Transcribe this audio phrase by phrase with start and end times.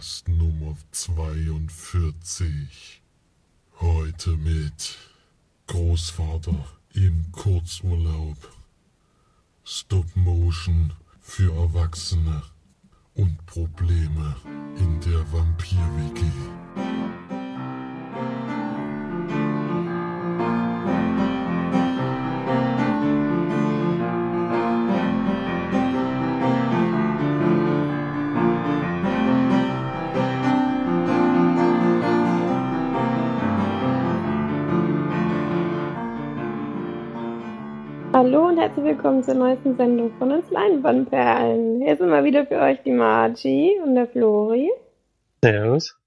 [0.00, 3.02] Podcast Nummer 42.
[3.80, 4.96] Heute mit
[5.66, 8.38] Großvater im Kurzurlaub,
[9.62, 12.42] Stop Motion für Erwachsene
[13.14, 14.36] und Probleme
[14.78, 17.39] in der Vampir-WG.
[38.70, 41.80] Herzlich willkommen zur neuesten Sendung von uns Leinwandperlen.
[41.80, 44.70] Hier sind mal wieder für euch die Margie und der Flori
[45.42, 45.98] Servus.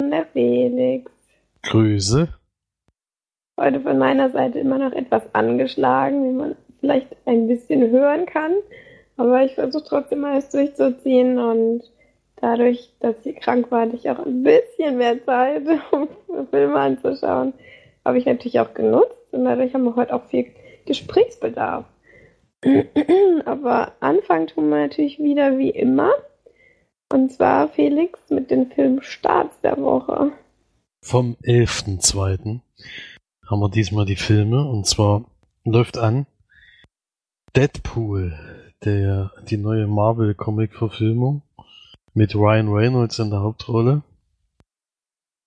[0.00, 1.12] und der Felix.
[1.64, 2.28] Grüße.
[3.60, 8.52] Heute von meiner Seite immer noch etwas angeschlagen, wie man vielleicht ein bisschen hören kann.
[9.18, 11.82] Aber ich versuche trotzdem alles durchzuziehen und
[12.36, 16.08] dadurch, dass ich krank war, hatte ich auch ein bisschen mehr Zeit, um
[16.48, 17.52] Filme anzuschauen.
[18.02, 20.46] Habe ich natürlich auch genutzt und dadurch haben wir heute auch viel
[20.86, 21.84] Gesprächsbedarf.
[23.44, 26.12] Aber anfangen tun wir natürlich wieder wie immer.
[27.10, 30.32] Und zwar Felix mit den Filmstarts der Woche.
[31.02, 32.60] Vom 11.02.
[33.46, 35.24] haben wir diesmal die Filme und zwar
[35.64, 36.26] läuft an
[37.56, 38.38] Deadpool,
[38.84, 41.42] der, die neue Marvel-Comic-Verfilmung
[42.12, 44.02] mit Ryan Reynolds in der Hauptrolle.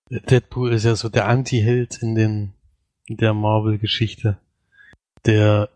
[0.09, 4.37] Deadpool ist ja so der Anti-Held in in der Marvel-Geschichte,
[5.25, 5.69] der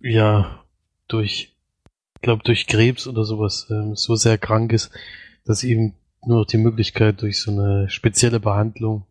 [0.00, 0.63] ja
[1.08, 1.54] durch,
[2.22, 4.90] glaube durch Krebs oder sowas ähm, so sehr krank ist,
[5.44, 5.94] dass ihm
[6.26, 9.06] nur noch die Möglichkeit durch so eine spezielle Behandlung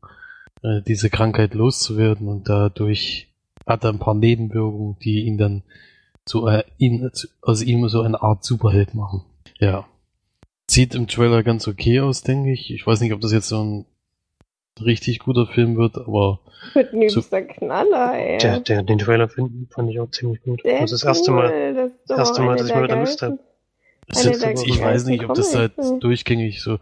[0.63, 3.29] äh, diese Krankheit loszuwerden und dadurch
[3.65, 5.63] hat er ein paar Nebenwirkungen, die ihn dann
[6.25, 9.23] zu, äh, ihn, zu, aus ihm so eine Art Superheld machen.
[9.59, 9.85] Ja.
[10.69, 12.71] Sieht im Trailer ganz okay aus, denke ich.
[12.71, 13.85] Ich weiß nicht, ob das jetzt so ein
[14.81, 16.39] richtig guter Film wird, aber
[16.73, 18.37] Mit ein übster Knaller, ey.
[18.39, 20.63] Der, der, den Trailer finden, fand ich auch ziemlich gut.
[20.63, 21.37] Der das ist das erste cool.
[21.37, 21.91] Mal.
[22.07, 23.37] Das, erste Mal, dass ich mal wieder Lust der
[24.65, 26.77] ich weiß nicht, ob das halt durchgängig so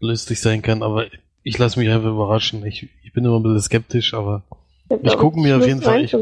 [0.00, 1.06] lustig sein kann, aber
[1.42, 2.64] ich lasse mich einfach überraschen.
[2.64, 4.42] Ich, ich bin immer ein bisschen skeptisch, aber
[5.02, 6.14] ich auch guck mir auf jeden Fall- ich-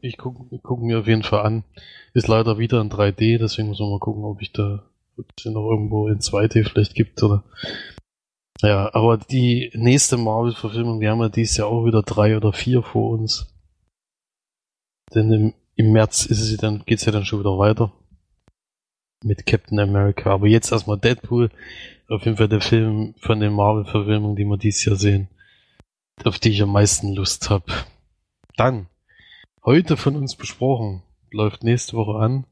[0.00, 1.64] ich gucke guck mir auf jeden Fall an.
[2.14, 4.82] Ist leider wieder in 3D, deswegen muss man mal gucken, ob ich da
[5.18, 7.42] ob es den noch irgendwo in 2D vielleicht gibt oder.
[8.62, 12.82] Ja, aber die nächste Marvel-Verfilmung, die haben wir dieses Jahr auch wieder drei oder vier
[12.82, 13.46] vor uns.
[15.14, 17.92] Denn im, im März ist es dann, geht's ja dann schon wieder weiter.
[19.24, 20.30] Mit Captain America.
[20.30, 21.50] Aber jetzt erstmal Deadpool.
[22.08, 25.28] Auf jeden Fall der Film von den Marvel-Verfilmungen, die wir dieses Jahr sehen.
[26.24, 27.72] Auf die ich am meisten Lust habe.
[28.56, 28.88] Dann
[29.64, 32.46] heute von uns besprochen, läuft nächste Woche an.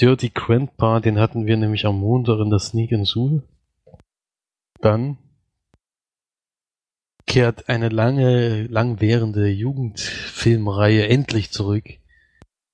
[0.00, 3.42] Dirty Grandpa, den hatten wir nämlich am Montag in der Sneak and Soul.
[4.80, 5.18] Dann
[7.30, 11.84] kehrt eine lange, langwährende Jugendfilmreihe endlich zurück.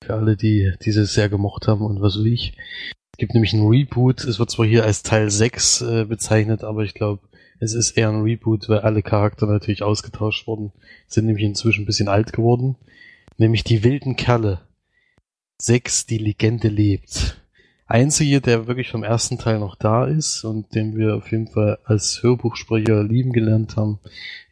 [0.03, 2.57] Für alle, die diese sehr gemocht haben und was weiß ich.
[3.13, 4.25] Es gibt nämlich ein Reboot.
[4.25, 7.29] Es wird zwar hier als Teil 6 äh, bezeichnet, aber ich glaube,
[7.61, 10.73] es ist eher ein Reboot, weil alle Charakter natürlich ausgetauscht wurden.
[11.07, 12.77] Sind nämlich inzwischen ein bisschen alt geworden.
[13.37, 14.63] Nämlich die wilden Kerle.
[15.61, 17.43] Sechs, die Legende lebt.
[17.89, 21.79] Einzige, der wirklich vom ersten Teil noch da ist und den wir auf jeden Fall
[21.85, 24.01] als Hörbuchsprecher lieben gelernt haben,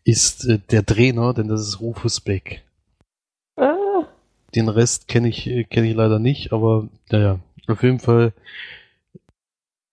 [0.04, 2.62] ist äh, der Trainer, denn das ist Rufus Beck.
[3.56, 4.04] Ah,
[4.54, 7.38] Den Rest kenne ich, äh, kenne ich leider nicht, aber naja,
[7.68, 8.32] auf jeden Fall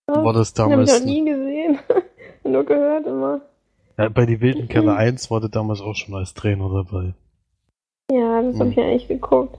[0.06, 1.00] war das den habe ich damals.
[1.00, 1.78] noch nie gesehen.
[2.44, 3.40] Nur gehört immer.
[3.96, 7.14] Ja, bei die wilden Kerle 1 war der damals auch schon als Trainer dabei.
[8.10, 8.70] Ja, das habe Hm.
[8.70, 9.58] ich ja eigentlich geguckt.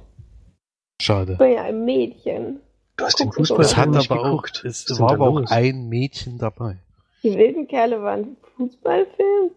[1.01, 1.35] Schade.
[1.39, 2.59] So ja, ein Mädchen.
[2.97, 4.63] Du hast den Fußball Es hat nicht aber auch, geguckt.
[4.65, 6.77] es war aber auch ein Mädchen dabei.
[7.23, 9.51] Die wilden Kerle waren ein Fußballfilm?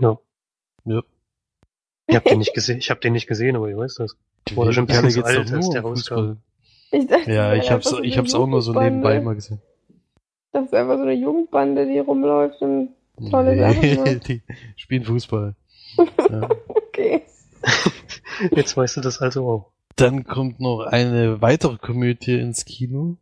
[0.00, 0.18] Ja.
[0.84, 1.02] Ja.
[2.06, 4.16] Ich hab den nicht gesehen, ich hab den nicht gesehen, aber ich weiß das.
[4.48, 6.38] Die Wurde schon ein bisschen zu alt, als der rauskam.
[6.90, 9.62] Ich dachte, Ja, ich hab's, so ich hab's auch nur so nebenbei mal gesehen.
[10.50, 12.88] Das ist einfach so eine Jugendbande, die rumläuft und
[13.30, 14.28] tolle Sachen macht.
[14.28, 14.42] die
[14.76, 15.54] spielen Fußball.
[16.30, 16.48] Ja.
[16.68, 17.22] Okay.
[18.52, 19.72] Jetzt weißt du das also auch.
[19.96, 23.16] Dann kommt noch eine weitere Komödie ins Kino.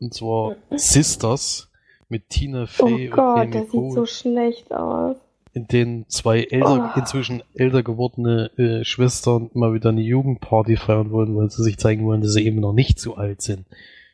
[0.00, 1.70] Und zwar Sisters
[2.08, 5.16] mit Tina Oh Fey und Gott, Amy das sieht Cole, so schlecht aus.
[5.56, 6.98] In denen zwei älter, Oh.
[7.00, 12.04] inzwischen älter gewordene äh, Schwestern mal wieder eine Jugendparty feiern wollen, weil sie sich zeigen
[12.04, 13.64] wollen, dass sie eben noch nicht so alt sind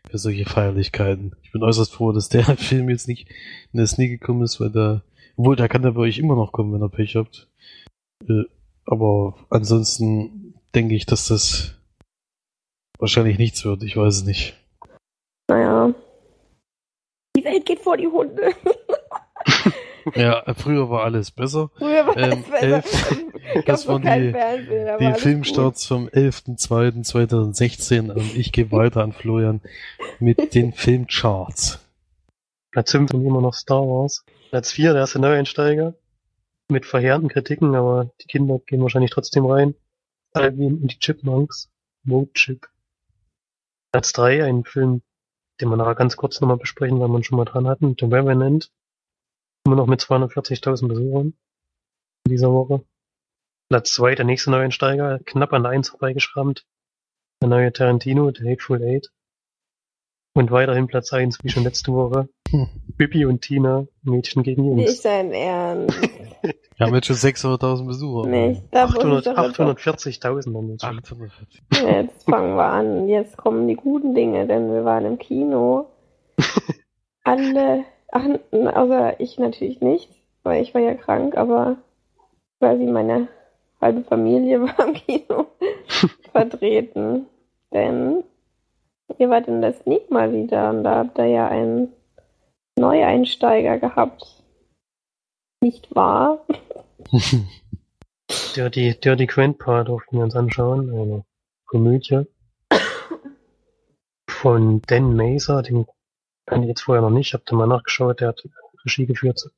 [0.09, 1.35] für solche Feierlichkeiten.
[1.43, 3.29] Ich bin äußerst froh, dass der Film jetzt nicht
[3.73, 5.03] in der Sneak gekommen ist, weil da,
[5.37, 7.49] obwohl, da kann der bei euch immer noch kommen, wenn ihr Pech habt.
[8.29, 8.45] Äh,
[8.87, 11.75] aber ansonsten denke ich, dass das
[13.01, 13.83] wahrscheinlich nichts wird.
[13.83, 14.55] Ich weiß es nicht.
[15.51, 15.93] Naja.
[17.37, 18.53] Die Welt geht vor die Hunde.
[20.15, 21.71] Ja, früher war alles besser.
[21.77, 22.63] Früher war Ähm, es besser.
[22.67, 23.17] elf.
[23.67, 29.61] Das waren die- Die alles Filmstarts vom 11.02.2016 und ich gebe weiter an Florian
[30.21, 31.81] mit den Filmcharts.
[32.71, 34.25] Platz 5 sind immer noch Star Wars.
[34.51, 35.95] Platz 4, der erste Neueinsteiger.
[36.69, 39.75] Mit verheerenden Kritiken, aber die Kinder gehen wahrscheinlich trotzdem rein.
[40.33, 41.69] Alvin und die Chipmunks.
[42.09, 42.69] Road Chip.
[43.93, 45.03] Platz 3, ein Film,
[45.61, 47.95] den wir nachher ganz kurz nochmal besprechen, weil wir ihn schon mal dran hatten.
[47.99, 48.71] The Revenant.
[49.65, 51.35] Immer noch mit 240.000 Besuchern
[52.27, 52.85] in dieser Woche.
[53.69, 56.67] Platz 2, der nächste Neueinsteiger, knapp an der 1 vorbeigeschrammt.
[57.41, 59.11] Der neue Tarantino, The Hateful Eight.
[60.35, 62.29] Und weiterhin Platz 1, wie schon letzte Woche.
[62.51, 62.69] Hm.
[62.97, 64.77] Bibi und Tina, Mädchen gegen gut.
[64.77, 65.03] Nicht Jungs.
[65.03, 66.01] dein Ernst.
[66.77, 68.29] Wir haben jetzt schon 600.000 Besucher.
[68.29, 68.63] Nicht.
[68.73, 70.99] Da muss ich 800 doch jetzt 840.000 haben wir jetzt schon.
[70.99, 71.63] 840.
[71.71, 73.09] Jetzt fangen wir an.
[73.09, 75.91] Jetzt kommen die guten Dinge, denn wir waren im Kino.
[77.25, 80.09] Alle, ach, außer ich natürlich nicht,
[80.45, 81.77] weil ich war ja krank, aber
[82.61, 83.29] quasi meine
[83.81, 85.47] halbe Familie war im Kino
[86.33, 87.27] vertreten.
[87.73, 88.23] Denn
[89.19, 91.93] ihr wart in der Sneak mal wieder und da habt ihr ja einen
[92.79, 94.43] Neueinsteiger gehabt.
[95.61, 96.45] Nicht wahr?
[98.57, 100.91] Dirty, Dirty Grandpa durften wir uns anschauen.
[100.91, 101.25] Eine
[101.67, 102.27] Komödie
[104.29, 105.87] von Dan Mazer, den
[106.47, 107.29] kannte ich jetzt vorher noch nicht.
[107.29, 108.49] Ich habe da mal nachgeschaut, der hat
[108.85, 109.51] Regie geführt.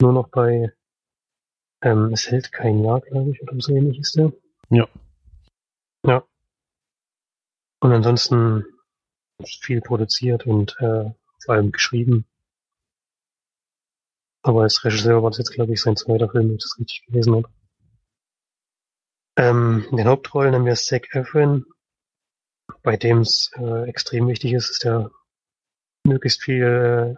[0.00, 0.72] Nur noch bei
[1.82, 4.32] ähm, Es hält kein Jahr, glaube ich, oder so ähnlich ist der.
[4.70, 4.88] Ja.
[6.06, 6.24] Ja.
[7.80, 8.64] Und ansonsten
[9.60, 11.10] viel produziert und äh,
[11.42, 12.26] vor allem geschrieben.
[14.42, 17.04] Aber als Regisseur war das jetzt, glaube ich, sein zweiter Film, wenn ich das richtig
[17.06, 17.48] gelesen habe.
[19.36, 21.66] Ähm, in den Hauptrollen haben wir Zac Efron,
[22.82, 25.10] bei dem es äh, extrem wichtig ist, dass der
[26.04, 27.14] möglichst viel, äh,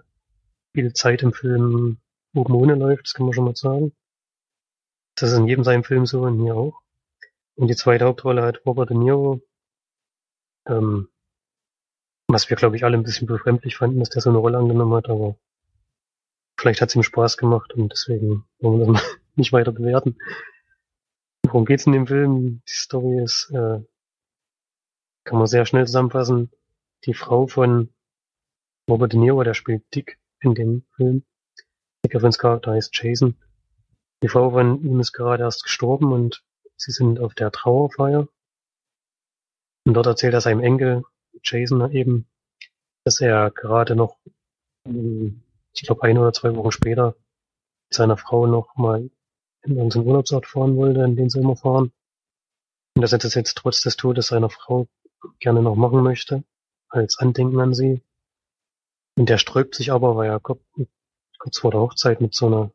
[0.74, 1.98] viel Zeit im Film
[2.34, 3.92] oben ohne läuft, das kann man schon mal sagen.
[5.16, 6.80] Das ist in jedem seinem Film so und hier auch.
[7.56, 9.42] Und die zweite Hauptrolle hat Robert De Niro,
[10.66, 11.08] ähm,
[12.28, 14.94] was wir, glaube ich, alle ein bisschen befremdlich fanden, dass der so eine Rolle angenommen
[14.94, 15.36] hat, aber
[16.58, 20.16] vielleicht hat es ihm Spaß gemacht und deswegen wollen wir das nicht weiter bewerten.
[21.44, 22.62] Worum geht's in dem Film?
[22.66, 23.80] Die Story ist, äh,
[25.24, 26.50] kann man sehr schnell zusammenfassen.
[27.04, 27.92] Die Frau von
[28.92, 31.24] Robert De Niro, der spielt Dick in dem Film.
[32.04, 33.38] Dick Evans Charakter heißt Jason.
[34.22, 36.44] Die Frau von ihm ist gerade erst gestorben und
[36.76, 38.28] sie sind auf der Trauerfeier.
[39.86, 41.04] Und dort erzählt er seinem Enkel,
[41.42, 42.28] Jason eben,
[43.04, 44.18] dass er gerade noch,
[44.86, 45.42] ähm,
[45.74, 47.16] ich glaube ein oder zwei Wochen später,
[47.88, 49.08] mit seiner Frau noch mal
[49.62, 51.92] in unseren Urlaubsort fahren wollte, in den sie immer fahren.
[52.94, 54.86] Und dass er das jetzt trotz des Todes seiner Frau
[55.38, 56.44] gerne noch machen möchte,
[56.90, 58.02] als Andenken an sie.
[59.16, 60.62] Und der sträubt sich aber, weil er kurz,
[61.38, 62.70] kurz vor der Hochzeit mit so einer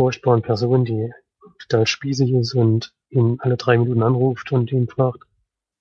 [0.00, 1.12] furchtbaren Person, die
[1.60, 5.24] total spießig ist und ihn alle drei Minuten anruft und ihn fragt,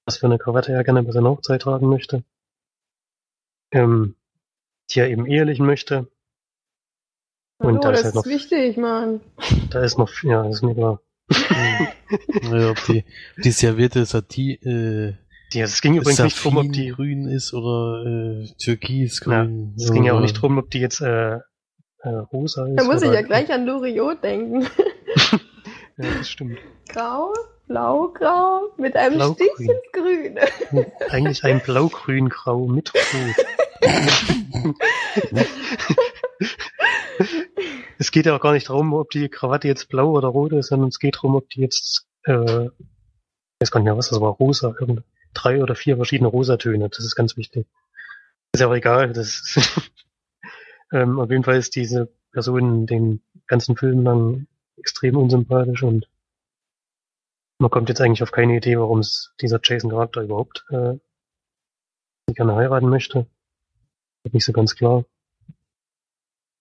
[0.05, 2.23] was für eine Krawatte er gerne bei seiner Hochzeit tragen möchte.
[3.71, 4.15] Ähm,
[4.91, 6.07] die er eben ehelichen möchte.
[7.57, 9.21] Und Hallo, da ist das halt noch- ist wichtig, Mann.
[9.71, 11.01] Da ist noch, ja, das ist mir klar.
[12.43, 13.03] naja, ob die,
[13.43, 15.15] die Serviette Sati, äh,
[15.55, 19.73] Die, es ging übrigens nicht drum, ob die, grün ist oder äh, türkisgrün.
[19.77, 22.75] es ging ja auch nicht drum, ob die jetzt äh, äh, rosa ist.
[22.77, 24.67] Da muss ich ja gleich an Loriot denken.
[25.97, 26.57] Ja, das stimmt.
[26.89, 27.33] Grau,
[27.69, 29.47] blau, grau, mit einem Blau-grün.
[29.55, 30.41] Stich ins Grüne.
[31.09, 33.45] Eigentlich ein blau-grün-grau mit Rot.
[37.97, 40.67] es geht ja auch gar nicht darum, ob die Krawatte jetzt blau oder rot ist,
[40.67, 44.19] sondern es geht darum, ob die jetzt, äh, ich weiß gar nicht mehr, was das
[44.19, 46.89] war, rosa, irgend drei oder vier verschiedene Rosatöne.
[46.89, 47.67] Das ist ganz wichtig.
[48.53, 49.13] Ist ja auch egal.
[49.13, 49.57] Das
[50.91, 56.07] ähm, auf jeden Fall ist diese Person den ganzen Film lang extrem unsympathisch und
[57.59, 60.97] man kommt jetzt eigentlich auf keine Idee, warum es dieser Jason Charakter überhaupt äh,
[62.33, 63.27] gerne heiraten möchte.
[64.23, 65.05] Wird nicht so ganz klar.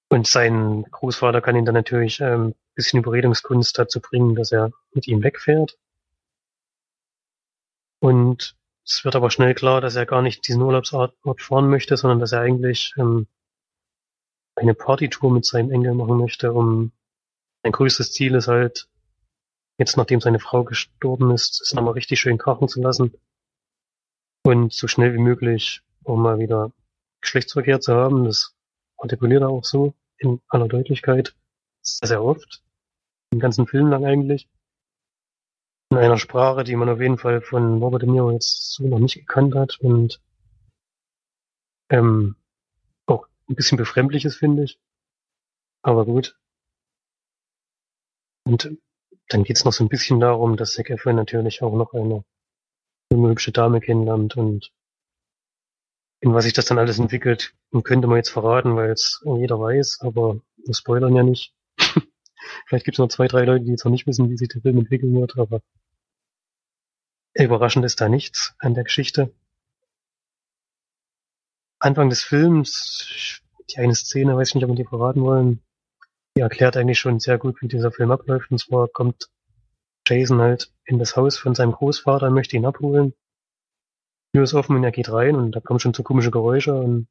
[0.08, 4.70] Und sein Großvater kann ihn dann natürlich ähm, ein bisschen Überredungskunst dazu bringen, dass er
[4.92, 5.76] mit ihm wegfährt.
[8.00, 8.54] Und
[8.86, 12.20] es wird aber schnell klar, dass er gar nicht diesen Urlaubsort Ort fahren möchte, sondern
[12.20, 13.26] dass er eigentlich ähm,
[14.56, 16.92] eine Partytour mit seinem Enkel machen möchte, um
[17.62, 18.88] sein größtes Ziel ist halt,
[19.78, 23.14] jetzt nachdem seine Frau gestorben ist, es nochmal richtig schön krachen zu lassen
[24.44, 26.70] und so schnell wie möglich, um mal wieder
[27.22, 28.24] Geschlechtsverkehr zu haben.
[28.24, 28.54] Das
[28.98, 31.34] artikuliert er auch so in aller Deutlichkeit
[31.80, 32.62] sehr, sehr oft.
[33.32, 34.48] Den ganzen Film lang eigentlich.
[35.94, 38.98] In einer Sprache, die man auf jeden Fall von Robert De Niro jetzt so noch
[38.98, 40.20] nicht gekannt hat und
[41.88, 42.34] ähm,
[43.06, 44.80] auch ein bisschen befremdlich ist, finde ich.
[45.82, 46.36] Aber gut.
[48.44, 48.76] Und
[49.28, 52.24] dann geht's noch so ein bisschen darum, dass Zac Efron natürlich auch noch eine
[53.12, 54.72] junge, hübsche Dame kennenlernt und
[56.18, 60.00] in was sich das dann alles entwickelt, könnte man jetzt verraten, weil es jeder weiß,
[60.00, 61.54] aber wir spoilern ja nicht.
[62.66, 64.62] Vielleicht gibt es noch zwei, drei Leute, die jetzt noch nicht wissen, wie sich der
[64.62, 65.60] Film entwickeln wird, aber
[67.42, 69.34] überraschend ist da nichts an der Geschichte.
[71.80, 75.62] Anfang des Films, die eine Szene, weiß ich nicht, ob wir die verraten wollen,
[76.36, 78.50] die erklärt eigentlich schon sehr gut, wie dieser Film abläuft.
[78.50, 79.28] Und zwar kommt
[80.06, 83.14] Jason halt in das Haus von seinem Großvater, möchte ihn abholen.
[84.32, 87.08] Tür ist offen und er geht rein und da kommen schon so komische Geräusche und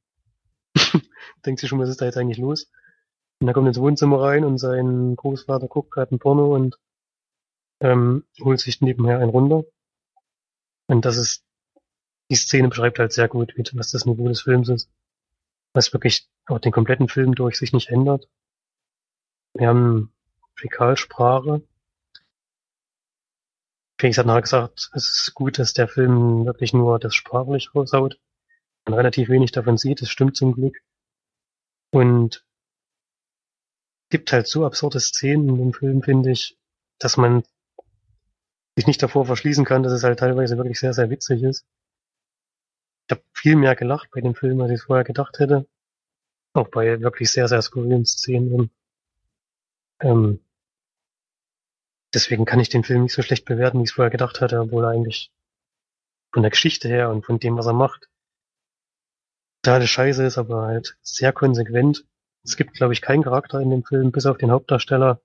[1.46, 2.70] denkt sich schon, was ist da jetzt eigentlich los?
[3.40, 6.78] Und er kommt ins Wohnzimmer rein und sein Großvater guckt gerade ein Porno und
[7.80, 9.64] ähm, holt sich nebenher ein runter.
[10.94, 11.44] Und das ist,
[12.30, 14.92] die Szene beschreibt halt sehr gut, was das Niveau des Films ist.
[15.74, 18.30] Was wirklich auch den kompletten Film durch sich nicht ändert.
[19.56, 20.14] Wir haben
[20.56, 21.64] Fäkalsprache.
[23.98, 28.20] Felix hat nachher gesagt, es ist gut, dass der Film wirklich nur das sprachlich raushaut.
[28.86, 30.78] Man relativ wenig davon sieht, das stimmt zum Glück.
[31.90, 32.46] Und
[34.10, 36.56] gibt halt so absurde Szenen in dem Film, finde ich,
[37.00, 37.44] dass man
[38.76, 41.66] sich nicht davor verschließen kann, dass es halt teilweise wirklich sehr, sehr witzig ist.
[43.08, 45.68] Ich habe viel mehr gelacht bei dem Film, als ich vorher gedacht hätte.
[46.54, 48.72] Auch bei wirklich sehr, sehr skurrilen Szenen.
[50.00, 50.40] Ähm,
[52.14, 54.60] deswegen kann ich den Film nicht so schlecht bewerten, wie ich es vorher gedacht hatte,
[54.60, 55.32] obwohl er eigentlich
[56.32, 58.10] von der Geschichte her und von dem, was er macht,
[59.62, 62.06] totale Scheiße ist, aber halt sehr konsequent
[62.44, 65.22] es gibt, glaube ich, keinen Charakter in dem Film, bis auf den Hauptdarsteller,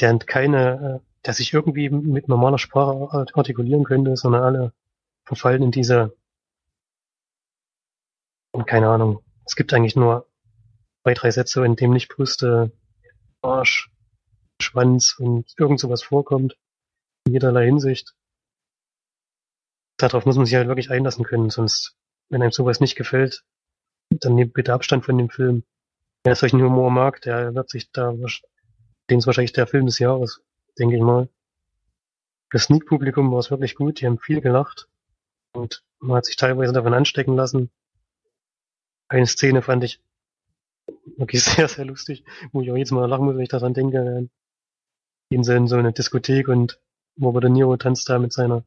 [0.00, 4.72] der keine, der sich irgendwie mit normaler Sprache artikulieren könnte, sondern alle
[5.26, 6.16] verfallen in diese,
[8.64, 10.26] keine Ahnung, es gibt eigentlich nur
[11.02, 12.72] zwei, drei Sätze, in dem nicht Brüste,
[13.42, 13.90] Arsch,
[14.58, 16.56] Schwanz und irgend sowas vorkommt,
[17.26, 18.14] in jederlei Hinsicht.
[19.98, 21.94] Darauf muss man sich halt wirklich einlassen können, sonst,
[22.30, 23.44] wenn einem sowas nicht gefällt,
[24.08, 25.62] dann nehmt bitte Abstand von dem Film.
[26.24, 28.14] Wer solchen Humor mag, der wird sich da,
[29.10, 30.42] den ist wahrscheinlich der Film des Jahres,
[30.78, 31.28] denke ich mal.
[32.50, 34.88] Das Sneak-Publikum war es wirklich gut, die haben viel gelacht
[35.52, 37.70] und man hat sich teilweise davon anstecken lassen.
[39.08, 40.00] Eine Szene fand ich
[41.16, 44.28] wirklich sehr, sehr lustig, wo ich auch jedes Mal lachen muss, wenn ich daran denke.
[45.30, 46.80] Gehen sie in so eine Diskothek und
[47.20, 48.64] Robert De Niro tanzt da mit seiner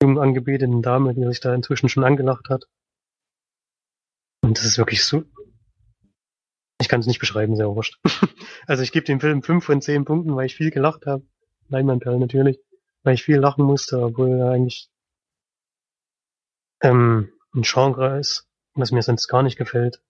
[0.00, 2.66] jungen angebeteten Dame, die sich da inzwischen schon angelacht hat.
[4.42, 5.24] Und das ist wirklich so,
[6.80, 7.98] ich kann es nicht beschreiben, sehr wurscht.
[8.66, 11.24] also ich gebe dem Film fünf von zehn Punkten, weil ich viel gelacht habe.
[11.68, 12.58] Leinwandperle natürlich.
[13.02, 14.90] Weil ich viel lachen musste, obwohl er eigentlich
[16.82, 20.02] ähm, ein Genre ist, was mir sonst gar nicht gefällt.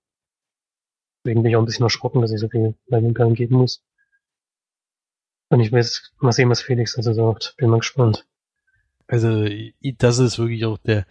[1.25, 3.83] Deswegen bin ich auch ein bisschen erschrocken, dass ich so viel Leinwandperlen geben muss.
[5.49, 7.55] Und ich jetzt mal sehen, was Felix dazu sagt.
[7.57, 8.27] Bin mal gespannt.
[9.07, 9.47] Also,
[9.99, 11.07] das ist wirklich auch der,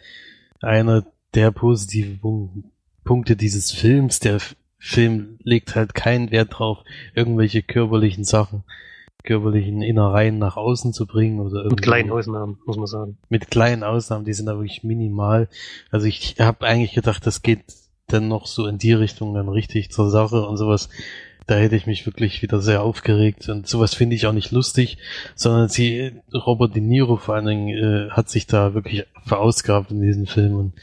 [0.60, 2.72] einer der positiven
[3.06, 4.20] Punkte dieses Films.
[4.20, 4.40] Der
[4.78, 6.80] Film legt halt keinen Wert drauf,
[7.14, 8.64] irgendwelche körperlichen Sachen,
[9.24, 13.18] körperlichen Innereien nach außen zu bringen oder Mit kleinen Ausnahmen, muss man sagen.
[13.30, 15.50] Mit kleinen Ausnahmen, die sind da wirklich minimal.
[15.92, 17.64] Also ich habe eigentlich gedacht, das geht
[18.08, 20.90] dann noch so in die Richtung dann richtig zur Sache und sowas.
[21.48, 24.98] Da hätte ich mich wirklich wieder sehr aufgeregt und sowas finde ich auch nicht lustig,
[25.36, 30.02] sondern sie, Robert De Niro vor allen Dingen, äh, hat sich da wirklich verausgabt in
[30.02, 30.74] diesem Film und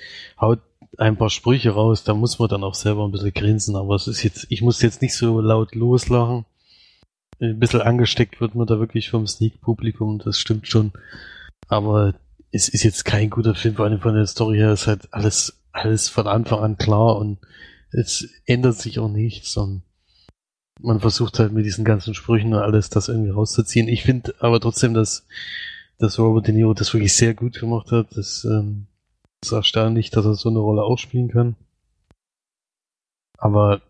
[0.41, 0.61] haut
[0.99, 4.09] ein paar Sprüche raus, da muss man dann auch selber ein bisschen grinsen, aber es
[4.09, 6.45] ist jetzt, ich muss jetzt nicht so laut loslachen.
[7.41, 10.93] Ein bisschen angesteckt wird man da wirklich vom Sneak-Publikum, das stimmt schon.
[11.69, 12.15] Aber
[12.53, 15.61] es ist jetzt kein guter Film, vor allem von der Story her ist halt alles,
[15.73, 17.39] alles von Anfang an klar und
[17.91, 19.83] es ändert sich auch nichts und
[20.81, 23.89] man versucht halt mit diesen ganzen Sprüchen und alles das irgendwie rauszuziehen.
[23.89, 25.27] Ich finde aber trotzdem, dass,
[25.99, 28.09] dass Robert De Niro das wirklich sehr gut gemacht hat.
[28.17, 28.87] Das ähm,
[29.43, 31.57] ist erstaunlich, dass er so eine Rolle auch spielen kann.
[33.39, 33.83] Aber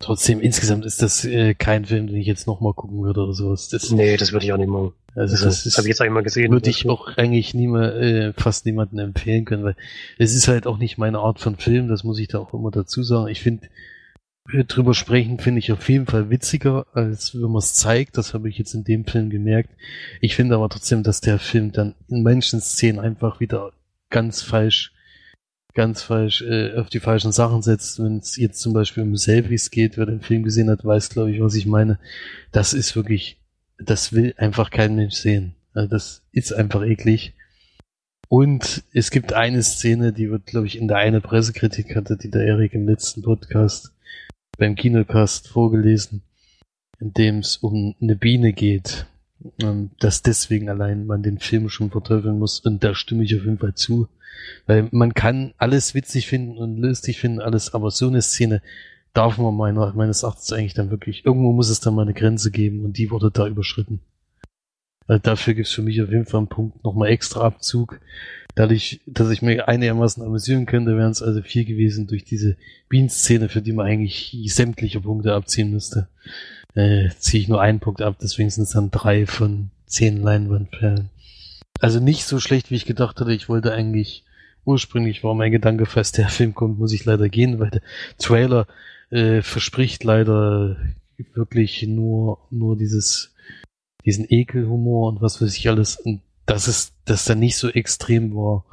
[0.00, 3.68] trotzdem, insgesamt ist das äh, kein Film, den ich jetzt nochmal gucken würde oder sowas.
[3.68, 4.92] Das, nee, das würde ich auch nicht machen.
[5.14, 6.52] Also, also das, das habe ich jetzt einmal gesehen.
[6.52, 9.76] Würde ich auch eigentlich niemand, äh, fast niemanden empfehlen können, weil
[10.18, 12.70] es ist halt auch nicht meine Art von Film, das muss ich da auch immer
[12.70, 13.28] dazu sagen.
[13.28, 13.68] Ich finde,
[14.68, 18.18] drüber sprechen finde ich auf jeden Fall witziger, als wenn man es zeigt.
[18.18, 19.70] Das habe ich jetzt in dem Film gemerkt.
[20.20, 23.72] Ich finde aber trotzdem, dass der Film dann in manchen Szenen einfach wieder
[24.10, 24.92] ganz falsch,
[25.74, 28.02] ganz falsch äh, auf die falschen Sachen setzt.
[28.02, 31.30] Wenn es jetzt zum Beispiel um Selfies geht, wer den Film gesehen hat, weiß, glaube
[31.30, 31.98] ich, was ich meine.
[32.52, 33.40] Das ist wirklich,
[33.78, 35.54] das will einfach kein Mensch sehen.
[35.74, 37.34] Also das ist einfach eklig.
[38.28, 42.30] Und es gibt eine Szene, die wird, glaube ich, in der eine Pressekritik hatte, die
[42.30, 43.92] der Erik im letzten Podcast
[44.58, 46.22] beim Kinocast vorgelesen,
[46.98, 49.06] in dem es um eine Biene geht.
[49.62, 52.60] Und dass deswegen allein man den Film schon verteufeln muss.
[52.60, 54.08] Und da stimme ich auf jeden Fall zu.
[54.66, 58.62] Weil man kann alles witzig finden und lustig finden, alles, aber so eine Szene
[59.12, 62.50] darf man meiner, meines Erachtens eigentlich dann wirklich, irgendwo muss es dann mal eine Grenze
[62.50, 64.00] geben und die wurde da überschritten.
[65.06, 68.00] Also dafür gibt's für mich auf jeden Fall einen Punkt, nochmal extra Abzug.
[68.54, 72.56] Dadurch, dass ich mir einigermaßen amüsieren könnte, wären es also vier gewesen durch diese
[72.88, 76.08] Bean-Szene, für die man eigentlich sämtliche Punkte abziehen müsste.
[76.76, 81.10] Äh, ziehe ich nur einen Punkt ab, deswegen sind es dann drei von zehn Leinwandperlen.
[81.80, 83.32] Also nicht so schlecht, wie ich gedacht hatte.
[83.32, 84.24] Ich wollte eigentlich,
[84.64, 87.82] ursprünglich war mein Gedanke fest, der Film kommt, muss ich leider gehen, weil der
[88.18, 88.68] Trailer
[89.10, 90.76] äh, verspricht leider
[91.34, 93.34] wirklich nur, nur dieses
[94.06, 95.96] diesen Ekelhumor und was weiß ich alles.
[95.96, 98.64] Und dass es, dass der nicht so extrem war,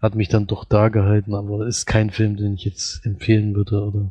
[0.00, 3.82] hat mich dann doch da gehalten, aber ist kein Film, den ich jetzt empfehlen würde
[3.82, 4.10] oder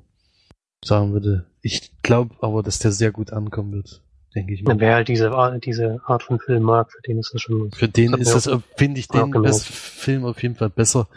[0.84, 1.46] sagen würde.
[1.62, 4.02] Ich glaube aber, dass der sehr gut ankommen wird,
[4.34, 4.80] denke ich mal.
[4.80, 5.32] Wer halt diese,
[5.64, 7.72] diese Art von Film mag, für den ist das schon.
[7.72, 11.08] Für den ist das, finde ich, den das Film auf jeden Fall besser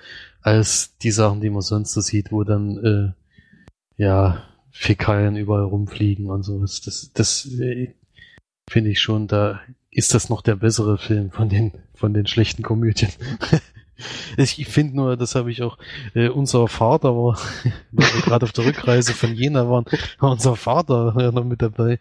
[0.43, 3.15] als die Sachen, die man sonst so sieht, wo dann
[3.99, 4.43] äh, ja
[4.73, 6.81] Fäkalien überall rumfliegen und sowas.
[6.81, 7.95] Das, das äh,
[8.69, 12.63] finde ich schon, da ist das noch der bessere Film von den, von den schlechten
[12.63, 13.13] Komödien.
[14.37, 15.79] ich finde nur, das habe ich auch,
[16.15, 17.39] äh, unser Vater war,
[17.93, 19.85] weil wir gerade auf der Rückreise von Jena waren,
[20.19, 21.99] war unser Vater ja noch mit dabei,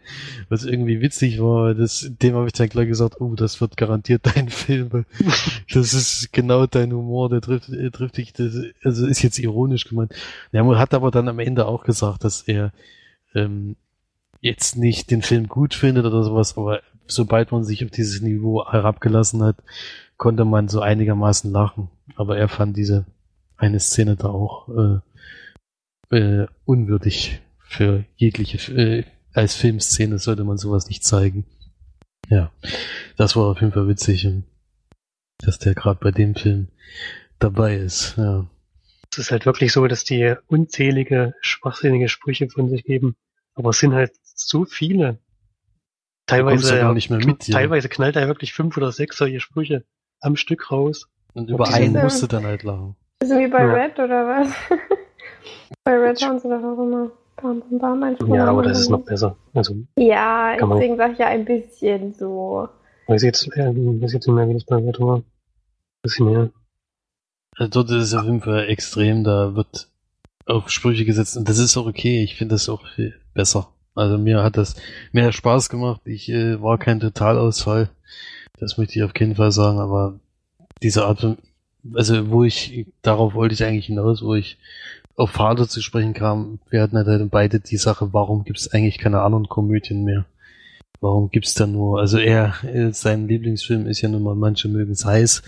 [0.48, 1.74] was irgendwie witzig war.
[1.74, 5.04] Das, dem habe ich dann gleich gesagt, oh, das wird garantiert dein Film.
[5.72, 9.84] Das ist genau dein Humor, der trifft, der trifft dich, das, also ist jetzt ironisch
[9.84, 10.14] gemeint.
[10.52, 12.72] Er hat aber dann am Ende auch gesagt, dass er
[13.34, 13.76] ähm,
[14.40, 18.64] jetzt nicht den Film gut findet oder sowas, aber sobald man sich auf dieses Niveau
[18.70, 19.56] herabgelassen hat,
[20.22, 21.90] konnte man so einigermaßen lachen.
[22.14, 23.06] Aber er fand diese
[23.56, 24.68] eine Szene da auch
[26.12, 31.44] äh, äh, unwürdig für jegliche, äh, als Filmszene sollte man sowas nicht zeigen.
[32.28, 32.52] Ja,
[33.16, 34.28] das war auf jeden Fall witzig,
[35.38, 36.68] dass der gerade bei dem Film
[37.40, 38.16] dabei ist.
[38.16, 38.46] Ja.
[39.10, 43.16] Es ist halt wirklich so, dass die unzählige schwachsinnige Sprüche von sich geben,
[43.54, 45.18] aber es sind halt so viele.
[46.26, 49.84] Teilweise, ja nicht mehr mit, teilweise knallt er wirklich fünf oder sechs solche Sprüche
[50.22, 51.08] am Stück raus.
[51.34, 52.96] Und über einen musst du dann halt lachen.
[53.22, 53.72] Ist wie bei ja.
[53.72, 54.48] Red oder was?
[55.84, 58.34] bei Red haben sie doch auch immer Bam, bam, bam.
[58.34, 59.36] Ja, aber das ist noch besser.
[59.54, 62.68] Also, ja, deswegen sag ich ja ein bisschen so.
[63.08, 65.16] Weiß jetzt, äh, weiß jetzt nicht mehr, wie das bei Red war.
[65.18, 65.24] Ein
[66.02, 66.50] bisschen mehr.
[67.56, 69.88] Also dort ist es auf jeden Fall extrem, da wird
[70.46, 72.22] auf Sprüche gesetzt und das ist auch okay.
[72.22, 73.68] Ich finde das auch viel besser.
[73.94, 74.76] Also mir hat das
[75.12, 76.00] mehr Spaß gemacht.
[76.04, 77.90] Ich äh, war kein Totalausfall.
[78.58, 80.18] Das möchte ich auf keinen Fall sagen, aber
[80.82, 81.38] diese Art von,
[81.94, 84.58] also wo ich, darauf wollte ich eigentlich hinaus, wo ich
[85.16, 88.98] auf Vater zu sprechen kam, wir hatten halt beide die Sache, warum gibt es eigentlich
[88.98, 90.24] keine anderen Komödien mehr?
[91.02, 92.54] Warum gibt's da nur, also er,
[92.92, 95.42] sein Lieblingsfilm ist ja nun mal, manche mögen es heiß,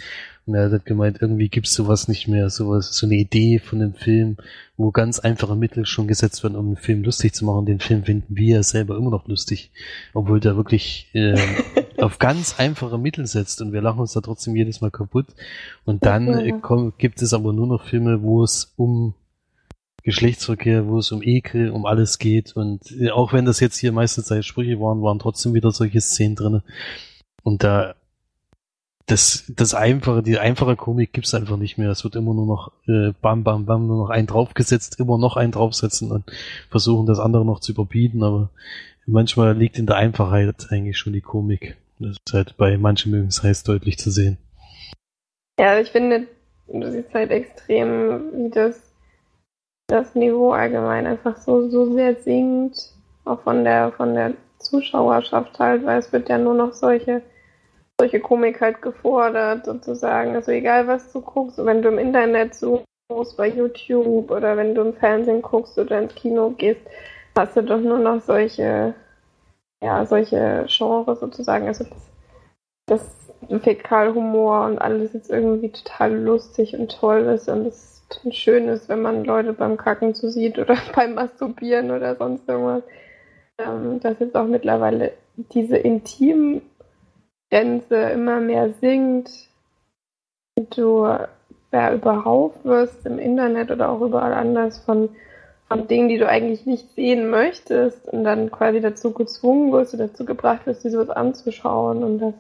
[0.47, 3.95] und er hat gemeint, irgendwie gibt's sowas nicht mehr, sowas, so eine Idee von einem
[3.95, 4.37] Film,
[4.77, 7.65] wo ganz einfache Mittel schon gesetzt werden, um einen Film lustig zu machen.
[7.65, 9.71] Den Film finden wir selber immer noch lustig,
[10.13, 11.39] obwohl der wirklich äh,
[11.99, 15.27] auf ganz einfache Mittel setzt und wir lachen uns da trotzdem jedes Mal kaputt.
[15.87, 19.15] Und dann äh, kommt, gibt es aber nur noch Filme, wo es um
[20.05, 22.55] Geschlechtsverkehr, wo es um Ekel, um alles geht.
[22.55, 26.01] Und äh, auch wenn das jetzt hier meistens seine Sprüche waren, waren trotzdem wieder solche
[26.01, 26.63] Szenen drinne.
[27.43, 27.95] Und da
[29.07, 31.91] das, das einfache, die einfache Komik gibt's einfach nicht mehr.
[31.91, 35.37] Es wird immer nur noch äh, bam, bam, bam, nur noch einen draufgesetzt, immer noch
[35.37, 36.25] einen draufsetzen und
[36.71, 38.51] versuchen das andere noch zu überbieten, aber
[39.07, 41.77] manchmal liegt in der Einfachheit eigentlich schon die Komik.
[41.99, 44.39] Das ist halt bei manchen mögen es heiß deutlich zu sehen.
[45.59, 46.27] Ja, ich finde,
[46.67, 48.81] du siehst halt extrem, wie das,
[49.87, 52.95] das Niveau allgemein einfach so, so sehr sinkt,
[53.25, 57.23] auch von der, von der Zuschauerschaft halt, weil es wird ja nur noch solche
[57.99, 60.35] solche Komik halt gefordert, sozusagen.
[60.35, 62.87] Also egal, was du guckst, wenn du im Internet suchst,
[63.37, 66.81] bei YouTube oder wenn du im Fernsehen guckst oder ins Kino gehst,
[67.37, 68.95] hast du doch nur noch solche,
[69.83, 71.69] ja, solche Genres sozusagen.
[71.69, 71.85] Also
[72.87, 73.07] das,
[73.49, 77.67] das Fäkalhumor und alles jetzt irgendwie total lustig und toll ist und
[78.31, 82.83] schön ist, wenn man Leute beim Kacken zu sieht oder beim Masturbieren oder sonst irgendwas.
[83.59, 86.63] Ähm, dass jetzt auch mittlerweile diese intimen
[87.51, 89.31] immer mehr sinkt,
[90.71, 91.07] du
[91.73, 95.11] ja, überhaupt wirst im Internet oder auch überall anders von,
[95.69, 100.09] von Dingen, die du eigentlich nicht sehen möchtest und dann quasi dazu gezwungen wirst oder
[100.09, 102.05] dazu gebracht wirst, dir sowas anzuschauen.
[102.05, 102.35] Und das,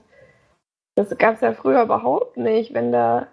[0.96, 3.26] das gab es ja früher überhaupt nicht, wenn da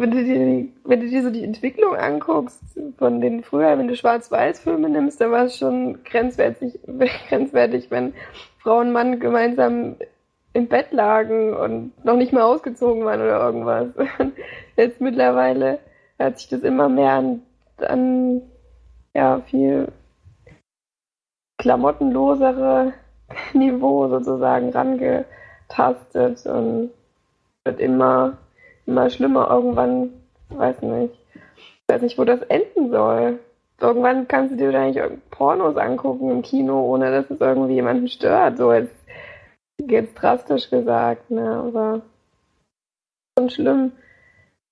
[0.00, 2.62] wenn du dir, wenn du dir so die Entwicklung anguckst,
[2.98, 6.78] von den früher, wenn du Schwarz-Weiß-Filme nimmst, da war es schon grenzwertig,
[7.28, 8.12] grenzwertig, wenn
[8.58, 9.96] Frau und Mann gemeinsam
[10.52, 13.88] im Bett lagen und noch nicht mal ausgezogen waren oder irgendwas.
[14.76, 15.78] Jetzt mittlerweile
[16.18, 17.42] hat sich das immer mehr an,
[17.78, 18.42] an
[19.14, 19.88] ja, viel
[21.58, 22.92] klamottenlosere
[23.52, 26.90] Niveau sozusagen rangetastet und
[27.64, 28.38] wird immer,
[28.88, 29.48] immer schlimmer.
[29.50, 30.12] Irgendwann,
[30.48, 31.14] weiß nicht,
[31.86, 33.38] weiß nicht, wo das enden soll.
[33.80, 38.58] Irgendwann kannst du dir wahrscheinlich Pornos angucken im Kino, ohne dass es irgendwie jemanden stört.
[38.58, 38.96] So jetzt,
[39.80, 42.00] jetzt drastisch gesagt, ne, aber
[43.38, 43.92] schon schlimm.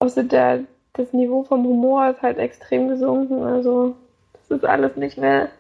[0.00, 3.44] Außer der, das Niveau vom Humor ist halt extrem gesunken.
[3.44, 3.94] Also,
[4.32, 5.50] das ist alles nicht mehr.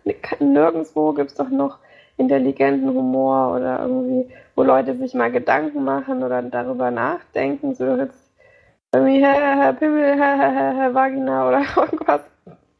[0.40, 1.78] Nirgendwo gibt es doch noch
[2.16, 8.25] intelligenten Humor oder irgendwie, wo Leute sich mal Gedanken machen oder darüber nachdenken, so jetzt
[8.96, 10.18] irgendwie Pimmel,
[10.94, 12.22] Vagina oder irgendwas.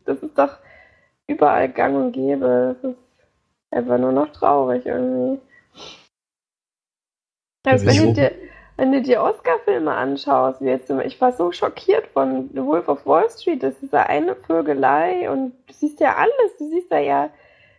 [0.05, 0.57] Das ist doch
[1.27, 2.77] überall gang und gäbe.
[2.83, 2.99] Das ist
[3.71, 5.41] einfach nur noch traurig irgendwie.
[7.67, 8.33] Also wenn du dir,
[8.77, 13.05] wenn du dir Oscar-Filme anschaust, wie jetzt, ich war so schockiert von The Wolf of
[13.07, 16.99] Wall Street, das ist ja eine Vögelei und du siehst ja alles, du siehst da
[16.99, 17.31] ja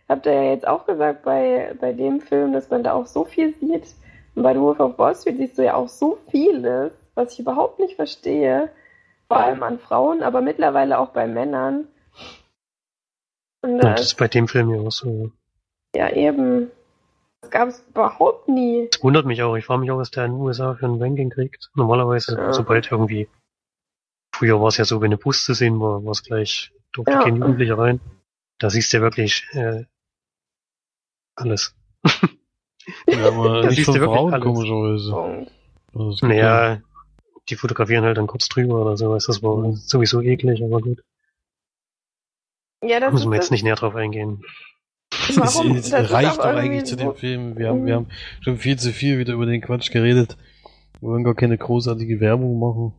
[0.08, 3.24] habt ihr ja jetzt auch gesagt bei, bei dem Film, dass man da auch so
[3.24, 3.94] viel sieht.
[4.34, 7.40] Und bei The Wolf of Wall Street siehst du ja auch so vieles, was ich
[7.40, 8.70] überhaupt nicht verstehe.
[9.26, 11.86] Vor allem an Frauen, aber mittlerweile auch bei Männern.
[13.60, 15.30] Und, das, das ist bei dem Film ja auch so.
[15.94, 16.70] Ja, eben.
[17.42, 18.88] Das gab es überhaupt nie.
[18.90, 19.56] Das wundert mich auch.
[19.56, 21.70] Ich frage mich auch, was der in den USA für ein Ranking kriegt.
[21.74, 22.52] Normalerweise, ja.
[22.52, 23.28] sobald irgendwie.
[24.34, 27.12] Früher war es ja so, wenn eine Bus zu sehen war, war es gleich, durfte
[27.12, 27.22] ja.
[27.22, 28.00] kein Jugendlicher rein.
[28.58, 29.84] Da siehst du ja wirklich äh,
[31.34, 31.74] alles.
[33.06, 35.46] Ja, aber das nicht von Frauen komischerweise.
[35.94, 36.80] Also, naja,
[37.48, 39.76] die fotografieren halt dann kurz drüber oder so, ist das war mhm.
[39.76, 41.02] sowieso eklig, aber gut.
[42.84, 44.44] Ja, das Müssen wir jetzt nicht näher drauf eingehen.
[45.34, 45.74] Warum?
[45.74, 47.56] Es, es reicht doch eigentlich zu dem Film.
[47.56, 48.08] Wir haben, wir haben
[48.40, 50.36] schon viel zu viel wieder über den Quatsch geredet.
[51.00, 52.92] Wir wollen gar keine großartige Werbung machen.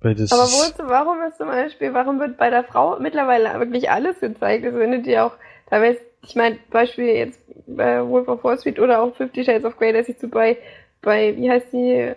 [0.00, 3.58] Weil das Aber wo ist, warum ist zum Beispiel, warum wird bei der Frau mittlerweile
[3.58, 4.64] wirklich alles gezeigt?
[4.64, 5.32] Also wenn du dir auch
[5.68, 9.76] teilweise ich meine, Beispiel jetzt bei Wolf of Wall Street oder auch Fifty Shades of
[9.76, 10.56] Grey, dass ich so bei,
[11.00, 12.14] bei, wie heißt die,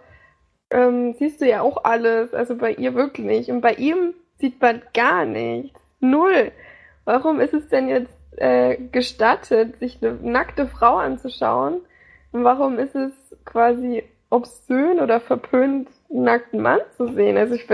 [0.70, 3.50] ähm, siehst du ja auch alles, also bei ihr wirklich.
[3.50, 5.80] Und bei ihm sieht man gar nichts.
[6.00, 6.52] Null.
[7.04, 11.80] Warum ist es denn jetzt äh, gestattet, sich eine nackte Frau anzuschauen?
[12.32, 13.12] Und warum ist es
[13.44, 17.36] quasi obszön oder verpönt, einen nackten Mann zu sehen?
[17.36, 17.66] Also ich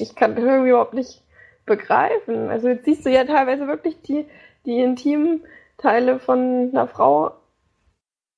[0.00, 1.22] ich kann irgendwie überhaupt nicht
[1.66, 2.48] begreifen.
[2.48, 4.26] Also jetzt siehst du ja teilweise wirklich die,
[4.64, 5.42] die intimen
[5.76, 7.32] Teile von einer Frau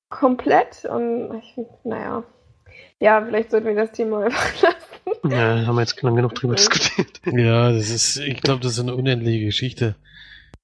[0.09, 2.23] komplett und ich, naja.
[2.99, 5.31] Ja, vielleicht sollten wir das Thema einfach lassen.
[5.31, 7.21] Ja, haben wir jetzt lang genug drüber diskutiert.
[7.25, 9.95] Ja, das ist, ich glaube, das ist eine unendliche Geschichte.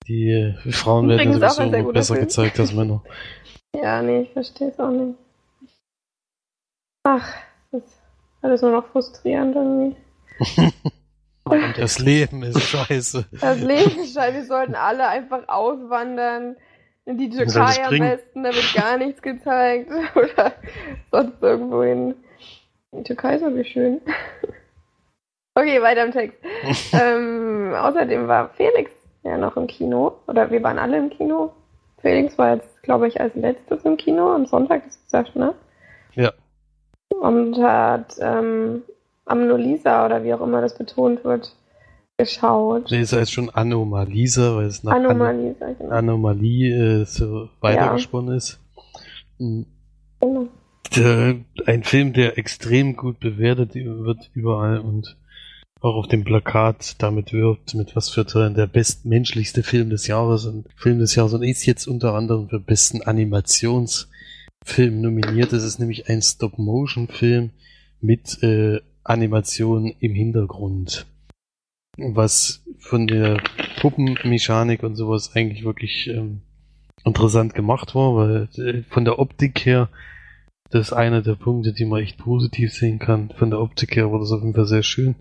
[0.08, 2.28] Die äh, Frauen werden sowieso besser Film.
[2.28, 3.04] gezeigt als Männer.
[3.76, 5.18] Ja, nee, ich verstehe es auch nicht.
[7.04, 7.28] Ach,
[7.72, 8.02] das ist
[8.42, 9.96] alles nur noch frustrierend irgendwie.
[11.78, 13.26] das Leben ist scheiße.
[13.40, 14.36] Das Leben ist scheiße.
[14.36, 16.56] Wir sollten alle einfach auswandern.
[17.06, 19.92] In die Türkei am besten, da wird gar nichts gezeigt.
[20.16, 20.54] Oder
[21.12, 22.16] sonst irgendwo hin.
[22.92, 24.02] Die Türkei ist wirklich schön.
[25.58, 26.38] Okay, weiter im Text.
[26.94, 28.92] ähm, außerdem war Felix
[29.24, 30.18] ja noch im Kino.
[30.28, 31.54] Oder wir waren alle im Kino.
[32.02, 34.34] Felix war jetzt, glaube ich, als letztes im Kino.
[34.34, 35.54] Am Sonntag ist es gesagt, ne?
[36.12, 36.34] Ja.
[37.22, 38.84] Und hat ähm,
[39.26, 41.56] Amnolisa oder wie auch immer das betont wird,
[42.18, 42.92] geschaut.
[42.92, 45.92] Nee, es heißt schon Anomalisa, weil es nach Anomalisa, genau.
[45.92, 48.38] Anomalie äh, so weitergesponnen ja.
[48.38, 48.60] ist.
[49.38, 49.66] Mhm.
[50.20, 50.48] Genau.
[50.96, 55.18] Der, ein Film, der extrem gut bewertet wird überall und
[55.82, 60.46] auch auf dem Plakat damit wirbt, mit was für Teilen der bestmenschlichste Film des Jahres
[60.46, 65.54] und Film des Jahres und ist jetzt unter anderem für besten Animationsfilm nominiert.
[65.54, 67.52] Das ist nämlich ein Stop-Motion-Film
[68.00, 71.06] mit äh, Animation im Hintergrund.
[71.98, 73.42] Was von der
[73.80, 76.42] Puppenmechanik und sowas eigentlich wirklich ähm,
[77.04, 79.90] interessant gemacht war, weil äh, von der Optik her,
[80.70, 83.30] das ist einer der Punkte, die man echt positiv sehen kann.
[83.38, 85.16] Von der Optik her war das auf jeden Fall sehr schön.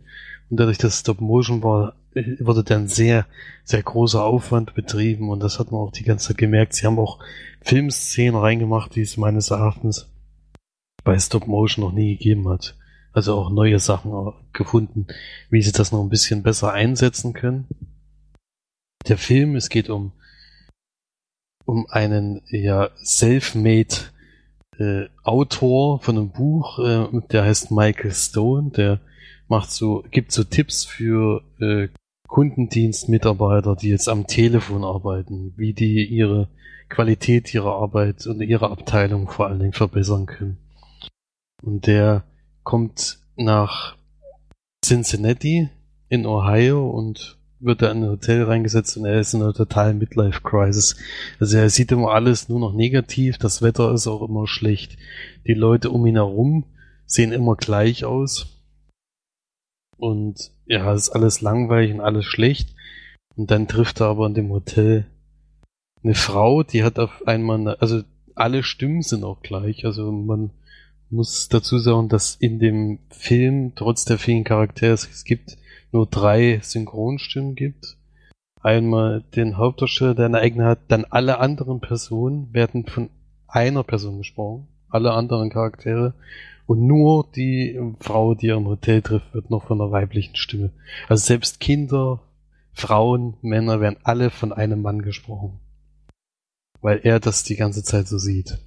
[0.51, 3.27] Und dadurch, dass Stop Motion war, äh, wurde dann sehr,
[3.65, 6.75] sehr großer Aufwand betrieben und das hat man auch die ganze Zeit gemerkt.
[6.75, 7.19] Sie haben auch
[7.61, 10.09] Filmszenen reingemacht, die es meines Erachtens
[11.05, 12.77] bei Stop Motion noch nie gegeben hat
[13.15, 15.07] also auch neue Sachen gefunden,
[15.49, 17.67] wie sie das noch ein bisschen besser einsetzen können.
[19.09, 20.13] Der Film, es geht um
[21.67, 23.95] um einen ja self-made
[24.79, 29.01] äh, Autor von einem Buch, äh, der heißt Michael Stone, der
[29.49, 31.89] macht so, gibt so Tipps für äh,
[32.29, 36.49] Kundendienstmitarbeiter, die jetzt am Telefon arbeiten, wie die ihre
[36.89, 40.59] Qualität ihrer Arbeit und ihre Abteilung vor allen Dingen verbessern können.
[41.63, 42.25] Und der
[42.65, 43.97] kommt nach
[44.85, 45.71] Cincinnati
[46.09, 49.99] in Ohio und wird da in ein Hotel reingesetzt und er ist in einer totalen
[49.99, 50.97] Midlife-Crisis.
[51.41, 54.99] Also er sieht immer alles nur noch negativ, das Wetter ist auch immer schlecht.
[55.47, 56.65] Die Leute um ihn herum
[57.07, 58.47] sehen immer gleich aus.
[59.97, 62.75] Und ja, es ist alles langweilig und alles schlecht.
[63.37, 65.07] Und dann trifft er aber in dem Hotel
[66.03, 68.03] eine Frau, die hat auf einmal, eine, also
[68.35, 69.87] alle Stimmen sind auch gleich.
[69.87, 70.51] Also man
[71.15, 75.57] muss dazu sagen, dass in dem Film trotz der vielen Charaktere es gibt
[75.93, 77.97] nur drei Synchronstimmen gibt.
[78.61, 83.11] Einmal den Hauptdarsteller, der eine eigene hat, dann alle anderen Personen werden von
[83.47, 86.15] einer Person gesprochen, alle anderen Charaktere
[86.67, 90.73] und nur die Frau, die er im Hotel trifft, wird noch von einer weiblichen Stimme.
[91.09, 92.23] Also selbst Kinder,
[92.73, 95.61] Frauen, Männer werden alle von einem Mann gesprochen.
[96.81, 98.59] Weil er das die ganze Zeit so sieht.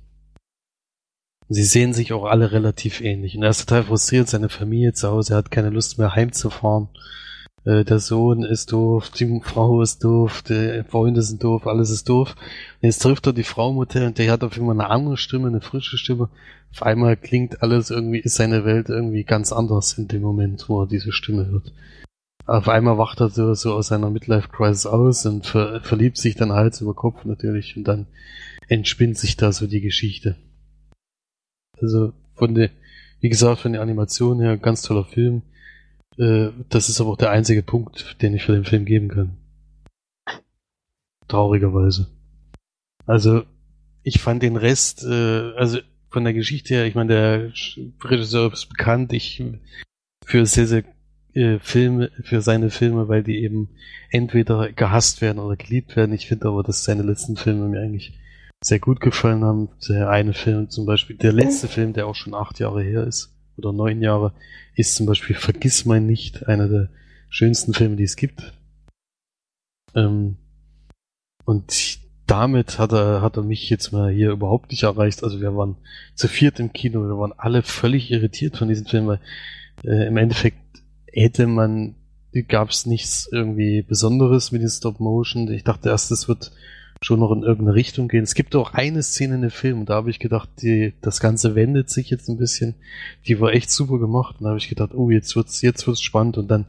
[1.50, 3.38] Sie sehen sich auch alle relativ ähnlich.
[3.38, 6.90] Und er ist total frustriert, seine Familie zu Hause, er hat keine Lust mehr heimzufahren.
[7.64, 12.10] Äh, der Sohn ist doof, die Frau ist doof, die Freunde sind doof, alles ist
[12.10, 12.36] doof.
[12.82, 15.18] Und jetzt trifft er die Frau im Hotel und der hat auf einmal eine andere
[15.18, 16.30] Stimme, eine frische Stimme.
[16.72, 20.84] Auf einmal klingt alles irgendwie, ist seine Welt irgendwie ganz anders in dem Moment, wo
[20.84, 21.74] er diese Stimme hört.
[22.46, 26.54] Auf einmal wacht er so, so aus seiner Midlife-Crisis aus und ver verliebt sich dann
[26.54, 28.08] Hals über Kopf natürlich und dann
[28.70, 30.38] entspinnt sich da so die Geschichte.
[31.82, 32.70] Also von der,
[33.20, 35.42] wie gesagt, von der Animation her, ganz toller Film.
[36.18, 39.38] Äh, das ist aber auch der einzige Punkt, den ich für den Film geben kann.
[41.28, 42.08] Traurigerweise.
[43.06, 43.44] Also,
[44.04, 47.54] ich fand den Rest, äh, also von der Geschichte her, ich meine, der
[48.04, 49.44] Regisseur ist bekannt, ich
[50.26, 50.84] für sehr, sehr
[51.34, 53.70] äh, Filme, für seine Filme, weil die eben
[54.10, 56.13] entweder gehasst werden oder geliebt werden.
[56.13, 58.18] Ich finde aber, dass seine letzten Filme mir eigentlich
[58.63, 59.70] sehr gut gefallen haben.
[59.88, 63.34] Der eine Film zum Beispiel, der letzte Film, der auch schon acht Jahre her ist,
[63.58, 64.34] oder neun Jahre,
[64.76, 66.89] ist zum Beispiel Vergiss mein nicht, einer der
[67.30, 68.54] schönsten Filme, die es gibt.
[69.96, 70.38] Ähm,
[71.46, 75.24] und damit hat er, hat er mich jetzt mal hier überhaupt nicht erreicht.
[75.24, 75.78] Also wir waren
[76.13, 79.20] zu viert im Kino, wir waren alle völlig irritiert von diesem Film, weil
[79.84, 80.58] äh, im Endeffekt
[81.12, 81.96] hätte man,
[82.50, 85.50] gab es nichts irgendwie Besonderes mit den Stop Motion.
[85.52, 86.52] Ich dachte erst, es wird
[87.02, 88.24] schon noch in irgendeine Richtung gehen.
[88.24, 91.56] Es gibt auch eine Szene in dem Film, da habe ich gedacht, die, das Ganze
[91.56, 92.76] wendet sich jetzt ein bisschen.
[93.28, 94.38] Die war echt super gemacht.
[94.40, 96.38] Und da habe ich gedacht, oh, jetzt wird's, jetzt wird's spannend.
[96.38, 96.66] Und dann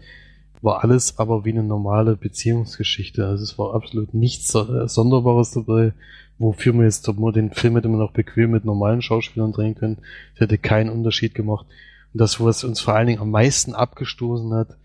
[0.63, 3.27] war alles aber wie eine normale Beziehungsgeschichte.
[3.27, 5.93] Also es war absolut nichts Sonderbares dabei,
[6.39, 9.99] wofür man jetzt den Film hätte man auch bequem mit normalen Schauspielern drehen können.
[10.35, 11.67] Das hätte keinen Unterschied gemacht.
[12.13, 14.77] Und das, was uns vor allen Dingen am meisten abgestoßen hat,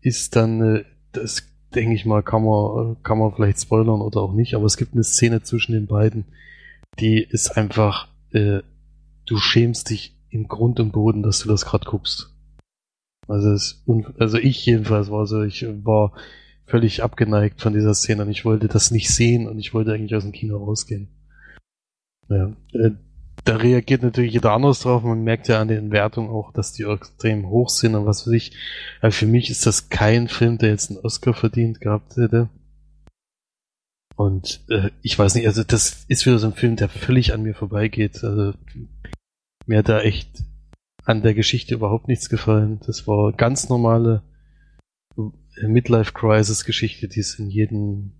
[0.00, 4.32] ist dann äh, das denke ich mal, kann man, kann man vielleicht spoilern oder auch
[4.32, 6.24] nicht, aber es gibt eine Szene zwischen den beiden,
[6.98, 8.60] die ist einfach, äh,
[9.26, 12.34] du schämst dich im Grund und Boden, dass du das gerade guckst.
[13.28, 13.84] Also, es,
[14.18, 16.12] also ich jedenfalls war so, ich war
[16.66, 20.14] völlig abgeneigt von dieser Szene und ich wollte das nicht sehen und ich wollte eigentlich
[20.14, 21.08] aus dem Kino rausgehen.
[22.28, 22.92] Ja, äh,
[23.44, 25.02] da reagiert natürlich jeder anders drauf.
[25.02, 28.32] Man merkt ja an den Wertungen auch, dass die extrem hoch sind und was weiß
[28.34, 28.52] ich.
[29.00, 32.48] Aber für mich ist das kein Film, der jetzt einen Oscar verdient gehabt hätte.
[34.16, 37.42] Und äh, ich weiß nicht, also das ist wieder so ein Film, der völlig an
[37.42, 38.22] mir vorbeigeht.
[38.22, 38.52] Also
[39.66, 40.28] mir hat da echt
[41.04, 42.80] an der Geschichte überhaupt nichts gefallen.
[42.86, 44.22] Das war ganz normale
[45.60, 48.12] Midlife-Crisis-Geschichte, die es in jedem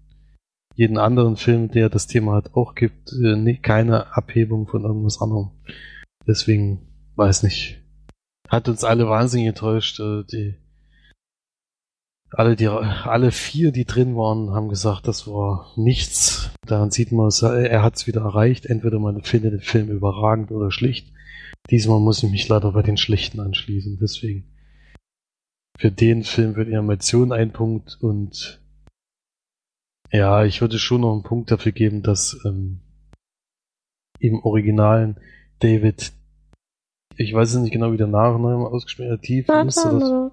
[0.74, 5.50] jeden anderen Film, der das Thema hat, auch gibt, äh, keine Abhebung von irgendwas anderem.
[6.26, 6.80] Deswegen,
[7.16, 7.82] weiß nicht.
[8.48, 10.00] Hat uns alle wahnsinnig enttäuscht.
[10.00, 10.54] Äh, die,
[12.30, 16.50] alle, die, alle vier, die drin waren, haben gesagt, das war nichts.
[16.66, 18.66] Daran sieht man, er hat es wieder erreicht.
[18.66, 21.12] Entweder man findet den Film überragend oder schlicht.
[21.70, 23.98] Diesmal muss ich mich leider bei den Schlichten anschließen.
[24.00, 24.44] Deswegen
[25.78, 28.61] für den Film wird Animation ein Punkt und
[30.12, 32.80] ja, ich würde schon noch einen Punkt dafür geben, dass ähm,
[34.18, 35.16] im Originalen
[35.58, 36.12] David,
[37.16, 40.32] ich weiß nicht genau, wie der Nachname ausgesprochen wird, tief müsste das.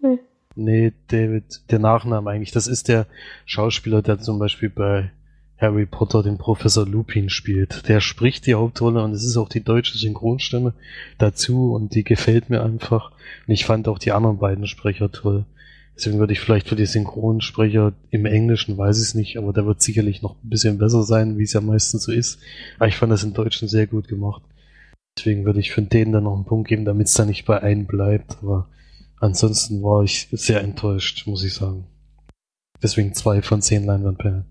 [0.00, 0.18] Nee.
[0.56, 3.06] nee, David, der Nachname eigentlich, das ist der
[3.46, 5.12] Schauspieler, der zum Beispiel bei
[5.56, 7.88] Harry Potter den Professor Lupin spielt.
[7.88, 10.74] Der spricht die Hauptrolle und es ist auch die deutsche Synchronstimme
[11.18, 13.12] dazu und die gefällt mir einfach.
[13.46, 15.44] Und ich fand auch die anderen beiden Sprecher toll.
[15.94, 19.66] Deswegen würde ich vielleicht für die Synchronsprecher im Englischen, weiß ich es nicht, aber der
[19.66, 22.40] wird sicherlich noch ein bisschen besser sein, wie es ja meistens so ist.
[22.78, 24.42] Aber ich fand das im Deutschen sehr gut gemacht.
[25.16, 27.60] Deswegen würde ich von denen dann noch einen Punkt geben, damit es dann nicht bei
[27.60, 28.38] einem bleibt.
[28.42, 28.68] Aber
[29.20, 31.86] ansonsten war ich sehr enttäuscht, muss ich sagen.
[32.82, 34.46] Deswegen zwei von zehn Leinwandperlen.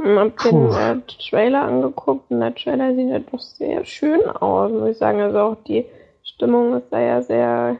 [0.00, 0.96] Ich hab den äh,
[1.28, 5.20] Trailer angeguckt und der Trailer sieht ja doch sehr schön aus, muss ich sagen.
[5.20, 5.84] Also auch die
[6.22, 7.76] Stimmung ist da ja sehr,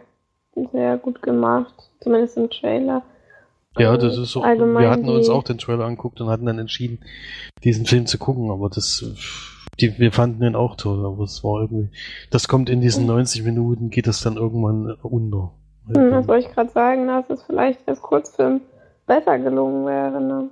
[0.88, 3.03] sehr gut gemacht, zumindest im Trailer.
[3.77, 4.42] Ja, das ist so.
[4.42, 6.98] allgemein Wir hatten uns auch den Trailer angeguckt und hatten dann entschieden,
[7.62, 9.05] diesen Film zu gucken, aber das,
[9.79, 11.90] die, wir fanden den auch toll, aber es war irgendwie,
[12.31, 15.53] das kommt in diesen 90 Minuten, geht das dann irgendwann unter.
[15.94, 18.62] Hm, das wollte ich gerade sagen, dass es vielleicht als Kurzfilm
[19.07, 20.20] besser gelungen wäre.
[20.20, 20.48] Ne?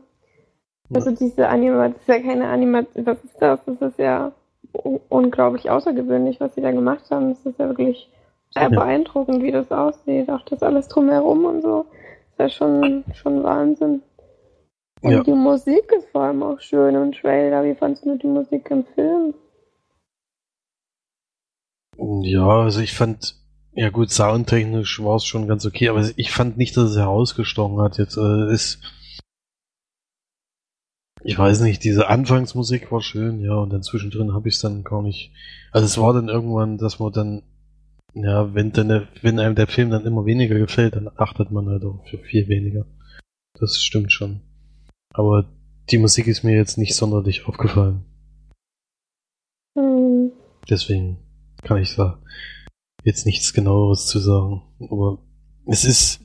[0.94, 3.60] Also diese Animation, das ist ja keine Animation, was ist das?
[3.66, 4.30] Das ist ja
[4.72, 7.30] un- unglaublich außergewöhnlich, was sie da gemacht haben.
[7.30, 8.08] Das ist ja wirklich
[8.58, 10.28] sehr beeindruckend, wie das aussieht.
[10.30, 11.86] Auch das alles drumherum und so.
[12.36, 14.02] Das ist ja schon, schon Wahnsinn.
[15.02, 15.22] Und Ja.
[15.22, 17.64] die Musik ist vor allem auch schön im Trailer.
[17.64, 19.34] Wie fandest du die Musik im Film?
[21.98, 23.36] Ja, also ich fand,
[23.72, 27.80] ja gut, soundtechnisch war es schon ganz okay, aber ich fand nicht, dass es herausgestochen
[27.80, 28.16] hat jetzt.
[28.16, 28.80] Äh, ist,
[31.22, 34.84] ich weiß nicht, diese Anfangsmusik war schön, ja, und dann zwischendrin habe ich es dann
[34.84, 35.32] gar nicht.
[35.72, 37.42] Also es war dann irgendwann, dass man dann,
[38.16, 41.84] ja, wenn dann wenn einem der Film dann immer weniger gefällt, dann achtet man halt
[41.84, 42.86] auch für viel weniger.
[43.58, 44.40] Das stimmt schon.
[45.12, 45.46] Aber
[45.90, 48.04] die Musik ist mir jetzt nicht sonderlich aufgefallen.
[49.78, 50.32] Hm.
[50.68, 51.18] Deswegen
[51.62, 52.18] kann ich da
[53.04, 54.62] jetzt nichts genaueres zu sagen.
[54.80, 55.18] Aber
[55.66, 56.22] es ist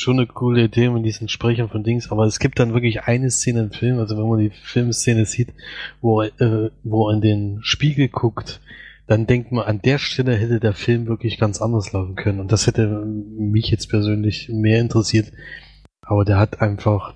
[0.00, 3.30] schon eine coole Idee mit diesen Sprechern von Dings, aber es gibt dann wirklich eine
[3.30, 5.52] Szene im Film, also wenn man die Filmszene sieht,
[6.00, 8.60] wo er, äh, wo er in den Spiegel guckt,
[9.06, 12.40] dann denkt man, an der Stelle hätte der Film wirklich ganz anders laufen können.
[12.40, 15.32] Und das hätte mich jetzt persönlich mehr interessiert.
[16.06, 17.14] Aber der hat einfach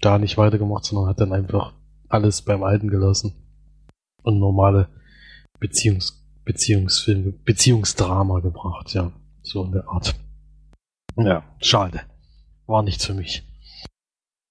[0.00, 1.74] da nicht weitergemacht, sondern hat dann einfach
[2.08, 3.34] alles beim Alten gelassen.
[4.22, 4.88] Und normale
[5.60, 9.12] Beziehungs Beziehungsfilme, Beziehungsdrama gebracht, ja.
[9.42, 10.14] So in der Art.
[11.16, 12.00] Ja, schade.
[12.66, 13.42] War nichts für mich.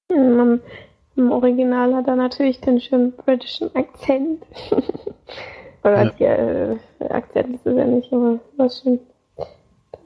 [0.09, 0.59] Im,
[1.15, 4.43] Im Original hat er natürlich den schönen britischen Akzent.
[5.83, 6.09] Oder Ja.
[6.11, 8.99] die, äh, Akzent ist es ja nicht, aber was schön.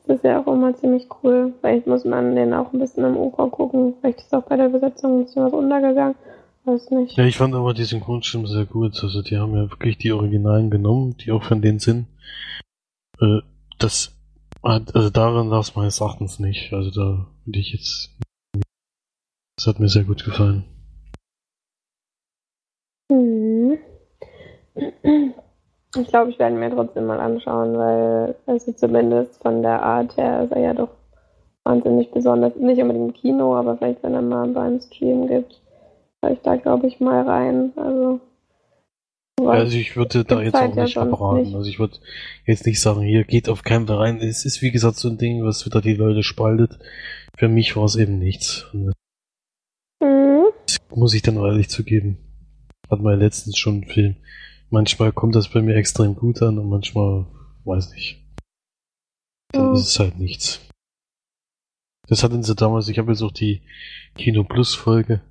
[0.06, 1.54] Das ist ja auch immer ziemlich cool.
[1.60, 3.94] Vielleicht muss man den auch ein bisschen im Ufer gucken.
[4.00, 6.16] Vielleicht ist auch bei der Übersetzung ein bisschen was untergegangen.
[6.64, 7.18] Weiß nicht.
[7.18, 9.02] Ja, ich fand aber die Synchronstimme sehr gut.
[9.04, 12.08] Also die haben ja wirklich die Originalen genommen, die auch von denen sind.
[13.20, 13.40] Äh,
[13.80, 14.16] das
[14.64, 16.74] hat, also daran lag es meines Erachtens nicht.
[16.74, 18.18] Also da würde ich jetzt.
[19.58, 20.64] Das hat mir sehr gut gefallen.
[23.10, 23.78] Mhm.
[26.00, 30.44] Ich glaube, ich werde mir trotzdem mal anschauen, weil, also zumindest von der Art her
[30.44, 30.90] ist er ja doch
[31.64, 32.56] wahnsinnig besonders.
[32.56, 35.62] Nicht unbedingt im Kino, aber vielleicht, wenn er mal beim Stream gibt,
[36.24, 37.74] schaue ich da, glaube ich, mal rein.
[37.76, 38.20] Also,
[39.40, 41.42] Also ich würde da jetzt halt auch ja nicht sonst abraten.
[41.44, 41.56] nicht.
[41.56, 41.98] Also ich würde
[42.46, 44.18] jetzt nicht sagen, hier geht auf keinen Fall rein.
[44.22, 46.80] Es ist wie gesagt so ein Ding, was wieder die Leute spaltet.
[47.36, 48.66] Für mich war es eben nichts.
[48.74, 48.92] Mhm.
[50.00, 52.18] das muss ich dann ehrlich zugeben.
[52.90, 54.16] Wir ja letztens schon einen Film.
[54.70, 57.26] Manchmal kommt das bei mir extrem gut an und manchmal
[57.64, 58.24] weiß nicht.
[59.52, 59.74] Dann Ja.
[59.74, 60.62] ist es halt nichts.
[62.08, 63.62] Das hatten sie damals, ich habe jetzt auch die
[64.16, 65.22] Kino Plus Folge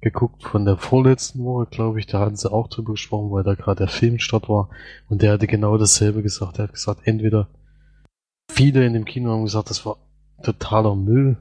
[0.00, 2.06] geguckt von der vorletzten Woche, glaube ich.
[2.06, 4.70] Da hatten sie auch drüber gesprochen, weil da gerade der Filmstart war.
[5.08, 6.58] Und der hatte genau dasselbe gesagt.
[6.58, 7.48] Er hat gesagt, entweder
[8.50, 9.96] viele in dem Kino haben gesagt, das war
[10.42, 11.36] totaler Müll.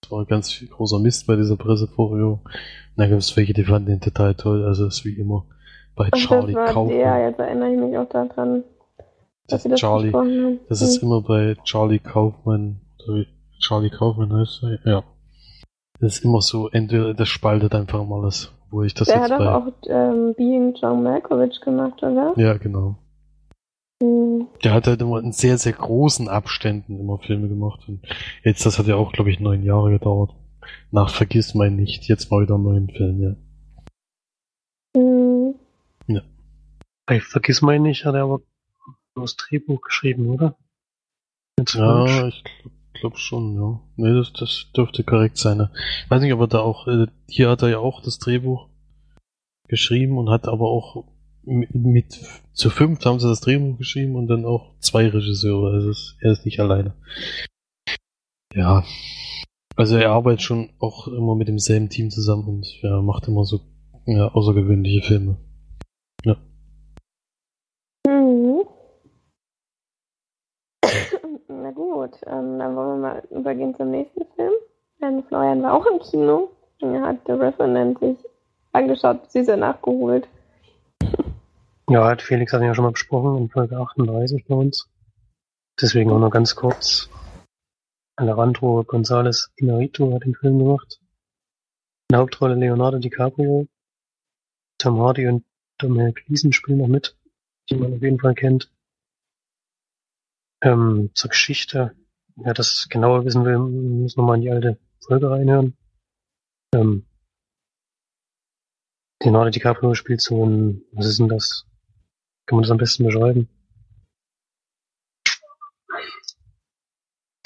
[0.00, 2.40] Das war ganz viel großer Mist bei dieser Pressevorführung.
[2.42, 2.52] Und
[2.96, 4.64] dann gab es welche, die fanden den total toll.
[4.64, 5.46] Also es ist wie immer
[5.96, 6.88] bei Ach, Charlie Kaufmann.
[6.88, 8.64] der, jetzt erinnere ich mich auch daran,
[9.48, 11.08] dass Das das Charlie, das ist Mhm.
[11.08, 12.80] immer bei Charlie Kaufmann,
[13.60, 15.02] Charlie Kaufmann heißt er, ja.
[16.00, 19.30] Das ist immer so, entweder das spaltet einfach mal alles, wo ich das Der jetzt
[19.30, 19.54] hat bei.
[19.54, 22.32] auch ähm, Being John Malkovich gemacht, oder?
[22.36, 22.96] Ja, genau.
[24.02, 24.48] Mhm.
[24.64, 27.80] Der hat halt immer in sehr, sehr großen Abständen immer Filme gemacht.
[27.88, 28.00] Und
[28.42, 30.34] jetzt, das hat ja auch, glaube ich, neun Jahre gedauert.
[30.90, 35.00] Nach Vergiss mein nicht, jetzt mal wieder einen neuen Film, ja.
[35.00, 35.23] Mhm.
[37.06, 38.40] Bei Vergiss mal nicht, hat er aber
[39.14, 40.56] nur das Drehbuch geschrieben, oder?
[41.58, 42.10] Jetzt falsch.
[42.10, 43.80] Ja, ich glaube glaub schon, ja.
[43.96, 45.58] Nee, das, das dürfte korrekt sein.
[45.58, 45.70] Ne?
[46.04, 48.68] Ich weiß nicht, aber da auch, äh, hier hat er ja auch das Drehbuch
[49.68, 51.04] geschrieben und hat aber auch
[51.42, 52.20] mit, mit
[52.52, 55.74] zu fünf haben sie das Drehbuch geschrieben und dann auch zwei Regisseure.
[55.74, 56.94] Also es, er ist nicht alleine.
[58.54, 58.84] Ja.
[59.76, 63.60] Also er arbeitet schon auch immer mit demselben Team zusammen und ja, macht immer so
[64.06, 65.36] ja, außergewöhnliche Filme.
[66.24, 66.36] Ja.
[68.06, 68.64] Mhm.
[71.48, 74.52] Na gut, ähm, dann wollen wir mal übergehen zum nächsten Film.
[75.00, 76.50] Denn Florian war auch im Kino.
[76.80, 78.18] Er hat The Revenant sich
[78.72, 80.28] angeschaut, ja nachgeholt.
[81.90, 84.88] Ja, hat Felix hat ihn ja schon mal besprochen in Folge 38 bei uns.
[85.78, 87.10] Deswegen auch noch ganz kurz.
[88.16, 91.00] Alejandro González Inarito hat den Film gemacht.
[92.08, 93.66] In der Hauptrolle Leonardo DiCaprio.
[94.78, 95.44] Tom Hardy und
[95.78, 97.18] Domhnall Gleeson spielen noch mit,
[97.68, 98.72] die man auf jeden Fall kennt.
[100.62, 101.94] Ähm, zur Geschichte.
[102.36, 105.76] Wer das genauer wissen will, muss nochmal in die alte Folge reinhören.
[106.74, 107.06] Ähm,
[109.22, 111.66] Leonardo DiCaprio spielt so ein, was ist denn das?
[112.46, 113.48] Kann man das am besten beschreiben?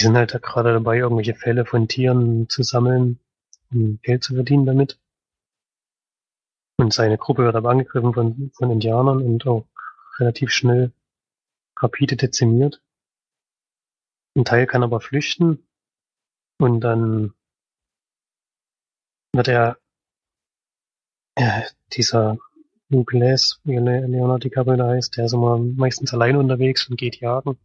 [0.01, 3.19] Die sind halt gerade dabei, irgendwelche Fälle von Tieren zu sammeln,
[3.71, 4.99] um Geld zu verdienen damit.
[6.77, 9.67] Und seine Gruppe wird aber angegriffen von, von Indianern und auch
[10.17, 10.91] relativ schnell
[11.77, 12.81] rapide dezimiert.
[14.35, 15.67] Ein Teil kann aber flüchten
[16.59, 17.33] und dann
[19.33, 19.77] wird er
[21.37, 21.63] ja,
[21.93, 22.37] dieser
[22.89, 23.15] Luke
[23.63, 27.57] wie Leonardo DiCaprio da heißt, der ist immer meistens allein unterwegs und geht jagen.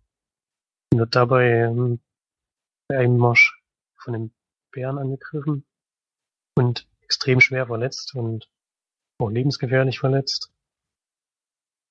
[0.93, 2.01] Und wird dabei ähm,
[2.89, 3.61] bei einem Marsch
[3.97, 4.35] von den
[4.71, 5.65] Bären angegriffen
[6.57, 8.51] und extrem schwer verletzt und
[9.19, 10.53] auch lebensgefährlich verletzt.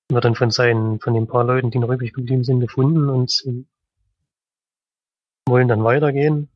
[0.10, 3.32] Wird dann von seinen, von den paar Leuten, die noch übrig geblieben sind, gefunden und
[5.48, 6.50] wollen dann weitergehen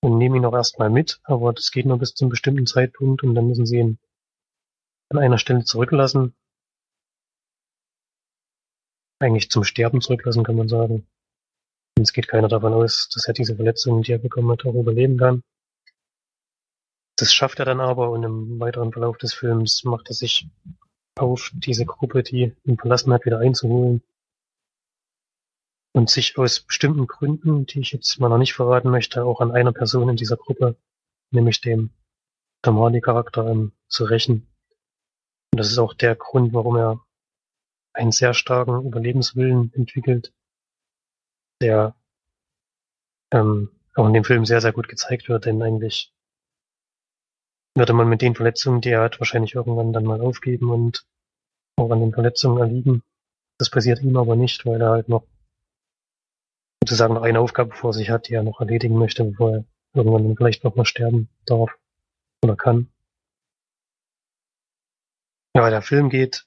[0.00, 3.34] und nehmen ihn auch erstmal mit, aber das geht nur bis zum bestimmten Zeitpunkt und
[3.34, 3.98] dann müssen sie ihn
[5.10, 6.34] an einer Stelle zurücklassen.
[9.20, 11.06] Eigentlich zum Sterben zurücklassen, kann man sagen.
[11.96, 14.74] Und es geht keiner davon aus, dass er diese Verletzungen, die er bekommen hat, auch
[14.74, 15.42] überleben kann.
[17.16, 20.48] Das schafft er dann aber und im weiteren Verlauf des Films macht er sich
[21.18, 24.02] auf, diese Gruppe, die ihn verlassen hat, wieder einzuholen.
[25.96, 29.50] Und sich aus bestimmten Gründen, die ich jetzt mal noch nicht verraten möchte, auch an
[29.50, 30.76] einer Person in dieser Gruppe,
[31.30, 31.88] nämlich dem
[32.60, 34.46] Tamani-Charakter, ähm, zu rächen.
[35.52, 37.00] Und das ist auch der Grund, warum er
[37.94, 40.34] einen sehr starken Überlebenswillen entwickelt,
[41.62, 41.96] der
[43.32, 46.12] ähm, auch in dem Film sehr, sehr gut gezeigt wird, denn eigentlich
[47.74, 51.06] würde man mit den Verletzungen, die er hat, wahrscheinlich irgendwann dann mal aufgeben und
[51.76, 53.02] auch an den Verletzungen erliegen.
[53.56, 55.24] Das passiert ihm aber nicht, weil er halt noch
[56.86, 60.36] sozusagen noch eine Aufgabe vor sich hat, die er noch erledigen möchte, bevor er irgendwann
[60.36, 61.76] vielleicht noch mal sterben darf
[62.44, 62.92] oder kann.
[65.56, 66.46] Ja, der Film geht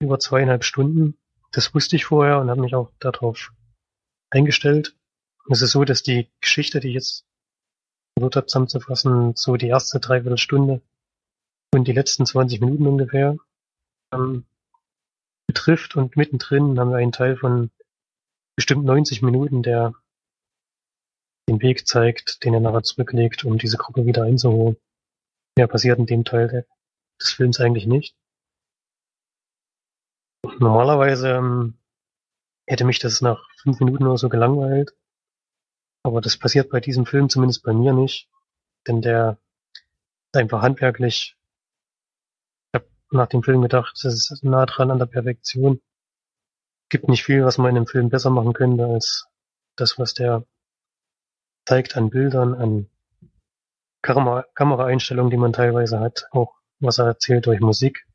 [0.00, 1.16] über zweieinhalb Stunden.
[1.52, 3.52] Das wusste ich vorher und habe mich auch darauf
[4.28, 4.94] eingestellt.
[5.48, 7.24] Es ist so, dass die Geschichte, die ich jetzt
[8.18, 10.82] versucht habe zusammenzufassen, so die erste Dreiviertelstunde
[11.72, 13.36] und die letzten 20 Minuten ungefähr
[14.12, 14.44] ähm,
[15.46, 17.70] betrifft und mittendrin haben wir einen Teil von
[18.58, 19.94] bestimmt 90 Minuten, der
[21.48, 24.76] den Weg zeigt, den er nachher zurücklegt, um diese Gruppe wieder einzuholen.
[25.56, 26.66] Mehr passiert in dem Teil
[27.20, 28.16] des Films eigentlich nicht.
[30.58, 31.78] Normalerweise ähm,
[32.66, 34.90] hätte mich das nach fünf Minuten oder so gelangweilt.
[36.02, 38.28] Aber das passiert bei diesem Film zumindest bei mir nicht.
[38.88, 39.38] Denn der
[40.34, 41.36] ist einfach handwerklich.
[42.72, 45.80] Ich habe nach dem Film gedacht, das ist nah dran an der Perfektion.
[46.88, 49.26] Gibt nicht viel, was man in dem Film besser machen könnte, als
[49.76, 50.44] das, was der
[51.66, 52.88] zeigt an Bildern, an
[54.02, 58.06] Kamera Kameraeinstellungen, die man teilweise hat, auch was er erzählt durch Musik.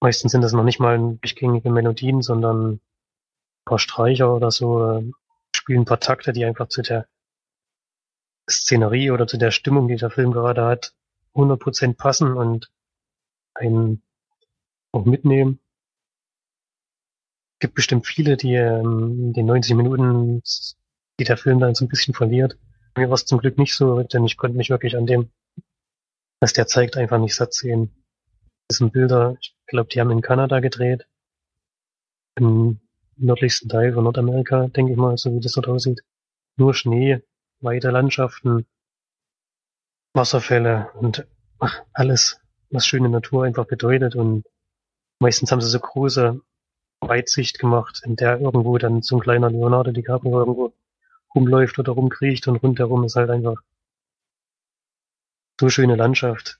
[0.00, 2.80] Meistens sind das noch nicht mal durchgängige Melodien, sondern ein
[3.64, 5.10] paar Streicher oder so, äh,
[5.54, 7.06] spielen ein paar Takte, die einfach zu der
[8.50, 10.94] Szenerie oder zu der Stimmung, die der Film gerade hat,
[11.34, 12.72] 100% passen und
[13.54, 14.02] einen
[14.90, 15.60] auch mitnehmen.
[17.62, 20.42] Gibt bestimmt viele, die ähm, den 90 Minuten,
[21.20, 22.58] die der Film dann so ein bisschen verliert.
[22.96, 25.30] Mir war es zum Glück nicht so, denn ich konnte mich wirklich an dem
[26.40, 28.04] was der zeigt, einfach nicht satt sehen.
[28.66, 31.06] Das sind Bilder, ich glaube, die haben in Kanada gedreht.
[32.34, 32.80] Im
[33.14, 36.02] nördlichsten Teil von Nordamerika, denke ich mal, so wie das dort aussieht.
[36.56, 37.22] Nur Schnee,
[37.60, 38.66] weite Landschaften,
[40.14, 41.28] Wasserfälle und
[41.60, 42.40] ach, alles,
[42.70, 44.16] was schöne Natur einfach bedeutet.
[44.16, 44.44] Und
[45.20, 46.40] meistens haben sie so große
[47.08, 50.72] Weitsicht gemacht, in der irgendwo dann so ein kleiner Leonardo DiCaprio irgendwo
[51.34, 53.62] rumläuft oder rumkriecht und rundherum ist halt einfach
[55.60, 56.58] so schöne Landschaft.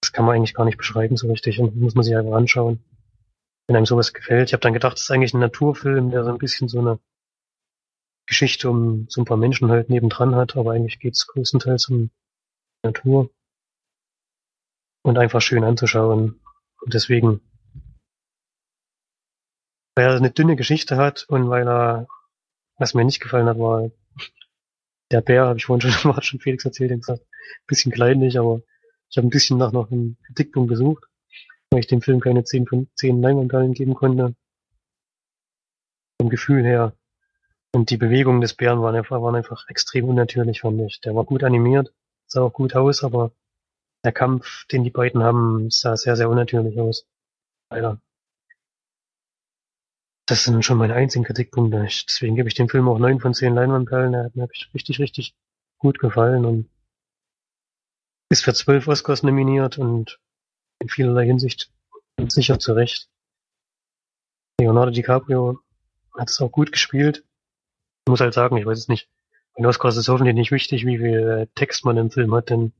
[0.00, 2.82] Das kann man eigentlich gar nicht beschreiben so richtig und muss man sich einfach anschauen.
[3.66, 4.48] Wenn einem sowas gefällt.
[4.48, 6.98] Ich habe dann gedacht, das ist eigentlich ein Naturfilm, der so ein bisschen so eine
[8.26, 12.10] Geschichte um so ein paar Menschen halt nebendran hat, aber eigentlich geht es größtenteils um
[12.82, 13.30] Natur
[15.02, 16.40] und einfach schön anzuschauen.
[16.80, 17.40] Und deswegen,
[19.94, 22.06] weil er eine dünne Geschichte hat und weil er,
[22.78, 23.90] was mir nicht gefallen hat, war
[25.10, 28.60] der Bär, habe ich vorhin schon, schon Felix erzählt, den gesagt, ein bisschen kleinlich, aber
[29.10, 31.04] ich habe ein bisschen nach noch einem Kritikpunkt gesucht.
[31.70, 34.34] weil ich dem Film keine 10 von 10 Leinwandperlen geben konnte.
[36.20, 36.94] Vom Gefühl her.
[37.72, 41.00] Und die Bewegungen des Bären waren einfach, waren einfach extrem unnatürlich, fand ich.
[41.00, 41.92] Der war gut animiert,
[42.26, 43.32] sah auch gut aus, aber
[44.04, 47.06] der Kampf, den die beiden haben, sah sehr, sehr unnatürlich aus.
[47.70, 48.00] Leider.
[50.26, 51.84] Das sind schon meine einzigen Kritikpunkte.
[51.86, 54.12] Ich, deswegen gebe ich dem Film auch 9 von 10 Leinwandperlen.
[54.12, 55.34] Der hat mir richtig, richtig
[55.78, 56.70] gut gefallen und
[58.30, 60.18] ist für zwölf Oscars nominiert und
[60.80, 61.70] in vielerlei Hinsicht
[62.28, 63.08] sicher zurecht.
[64.60, 65.60] Leonardo DiCaprio
[66.16, 67.24] hat es auch gut gespielt.
[68.06, 69.10] Ich muss halt sagen, ich weiß es nicht.
[69.56, 72.72] Bei Oscars ist hoffentlich nicht wichtig, wie viel Text man im Film hat, denn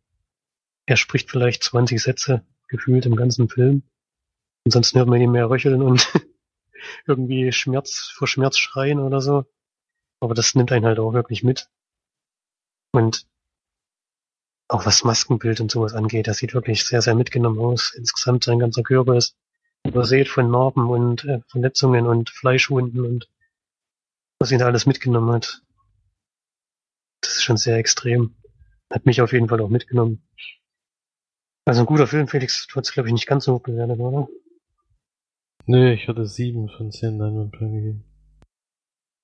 [0.86, 3.82] er spricht vielleicht 20 Sätze gefühlt im ganzen Film.
[4.66, 6.12] Ansonsten hört man ihn mehr röcheln und
[7.06, 9.44] irgendwie Schmerz vor Schmerz schreien oder so.
[10.20, 11.68] Aber das nimmt einen halt auch wirklich mit.
[12.92, 13.26] Und
[14.68, 17.94] auch was Maskenbild und sowas angeht, das sieht wirklich sehr, sehr mitgenommen aus.
[17.94, 19.36] Insgesamt sein ganzer Körper ist
[19.86, 23.28] übersät von Narben und äh, Verletzungen und Fleischwunden und
[24.38, 25.62] was ihn da alles mitgenommen hat.
[27.20, 28.34] Das ist schon sehr extrem.
[28.90, 30.26] Hat mich auf jeden Fall auch mitgenommen.
[31.66, 34.28] Also ein guter Film, Felix, du hast glaube ich nicht ganz so hoch bewertet, oder?
[35.66, 38.04] Nö, ich hatte sieben von zehn Leinwandperlen gegeben.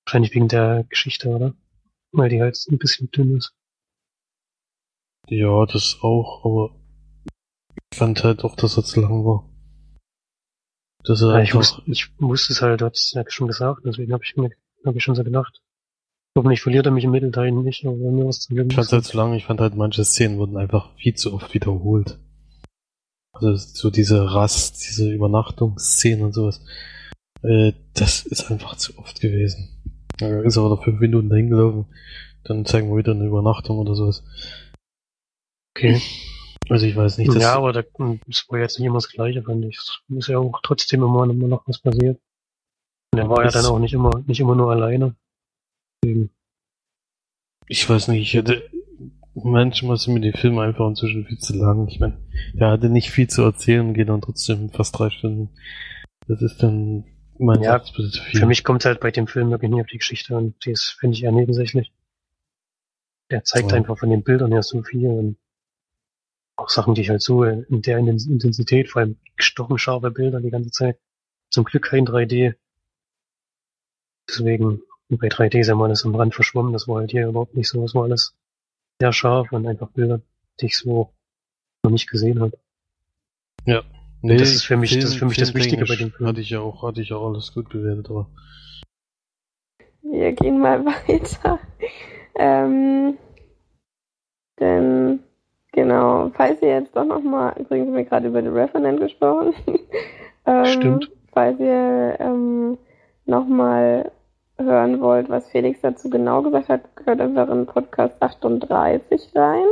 [0.06, 1.54] Wahrscheinlich wegen der Geschichte, oder?
[2.12, 3.54] Weil die halt ein bisschen dünn ist.
[5.28, 6.76] Ja, das auch, aber
[7.92, 9.48] ich fand halt auch, dass er zu lang war.
[11.04, 14.12] Dass er ja, ich, wusste, ich wusste es halt, du hast ja schon gesagt, deswegen
[14.12, 14.50] habe ich mir
[14.84, 15.60] hab ich schon so gedacht.
[16.36, 19.16] Hoffentlich verliert er mich im Mittelteil nicht, aber mir was zu Ich fand halt zu
[19.16, 22.18] lang, ich fand halt manche Szenen wurden einfach viel zu oft wiederholt.
[23.40, 26.60] Also so diese Rast, diese Übernachtungsszenen und sowas.
[27.42, 29.68] Äh, das ist einfach zu oft gewesen.
[30.18, 31.86] Da ist aber noch fünf Minuten dahin gelaufen,
[32.44, 34.22] dann zeigen wir wieder eine Übernachtung oder sowas.
[35.74, 36.00] Okay.
[36.68, 37.34] Also ich weiß nicht.
[37.34, 37.82] ja, aber da,
[38.26, 39.76] das war jetzt nicht immer das Gleiche, fand ich.
[39.76, 42.20] Es ist ja auch trotzdem immer, immer noch was passiert.
[43.12, 45.16] Und er war ja dann auch nicht immer, nicht immer nur alleine.
[47.66, 48.70] Ich weiß nicht, ich hätte,
[49.44, 51.88] manchmal sind mir die Filme einfach inzwischen viel zu lang.
[51.88, 52.18] Ich meine,
[52.54, 55.50] der hatte nicht viel zu erzählen und geht dann trotzdem fast drei Stunden.
[56.26, 57.04] Das ist dann,
[57.38, 58.40] mein ja, Satz, zu viel.
[58.40, 60.54] Für mich kommt es halt bei dem Film wirklich nie auf die Geschichte an.
[60.64, 61.92] Das finde ich eher nebensächlich.
[63.30, 63.76] Der zeigt oh.
[63.76, 65.36] einfach von den Bildern her so viel und
[66.56, 70.50] auch Sachen, die ich halt so in der Intensität, vor allem gestochen scharfe Bilder die
[70.50, 70.98] ganze Zeit.
[71.50, 72.54] Zum Glück kein 3D.
[74.28, 77.56] Deswegen, bei 3D ist ja mal alles am Rand verschwommen, das war halt hier überhaupt
[77.56, 78.36] nicht so, das war alles
[79.00, 80.20] sehr scharf und einfach Bilder,
[80.60, 81.10] die ich so
[81.82, 82.56] noch nicht gesehen habe.
[83.66, 83.82] Ja.
[84.22, 86.28] Nee, das ist für mich, Film, das ist für mich das Wichtige bei dem Film.
[86.28, 88.28] Hatte ich ja auch, hatte ich ja auch alles gut bewertet, aber.
[90.02, 91.58] Wir gehen mal weiter.
[92.36, 93.16] Ähm,
[94.58, 95.20] denn
[95.72, 99.54] Genau, falls ihr jetzt doch nochmal, übrigens haben wir gerade über The Revenant gesprochen.
[100.46, 101.10] ähm, Stimmt.
[101.32, 102.76] Falls ihr ähm,
[103.26, 104.10] nochmal
[104.62, 109.64] hören wollt, was Felix dazu genau gesagt hat, gehört einfach in Podcast 38 rein.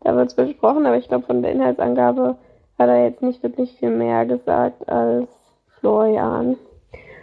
[0.00, 2.36] Da wird es besprochen, aber ich glaube, von der Inhaltsangabe
[2.78, 5.28] hat er jetzt nicht wirklich viel mehr gesagt als
[5.80, 6.56] Florian.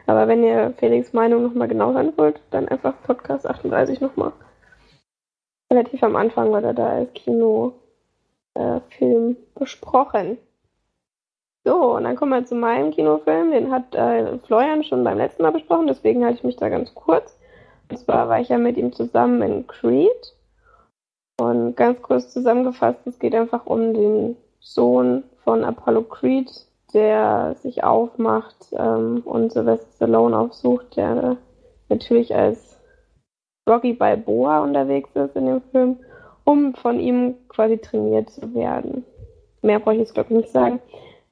[0.08, 4.34] Aber wenn ihr Felix Meinung nochmal genau hören wollt, dann einfach Podcast 38 nochmal.
[5.72, 7.74] Relativ am Anfang, weil er da als Kino
[8.56, 8.82] äh,
[9.56, 10.38] besprochen.
[11.64, 13.51] So, und dann kommen wir zu meinem Kinofilm.
[13.51, 16.93] Den hat äh, Florian schon beim letzten Mal besprochen, deswegen halte ich mich da ganz
[16.95, 17.38] kurz.
[17.89, 20.36] Und zwar war ich ja mit ihm zusammen in Creed.
[21.39, 26.49] Und ganz kurz zusammengefasst, es geht einfach um den Sohn von Apollo Creed,
[26.93, 31.38] der sich aufmacht ähm, und Sylvester Stallone aufsucht, der
[31.89, 32.80] natürlich als
[33.70, 35.97] Rocky Balboa unterwegs ist in dem Film
[36.43, 39.05] um von ihm quasi trainiert zu werden.
[39.62, 40.80] Mehr brauche ich jetzt, glaube ich, nicht sagen.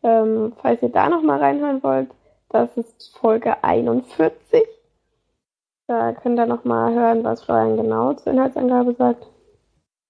[0.04, 2.10] Ähm, falls ihr da nochmal reinhören wollt,
[2.50, 4.64] das ist Folge 41.
[5.88, 9.26] Da könnt ihr nochmal hören, was Florian genau zur Inhaltsangabe sagt.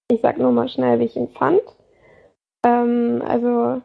[0.08, 1.62] Ich sag nur mal schnell, wie ich ihn fand.
[2.64, 3.80] Ähm, also,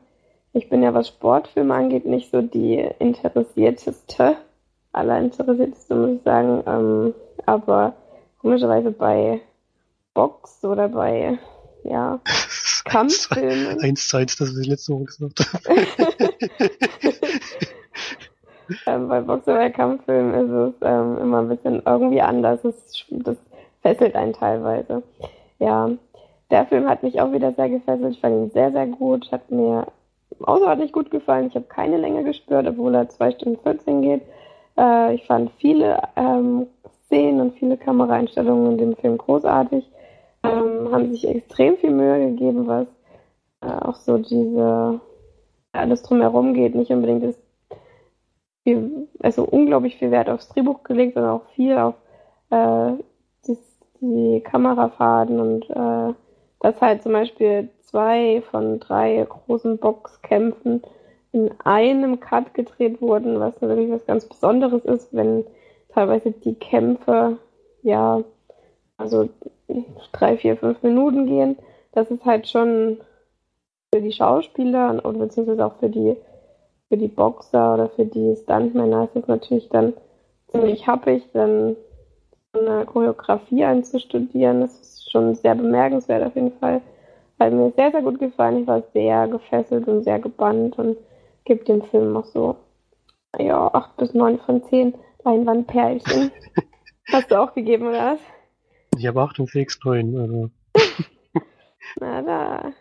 [0.54, 4.38] ich bin ja, was Sportfilme angeht, nicht so die interessierteste,
[4.92, 6.64] aller interessierteste, muss ich sagen.
[6.68, 7.14] Ähm,
[7.46, 7.94] aber
[8.40, 9.42] komischerweise bei
[10.14, 11.40] Box oder bei
[11.84, 12.20] ja,
[12.86, 13.82] Kampffilmen.
[13.82, 15.88] Eins zu eins, das was ich letzte Woche gesagt habe.
[18.88, 22.62] ähm, bei Box oder bei Kampffilmen ist es ähm, immer ein bisschen irgendwie anders.
[22.64, 22.76] Das,
[23.10, 23.38] das
[23.82, 25.04] fesselt einen teilweise.
[25.60, 25.90] Ja,
[26.52, 28.14] der Film hat mich auch wieder sehr gefesselt.
[28.14, 29.32] Ich fand ihn sehr, sehr gut.
[29.32, 29.88] Hat mir
[30.42, 31.48] außerordentlich gut gefallen.
[31.48, 34.22] Ich habe keine Länge gespürt, obwohl er 2 Stunden 14 geht.
[34.78, 36.68] Äh, ich fand viele ähm,
[37.06, 39.86] Szenen und viele Kameraeinstellungen in dem Film großartig
[40.44, 42.88] ähm, haben sich extrem viel Mühe gegeben, was
[43.62, 45.00] äh, auch so diese
[45.72, 47.40] alles drumherum geht, nicht unbedingt ist
[48.64, 51.96] viel, also unglaublich viel Wert aufs Drehbuch gelegt, sondern auch viel auf
[52.50, 52.94] äh,
[53.48, 53.58] die,
[54.02, 56.14] die Kamerafahrten und äh,
[56.62, 60.82] dass halt zum Beispiel zwei von drei großen Boxkämpfen
[61.32, 65.46] in einem Cut gedreht wurden, was wirklich was ganz Besonderes ist, wenn
[65.90, 67.38] teilweise die Kämpfe
[67.84, 68.24] ja
[68.98, 69.30] also
[70.12, 71.58] drei, vier, fünf Minuten gehen.
[71.92, 73.00] Das ist halt schon
[73.94, 76.18] für die Schauspieler und beziehungsweise auch für die
[76.90, 79.94] für die Boxer oder für die Stuntmänner ist es natürlich dann
[80.48, 81.76] ziemlich happig, dann
[82.54, 84.62] eine Choreografie einzustudieren.
[84.62, 86.82] Das ist schon sehr bemerkenswert auf jeden Fall.
[87.40, 88.62] Hat mir sehr, sehr gut gefallen.
[88.62, 90.98] Ich war sehr gefesselt und sehr gebannt und
[91.44, 92.56] gebe dem Film noch so,
[93.38, 94.94] ja, 8 bis 9 von 10
[95.24, 96.32] Leinwandperlchen.
[97.12, 98.20] Hast du auch gegeben, oder was?
[98.98, 100.50] Ich habe 8 und 6, 9, also.
[102.00, 102.74] Na da.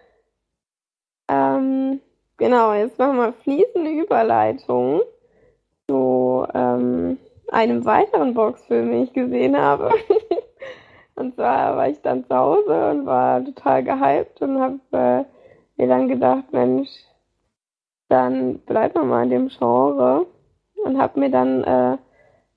[1.29, 2.01] Ähm,
[2.37, 5.01] genau, jetzt machen wir fließende Überleitung
[5.89, 9.91] zu ähm, einem weiteren Boxfilm, den ich gesehen habe.
[11.15, 15.25] und zwar war ich dann zu Hause und war total gehypt und habe äh,
[15.77, 16.91] mir dann gedacht, Mensch,
[18.09, 20.27] dann bleibt man mal in dem Genre
[20.85, 21.99] und habe mir dann äh,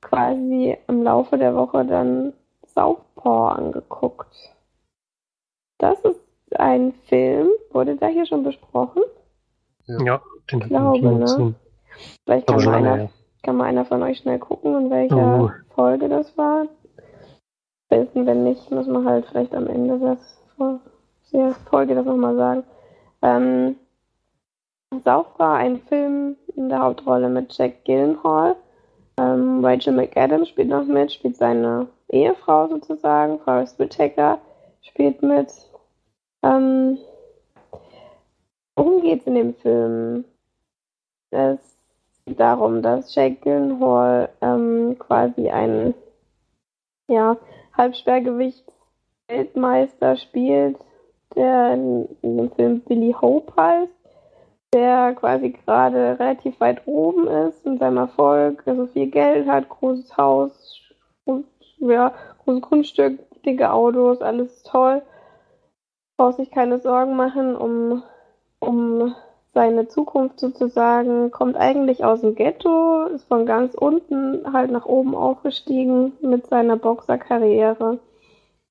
[0.02, 2.34] quasi im Laufe der Woche dann
[2.78, 4.36] Southpaw angeguckt.
[5.80, 6.22] Das ist
[6.56, 9.02] ein Film, wurde da hier schon besprochen?
[9.88, 10.22] Ja,
[10.52, 11.56] den ich glaube, ne?
[12.24, 13.10] Vielleicht kann, mal einer, ja.
[13.42, 15.52] kann mal einer von euch schnell gucken, in welcher oh.
[15.74, 16.68] Folge das war.
[17.90, 20.80] Wissen, wenn nicht, muss man halt vielleicht am Ende das,
[21.34, 22.64] der Folge das nochmal sagen.
[23.24, 23.76] Ähm,
[25.04, 28.56] Saufra, ein Film in der Hauptrolle mit Jack Gyllenhaal.
[29.20, 33.40] Ähm, Rachel McAdams spielt noch mit, spielt seine Ehefrau sozusagen.
[33.40, 34.40] Forrest Whitaker
[34.82, 35.54] spielt mit.
[36.44, 36.98] Ähm,
[38.76, 40.26] worum geht's in dem Film?
[41.32, 41.60] Es
[42.26, 45.94] geht darum, dass Jack Gyllenhaal ähm, quasi ein
[47.10, 47.38] ja,
[47.76, 50.78] Halbschwergewichtsweltmeister spielt,
[51.36, 53.98] der in, in dem Film Billy Hope heißt
[54.74, 60.18] der quasi gerade relativ weit oben ist in seinem Erfolg, also viel Geld hat, großes
[60.18, 60.80] Haus,
[61.80, 62.14] ja,
[62.44, 65.02] großes Grundstück, dicke Autos, alles toll.
[66.18, 68.04] Braucht sich keine Sorgen machen um,
[68.60, 69.16] um
[69.54, 75.16] seine Zukunft sozusagen, kommt eigentlich aus dem Ghetto, ist von ganz unten halt nach oben
[75.16, 78.00] aufgestiegen mit seiner Boxerkarriere.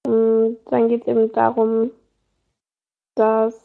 [0.07, 1.91] Und dann geht es eben darum,
[3.17, 3.61] dass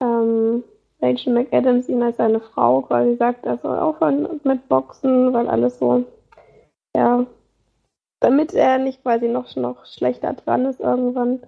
[0.00, 0.64] ähm,
[1.00, 5.78] Rachel McAdams ihn als seine Frau quasi sagt, er soll aufhören mit Boxen, weil alles
[5.78, 6.04] so,
[6.94, 7.24] ja,
[8.24, 11.42] damit er nicht quasi noch, noch schlechter dran ist irgendwann,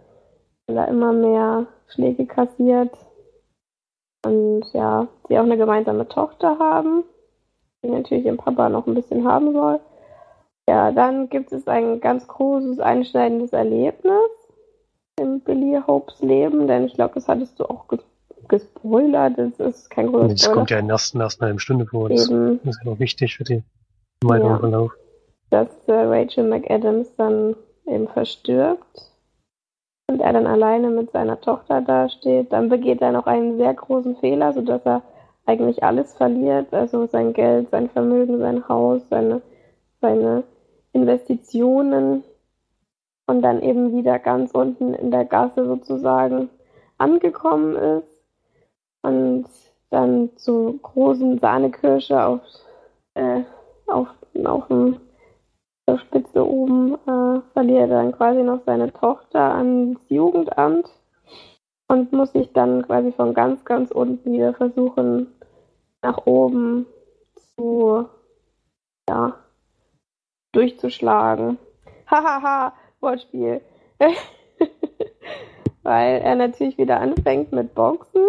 [0.66, 2.90] weil er immer mehr Schläge kassiert.
[4.26, 7.04] Und ja, sie auch eine gemeinsame Tochter haben,
[7.82, 9.80] die natürlich ihren Papa noch ein bisschen haben soll.
[10.68, 14.12] Ja, dann gibt es ein ganz großes, einschneidendes Erlebnis
[15.18, 17.86] in Billy Hopes Leben, denn ich glaube, das hattest du auch
[18.48, 22.10] gespoilert, das ist kein großer Das kommt ja in der ersten, ersten halben Stunde vor.
[22.10, 22.60] Das Eben.
[22.64, 23.64] ist ja auch wichtig für den
[24.22, 24.58] weiteren ja.
[24.58, 24.92] Verlauf.
[25.50, 29.12] Dass äh, Rachel McAdams dann eben verstirbt
[30.08, 32.52] und er dann alleine mit seiner Tochter dasteht.
[32.52, 35.02] Dann begeht er noch einen sehr großen Fehler, sodass er
[35.46, 39.42] eigentlich alles verliert, also sein Geld, sein Vermögen, sein Haus, seine,
[40.00, 40.42] seine
[40.92, 42.24] Investitionen
[43.26, 46.50] und dann eben wieder ganz unten in der Gasse sozusagen
[46.98, 48.08] angekommen ist
[49.02, 49.46] und
[49.90, 52.40] dann zu großen Sahnekirsche auf,
[53.14, 53.42] äh,
[53.86, 54.08] auf,
[54.44, 54.96] auf dem
[55.86, 60.90] der Spitze oben äh, verliert er dann quasi noch seine Tochter ans Jugendamt
[61.88, 65.32] und muss sich dann quasi von ganz, ganz unten wieder versuchen,
[66.02, 66.86] nach oben
[67.56, 68.06] zu,
[69.08, 69.34] ja,
[70.52, 71.58] durchzuschlagen.
[72.10, 73.60] Hahaha, Wortspiel.
[75.82, 78.22] Weil er natürlich wieder anfängt mit Boxen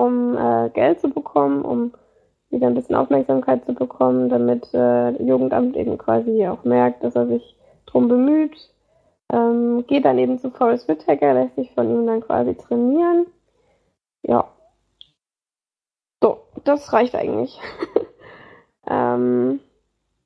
[0.00, 1.92] um äh, Geld zu bekommen, um
[2.50, 7.26] wieder ein bisschen Aufmerksamkeit zu bekommen, damit äh, Jugendamt eben quasi auch merkt, dass er
[7.26, 8.56] sich drum bemüht.
[9.32, 13.26] Ähm, geht dann eben zu Forrest Whitaker, lässt sich von ihm dann quasi trainieren.
[14.22, 14.48] Ja.
[16.20, 17.58] So, das reicht eigentlich.
[18.90, 19.60] ähm,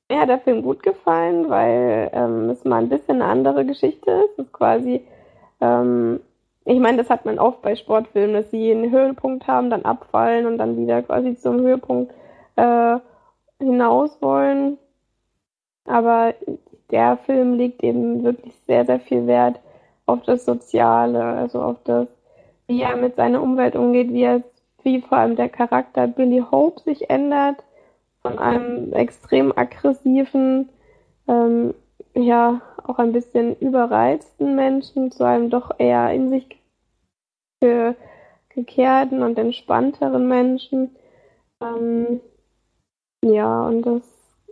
[0.09, 4.11] mir hat der Film gut gefallen, weil ähm, es mal ein bisschen eine andere Geschichte
[4.11, 4.39] ist.
[4.39, 5.07] Es ist quasi
[5.61, 6.20] ähm,
[6.65, 10.47] ich meine, das hat man oft bei Sportfilmen, dass sie einen Höhepunkt haben, dann abfallen
[10.47, 12.12] und dann wieder quasi zum Höhepunkt
[12.57, 12.99] äh,
[13.59, 14.79] hinaus wollen.
[15.85, 16.35] Aber
[16.91, 19.61] der Film legt eben wirklich sehr, sehr viel Wert
[20.07, 22.09] auf das Soziale, also auf das,
[22.67, 24.43] wie er mit seiner Umwelt umgeht, wie er
[24.85, 27.65] wie vor allem der Charakter Billy Hope sich ändert
[28.21, 30.69] von einem extrem aggressiven,
[31.27, 31.75] ähm,
[32.15, 36.49] ja, auch ein bisschen überreizten Menschen zu einem doch eher in sich
[37.61, 37.95] ge
[38.51, 40.95] gekehrten und entspannteren Menschen.
[41.61, 42.21] Ähm,
[43.23, 44.03] ja, und das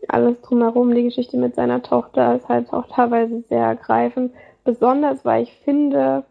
[0.09, 4.33] alles drumherum, die Geschichte mit seiner Tochter ist halt auch teilweise sehr ergreifend.
[4.65, 6.25] Besonders, weil ich finde,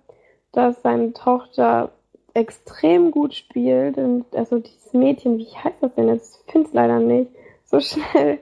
[0.52, 1.92] dass seine Tochter
[2.34, 6.44] extrem gut spielt und also dieses Mädchen, wie heißt das denn jetzt?
[6.46, 7.32] Ich finde es leider nicht
[7.66, 8.40] so schnell.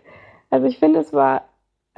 [0.49, 1.48] Also ich finde, es war,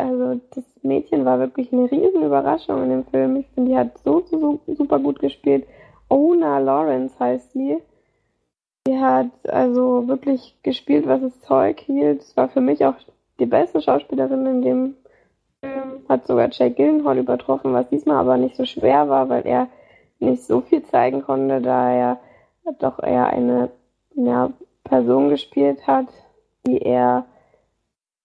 [0.01, 3.35] also das Mädchen war wirklich eine riesen Überraschung in dem Film.
[3.37, 5.65] Ich finde, die hat so, so super gut gespielt.
[6.09, 7.77] Ona Lawrence heißt sie.
[8.87, 12.21] Die hat also wirklich gespielt, was das Zeug hielt.
[12.21, 12.95] Es war für mich auch
[13.39, 14.95] die beste Schauspielerin in dem
[15.59, 16.01] Film.
[16.09, 19.67] Hat sogar Jake Gyllenhaal übertroffen, was diesmal aber nicht so schwer war, weil er
[20.19, 22.19] nicht so viel zeigen konnte, da er
[22.79, 23.69] doch eher eine
[24.15, 24.51] ja,
[24.83, 26.07] Person gespielt hat,
[26.65, 27.25] die eher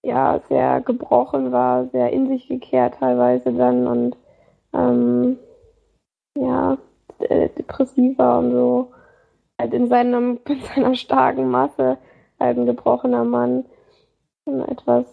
[0.06, 4.16] ja sehr gebrochen war, sehr in sich gekehrt teilweise dann und
[4.72, 5.38] ähm,
[6.38, 6.78] ja
[7.18, 8.92] depressiver und so
[9.58, 11.98] halt in seinem in seiner starken Masse
[12.38, 13.64] halt ein gebrochener Mann,
[14.46, 15.06] ein etwas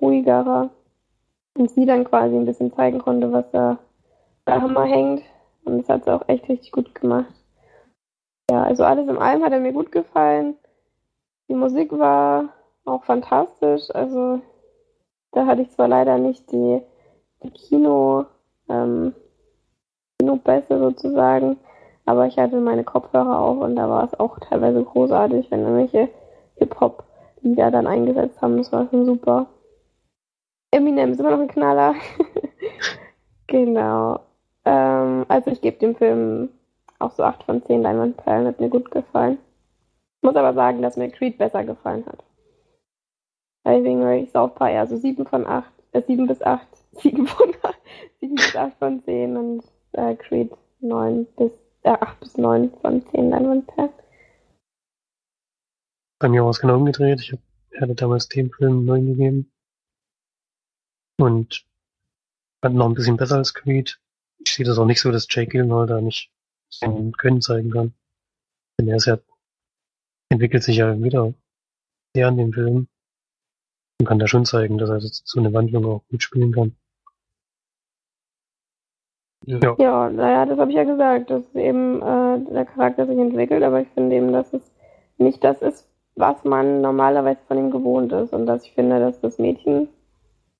[0.00, 0.70] ruhigerer
[1.58, 3.78] und sie dann quasi ein bisschen zeigen konnte, was da
[4.44, 5.22] da Hammer hängt
[5.64, 7.32] und das hat sie auch echt richtig gut gemacht.
[8.48, 10.54] Ja, also alles in allem hat er mir gut gefallen.
[11.48, 12.50] Die Musik war
[12.86, 13.90] auch fantastisch.
[13.94, 14.40] Also
[15.32, 16.80] da hatte ich zwar leider nicht die,
[17.42, 18.24] die Kino,
[18.68, 19.14] ähm,
[20.18, 21.58] Kinobässe sozusagen,
[22.06, 26.08] aber ich hatte meine Kopfhörer auch und da war es auch teilweise großartig, wenn irgendwelche
[26.56, 28.56] Hip-Hop-Lieder dann eingesetzt haben.
[28.56, 29.46] Das war schon super.
[30.70, 31.94] Eminem ist immer noch ein Knaller.
[33.46, 34.20] genau.
[34.64, 36.48] Ähm, also ich gebe dem Film
[36.98, 39.38] auch so 8 von 10 Leinwandperlen, hat mir gut gefallen.
[40.22, 42.25] Muss aber sagen, dass mir Creed besser gefallen hat.
[43.74, 46.66] Höre ich South Park eher so 7 von 8, äh, 7 bis 8,
[47.02, 47.74] 7 von 8,
[48.20, 51.52] 7 bis 8 von 10 und äh, Creed 9 bis,
[51.82, 53.92] äh, 8 bis 9 von 10 Leinwandperlen.
[56.18, 57.20] Bei mir war es genau umgedreht.
[57.20, 59.52] Ich hatte damals dem Film 9 gegeben.
[61.18, 61.66] Und
[62.62, 63.98] fand noch ein bisschen besser als Creed
[64.46, 66.30] ich sehe das auch nicht so, dass Jake Gyllenhaal da nicht
[66.70, 67.94] sein Können zeigen kann.
[68.78, 69.18] Denn er ist ja,
[70.28, 71.34] entwickelt sich ja wieder
[72.14, 72.88] sehr an dem Film
[74.00, 76.76] und kann da schon zeigen, dass er so eine Wandlung auch gut spielen kann.
[79.46, 83.62] Ja, ja naja, das habe ich ja gesagt, dass eben äh, der Charakter sich entwickelt,
[83.62, 84.62] aber ich finde eben, dass es
[85.18, 89.20] nicht das ist, was man normalerweise von ihm gewohnt ist und dass ich finde, dass
[89.20, 89.88] das Mädchen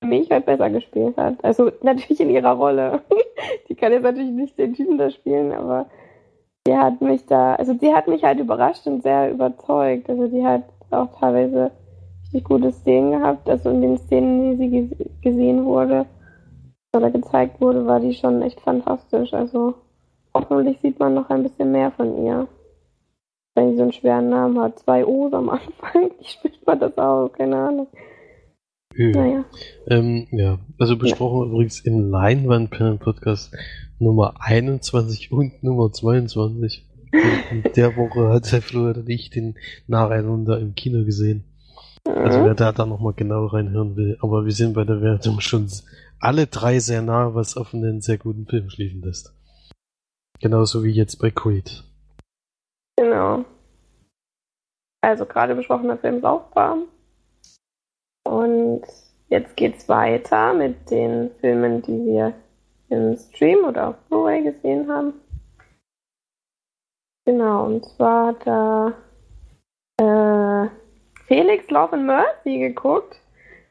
[0.01, 1.43] mich halt besser gespielt hat.
[1.43, 3.01] Also natürlich in ihrer Rolle.
[3.69, 5.87] die kann jetzt natürlich nicht den Typen da spielen, aber
[6.65, 10.09] die hat mich da, also die hat mich halt überrascht und sehr überzeugt.
[10.09, 11.71] Also die hat auch teilweise
[12.37, 13.49] richtig gute Szenen gehabt.
[13.49, 16.05] Also in den Szenen, die sie gesehen wurde
[16.95, 19.33] oder gezeigt wurde, war die schon echt fantastisch.
[19.33, 19.75] Also
[20.33, 22.47] hoffentlich sieht man noch ein bisschen mehr von ihr.
[23.55, 26.97] Wenn sie so einen schweren Namen hat, zwei O's am Anfang, wie spricht man das
[26.97, 27.29] auch?
[27.29, 27.87] Keine Ahnung.
[28.95, 29.09] Ja.
[29.09, 29.45] Naja.
[29.87, 31.53] Ähm, ja, also besprochen ja.
[31.53, 33.55] übrigens im Leinwandperlen-Podcast
[33.99, 36.85] Nummer 21 und Nummer 22.
[37.51, 39.55] In der Woche hat der Florian und ich den
[39.87, 41.45] nacheinander im Kino gesehen.
[42.15, 44.17] Also wer da dann nochmal genau reinhören will.
[44.21, 45.69] Aber wir sind bei der Wertung schon
[46.19, 49.33] alle drei sehr nah, was auf einen sehr guten Film schließen lässt.
[50.39, 51.83] Genauso wie jetzt bei Creed.
[52.97, 53.45] Genau.
[55.01, 56.83] Also gerade besprochener Film Laufbahn.
[58.25, 58.83] Und
[59.29, 62.33] jetzt geht's weiter mit den Filmen, die wir
[62.89, 65.13] im Stream oder auf Blu-ray gesehen haben.
[67.25, 68.93] Genau, und zwar da
[69.99, 70.69] äh,
[71.27, 73.19] Felix Love and Mercy geguckt,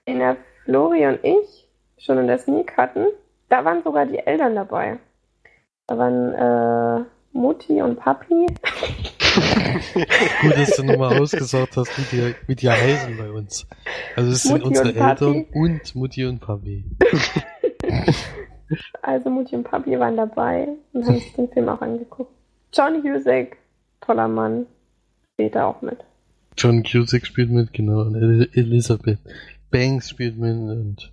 [0.07, 1.67] den der Flori und ich
[1.99, 3.07] schon in der Sneak hatten.
[3.49, 4.99] Da waren sogar die Eltern dabei.
[5.87, 8.47] Da waren äh, Mutti und Papi.
[10.43, 13.67] Gut, dass du nochmal ausgesagt hast, wie die, wie die heißen bei uns.
[14.17, 16.85] Also es sind unsere und Eltern und Mutti und Papi.
[19.03, 22.33] also Mutti und Papi waren dabei und haben sich den Film auch angeguckt.
[22.73, 23.57] John Cusack,
[24.01, 24.67] toller Mann,
[25.35, 25.99] spielt da auch mit.
[26.59, 28.03] John Cusack spielt mit, genau.
[28.03, 29.19] Und Elizabeth
[29.71, 31.13] Banks spielt mit und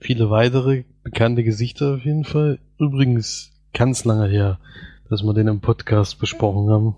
[0.00, 2.58] viele weitere bekannte Gesichter auf jeden Fall.
[2.78, 4.58] Übrigens ganz lange her,
[5.10, 6.96] dass wir den im Podcast besprochen haben.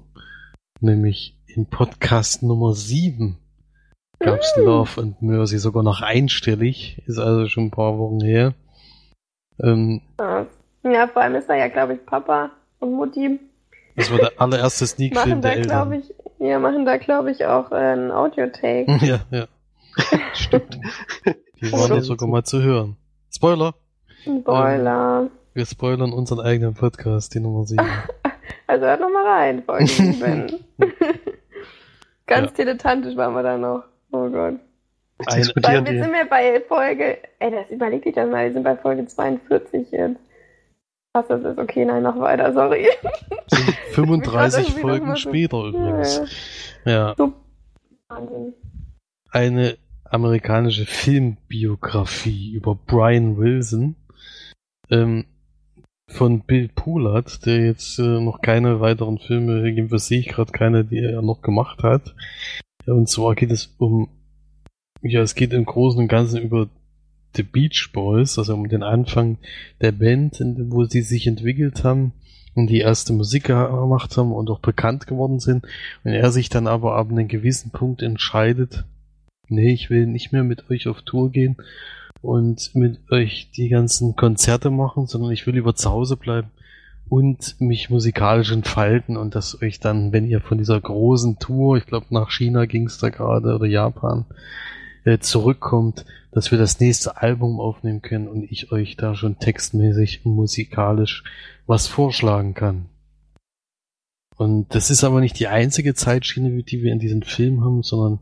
[0.80, 3.38] Nämlich in Podcast Nummer 7
[4.18, 4.60] gab's mm.
[4.60, 8.54] Love and Mercy, sogar noch einstellig, ist also schon ein paar Wochen her.
[9.62, 13.40] Ähm, ja, vor allem ist da ja, glaube ich, Papa und Mutti.
[13.96, 15.92] Das war der allererste Sneak-Film der Eltern.
[15.94, 18.86] Ich, Wir machen da, glaube ich, auch äh, einen Audio-Take.
[19.06, 19.46] Ja, ja.
[20.34, 20.78] Stimmt.
[21.60, 22.96] Die waren da sogar mal zu hören.
[23.34, 23.74] Spoiler!
[24.22, 25.30] Spoiler.
[25.54, 27.84] Wir spoilern unseren eigenen Podcast, die Nummer 7.
[28.68, 30.46] Also hört noch mal rein, Folge 7.
[32.26, 32.56] Ganz Ja.
[32.58, 33.84] dilettantisch waren wir da noch.
[34.10, 34.54] Oh Gott.
[35.36, 38.64] Diskutieren Weil wir sind wir bei Folge, ey, das überleg ich das mal, wir sind
[38.64, 40.20] bei Folge 42 jetzt.
[41.16, 42.86] Was das ist, okay, nein, noch weiter, sorry.
[43.46, 46.20] Sind 35 irgendwie noch Folgen so- später übrigens.
[46.84, 47.14] Ja,
[48.08, 48.52] Wahnsinn.
[49.30, 53.96] eine amerikanische Filmbiografie über Brian Wilson
[54.90, 55.24] ähm,
[56.08, 60.84] von Bill Poulard, der jetzt äh, noch keine weiteren Filme, jedenfalls sehe ich gerade keine,
[60.84, 62.14] die er noch gemacht hat.
[62.86, 64.08] Und zwar geht es um,
[65.00, 66.68] ja, es geht im Großen und Ganzen über
[67.36, 69.38] The Beach Boys, also um den Anfang
[69.80, 72.12] der Band, wo sie sich entwickelt haben
[72.54, 75.66] und die erste Musik gemacht haben und auch bekannt geworden sind.
[76.04, 78.84] Und er sich dann aber ab einem gewissen Punkt entscheidet,
[79.48, 81.56] nee, ich will nicht mehr mit euch auf Tour gehen
[82.22, 86.50] und mit euch die ganzen Konzerte machen, sondern ich will lieber zu Hause bleiben
[87.08, 91.86] und mich musikalisch entfalten und dass euch dann, wenn ihr von dieser großen Tour, ich
[91.86, 94.24] glaube nach China ging es da gerade oder Japan,
[95.06, 100.24] äh, zurückkommt, dass wir das nächste Album aufnehmen können und ich euch da schon textmäßig
[100.24, 101.22] musikalisch
[101.64, 102.86] was vorschlagen kann.
[104.36, 108.18] Und das ist aber nicht die einzige Zeitschiene, die wir in diesem Film haben, sondern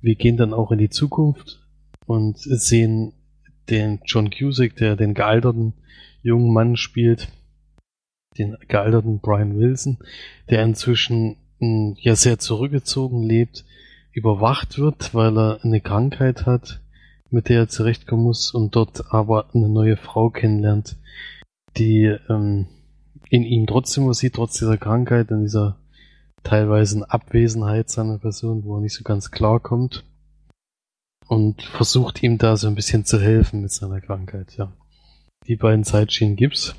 [0.00, 1.60] wir gehen dann auch in die Zukunft
[2.06, 3.12] und sehen
[3.68, 5.74] den John Cusack, der den gealterten
[6.22, 7.28] jungen Mann spielt,
[8.38, 9.98] den gealterten Brian Wilson,
[10.48, 13.65] der inzwischen mh, ja sehr zurückgezogen lebt,
[14.16, 16.80] überwacht wird, weil er eine Krankheit hat,
[17.30, 20.96] mit der er zurechtkommen muss und dort aber eine neue Frau kennenlernt,
[21.76, 22.66] die ähm,
[23.28, 25.76] in ihm trotzdem was sieht, trotz dieser Krankheit und dieser
[26.44, 30.04] teilweise Abwesenheit seiner Person, wo er nicht so ganz klar kommt
[31.26, 34.72] und versucht ihm da so ein bisschen zu helfen mit seiner Krankheit, ja.
[35.46, 36.74] Die beiden Zeitschienen gibt's.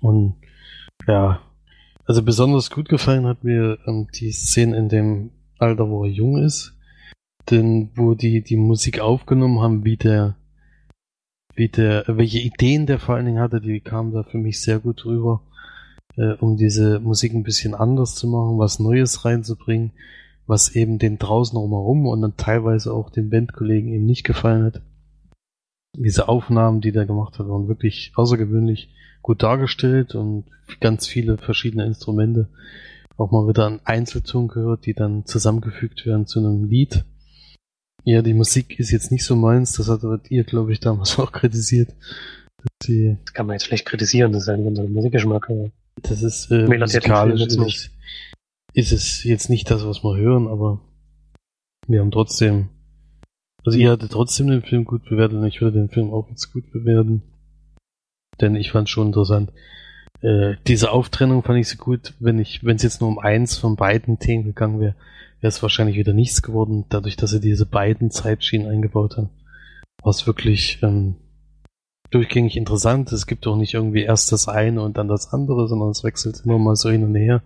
[0.00, 0.34] Und
[1.06, 1.40] ja,
[2.06, 6.38] also besonders gut gefallen hat mir ähm, die Szene in dem Alter, wo er jung
[6.38, 6.76] ist,
[7.50, 10.36] denn wo die die Musik aufgenommen haben, wie der
[11.54, 14.78] wie der welche Ideen der vor allen Dingen hatte, die kamen da für mich sehr
[14.78, 15.42] gut rüber,
[16.16, 19.92] äh, um diese Musik ein bisschen anders zu machen, was Neues reinzubringen,
[20.46, 24.82] was eben den draußen rumherum und dann teilweise auch den Bandkollegen eben nicht gefallen hat.
[25.96, 28.90] Diese Aufnahmen, die der gemacht hat, waren wirklich außergewöhnlich
[29.20, 30.44] gut dargestellt und
[30.80, 32.48] ganz viele verschiedene Instrumente.
[33.18, 37.04] Auch mal wieder an Einzelton gehört, die dann zusammengefügt werden zu einem Lied.
[38.04, 41.32] Ja, die Musik ist jetzt nicht so meins, das hat ihr, glaube ich, damals auch
[41.32, 41.94] kritisiert.
[42.84, 45.50] Die, Das kann man jetzt vielleicht kritisieren, das ist ein unser Musikgeschmack.
[45.50, 45.70] aber
[46.02, 47.90] das ist äh, musikalisch nicht ist es,
[48.72, 50.80] ist es jetzt nicht das, was wir hören, aber
[51.86, 52.68] wir haben trotzdem,
[53.64, 56.52] also ihr hattet trotzdem den Film gut bewertet und ich würde den Film auch jetzt
[56.52, 57.22] gut bewerten,
[58.40, 59.52] denn ich fand schon interessant.
[60.20, 63.56] Äh, diese Auftrennung fand ich so gut, wenn ich, wenn es jetzt nur um eins
[63.56, 64.94] von beiden Themen gegangen wäre,
[65.40, 69.30] wäre es wahrscheinlich wieder nichts geworden, dadurch, dass sie diese beiden Zeitschienen eingebaut haben.
[70.02, 71.16] War wirklich ähm,
[72.10, 73.12] durchgängig interessant.
[73.12, 76.42] Es gibt auch nicht irgendwie erst das eine und dann das andere, sondern es wechselt
[76.44, 77.42] immer mal so hin und her.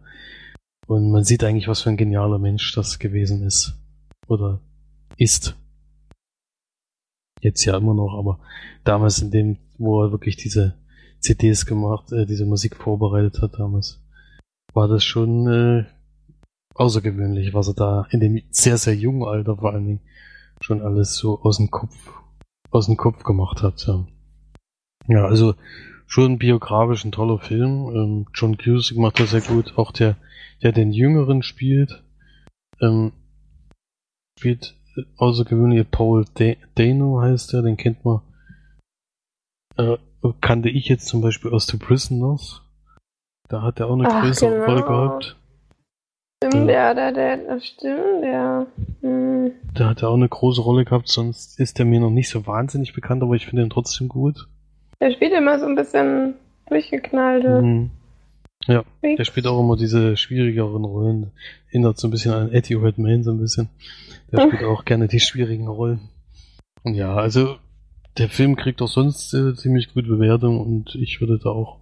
[0.86, 3.74] Und man sieht eigentlich, was für ein genialer Mensch das gewesen ist.
[4.26, 4.60] Oder
[5.16, 5.56] ist.
[7.40, 8.38] Jetzt ja immer noch, aber
[8.84, 10.74] damals in dem, wo er wirklich diese
[11.22, 14.02] CDs gemacht, äh, diese Musik vorbereitet hat damals,
[14.74, 15.84] war das schon äh,
[16.74, 20.00] außergewöhnlich, was er da in dem sehr, sehr jungen Alter vor allen Dingen
[20.60, 21.94] schon alles so aus dem Kopf,
[22.70, 23.86] aus dem Kopf gemacht hat.
[23.86, 24.06] Ja,
[25.08, 25.54] ja also
[26.06, 27.88] schon biografisch ein toller Film.
[27.94, 29.76] Ähm, John Cusack macht das sehr gut.
[29.76, 30.16] Auch der,
[30.62, 32.02] der den Jüngeren spielt,
[32.80, 33.12] ähm,
[34.38, 38.20] spielt äh, außergewöhnlich Paul Da- Dano heißt er, den kennt man.
[39.76, 39.96] Äh,
[40.40, 42.62] kannte ich jetzt zum Beispiel aus The Prisoners.
[43.48, 44.64] Da hat er auch eine Ach, größere genau.
[44.66, 45.36] Rolle gehabt.
[46.44, 46.94] Stimmt, Ja.
[46.94, 48.66] der, der, der, stimmt, der.
[49.00, 49.52] Hm.
[49.74, 52.46] Da hat er auch eine große Rolle gehabt, sonst ist er mir noch nicht so
[52.46, 54.48] wahnsinnig bekannt, aber ich finde ihn trotzdem gut.
[55.00, 56.34] Der spielt immer so ein bisschen
[56.68, 57.60] durchgeknallte.
[57.62, 57.90] Mhm.
[58.68, 59.16] Ja, Freaks.
[59.16, 61.32] der spielt auch immer diese schwierigeren Rollen.
[61.70, 63.68] Erinnert so ein bisschen an Eddie Redmayne so ein bisschen.
[64.30, 64.50] Der Hm.
[64.50, 66.08] spielt auch gerne die schwierigen Rollen.
[66.84, 67.56] Und ja, also
[68.18, 71.80] der Film kriegt auch sonst äh, ziemlich gute Bewertung und ich würde da auch,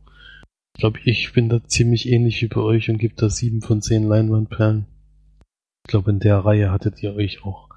[0.77, 3.83] ich glaube, ich bin da ziemlich ähnlich wie bei euch und gebe da sieben von
[3.83, 4.87] zehn Leinwandperlen.
[5.87, 7.69] Ich glaube, in der Reihe hattet ihr euch auch,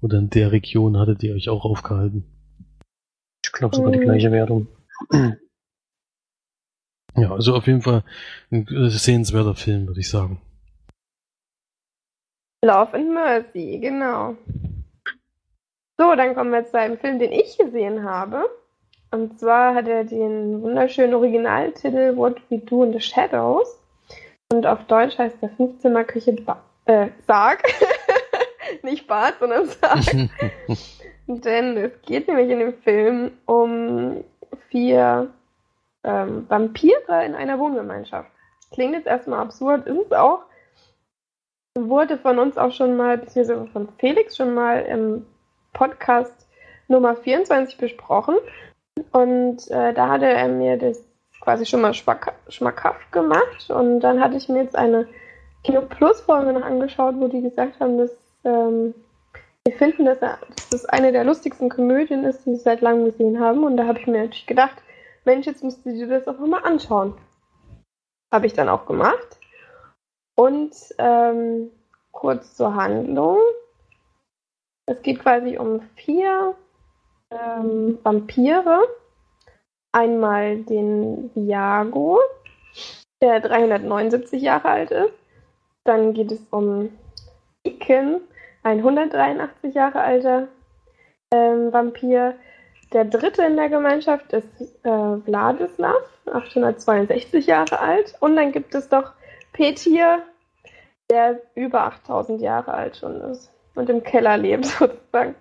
[0.00, 2.24] oder in der Region hattet ihr euch auch aufgehalten.
[3.44, 4.68] Ich glaube sogar die gleiche Wertung.
[7.16, 8.04] Ja, also auf jeden Fall
[8.50, 10.40] ein äh, sehenswerter Film, würde ich sagen.
[12.64, 14.36] Love and Mercy, genau.
[16.00, 18.48] So, dann kommen wir zu einem Film, den ich gesehen habe.
[19.10, 23.82] Und zwar hat er den wunderschönen Originaltitel What We Do in the Shadows.
[24.52, 27.64] Und auf Deutsch heißt der Fünfzimmerküche ba äh, Sarg.
[28.82, 30.04] Nicht Bad, sondern Sarg.
[31.26, 34.22] Denn es geht nämlich in dem Film um
[34.70, 35.30] vier
[36.04, 38.30] ähm, Vampire in einer Wohngemeinschaft.
[38.70, 40.42] Klingt jetzt erstmal absurd, ist es auch.
[41.76, 45.26] Wurde von uns auch schon mal, beziehungsweise von Felix schon mal im
[45.78, 46.48] Podcast
[46.88, 48.34] Nummer 24 besprochen.
[49.12, 51.04] Und äh, da hatte er mir das
[51.40, 53.70] quasi schon mal schmackhaft gemacht.
[53.70, 55.06] Und dann hatte ich mir jetzt eine
[55.62, 58.10] Kino Plus Folge noch angeschaut, wo die gesagt haben, dass
[58.44, 58.92] ähm,
[59.64, 63.04] sie finden, dass, er, dass das eine der lustigsten Komödien ist, die sie seit langem
[63.04, 63.62] gesehen haben.
[63.62, 64.82] Und da habe ich mir natürlich gedacht,
[65.24, 67.14] Mensch, jetzt musst du dir das auch mal anschauen.
[68.32, 69.38] Habe ich dann auch gemacht.
[70.34, 71.70] Und ähm,
[72.10, 73.38] kurz zur Handlung.
[74.88, 76.54] Es geht quasi um vier
[77.30, 78.88] ähm, Vampire.
[79.92, 82.20] Einmal den Viago,
[83.20, 85.12] der 379 Jahre alt ist.
[85.84, 86.90] Dann geht es um
[87.66, 88.22] Iken,
[88.62, 90.48] ein 183 Jahre alter
[91.32, 92.34] ähm, Vampir.
[92.94, 94.48] Der dritte in der Gemeinschaft ist
[94.84, 98.14] äh, Vladislav, 862 Jahre alt.
[98.20, 99.12] Und dann gibt es doch
[99.52, 100.22] Petir,
[101.10, 105.34] der über 8000 Jahre alt schon ist und im Keller lebt sozusagen.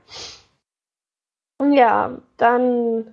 [1.62, 3.08] Ja, dann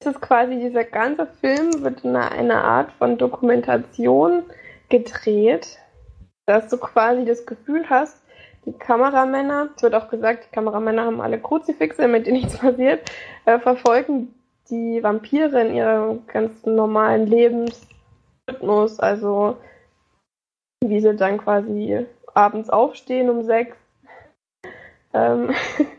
[0.00, 4.44] ist es quasi, dieser ganze Film wird in einer Art von Dokumentation
[4.88, 5.78] gedreht,
[6.46, 8.22] dass du quasi das Gefühl hast,
[8.64, 13.08] die Kameramänner, es wird auch gesagt, die Kameramänner haben alle Kruzifixe, mit denen nichts passiert,
[13.44, 14.34] äh, verfolgen
[14.70, 19.56] die Vampire in ihrem ganz normalen Lebensrhythmus, also
[20.84, 23.76] wie sie dann quasi abends aufstehen um sechs.
[25.16, 25.54] Ähm,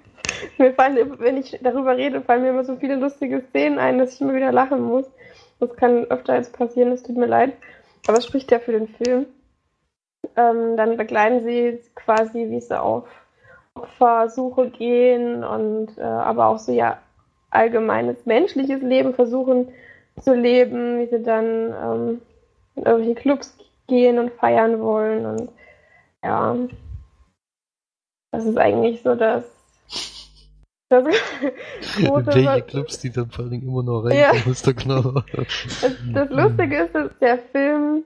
[0.57, 4.13] mir fallen, wenn ich darüber rede, fallen mir immer so viele lustige Szenen ein, dass
[4.13, 5.05] ich immer wieder lachen muss.
[5.59, 7.53] Das kann öfter als passieren, es tut mir leid.
[8.07, 9.25] Aber es spricht ja für den Film.
[10.35, 13.07] Ähm, dann begleiten sie quasi, wie sie auf
[13.75, 16.99] Opfersuche gehen und äh, aber auch so ja
[17.49, 19.69] allgemeines menschliches Leben versuchen
[20.19, 22.21] zu leben, wie sie dann ähm,
[22.75, 23.57] in irgendwelche Clubs
[23.87, 25.49] gehen und feiern wollen und
[26.23, 26.55] ja,
[28.37, 29.43] das ist eigentlich so das.
[30.89, 31.05] das
[31.95, 34.31] große, Welche Clubs die dann vor allem immer noch rein, ja.
[34.45, 35.23] ist genau.
[35.33, 38.03] Das, das Lustige ist, dass der Film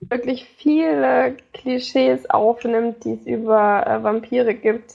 [0.00, 4.92] wirklich viele Klischees aufnimmt, die es über äh, Vampire gibt.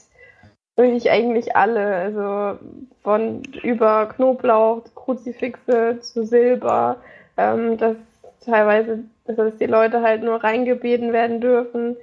[0.76, 1.96] Wirklich eigentlich alle.
[1.96, 2.58] Also
[3.02, 6.98] von über Knoblauch, Kruzifixe zu Silber,
[7.38, 7.96] ähm, dass
[8.44, 11.96] teilweise, dass die Leute halt nur reingebeten werden dürfen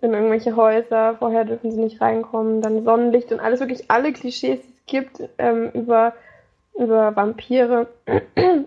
[0.00, 4.60] in irgendwelche Häuser, vorher dürfen sie nicht reinkommen, dann Sonnenlicht und alles, wirklich alle Klischees,
[4.60, 6.14] die es gibt ähm, über,
[6.74, 8.66] über Vampire, sind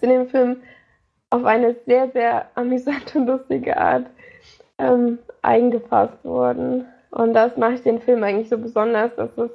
[0.00, 0.62] in dem Film
[1.30, 4.06] auf eine sehr, sehr amüsante und lustige Art
[4.78, 6.86] ähm, eingefasst worden.
[7.10, 9.50] Und das macht den Film eigentlich so besonders, dass es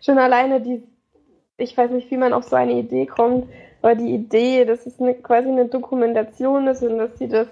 [0.00, 0.82] schon alleine die,
[1.56, 3.48] ich weiß nicht, wie man auf so eine Idee kommt,
[3.82, 7.48] aber die Idee, dass es eine, quasi eine Dokumentation ist und dass sie das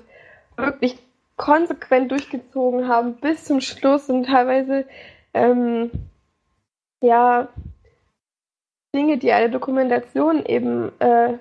[0.57, 0.99] wirklich
[1.39, 4.85] konsequent durchgezogen haben bis zum Schluss und teilweise
[5.33, 5.91] ähm,
[7.03, 7.49] ja
[8.95, 11.39] Dinge, die eine Dokumentation eben äh,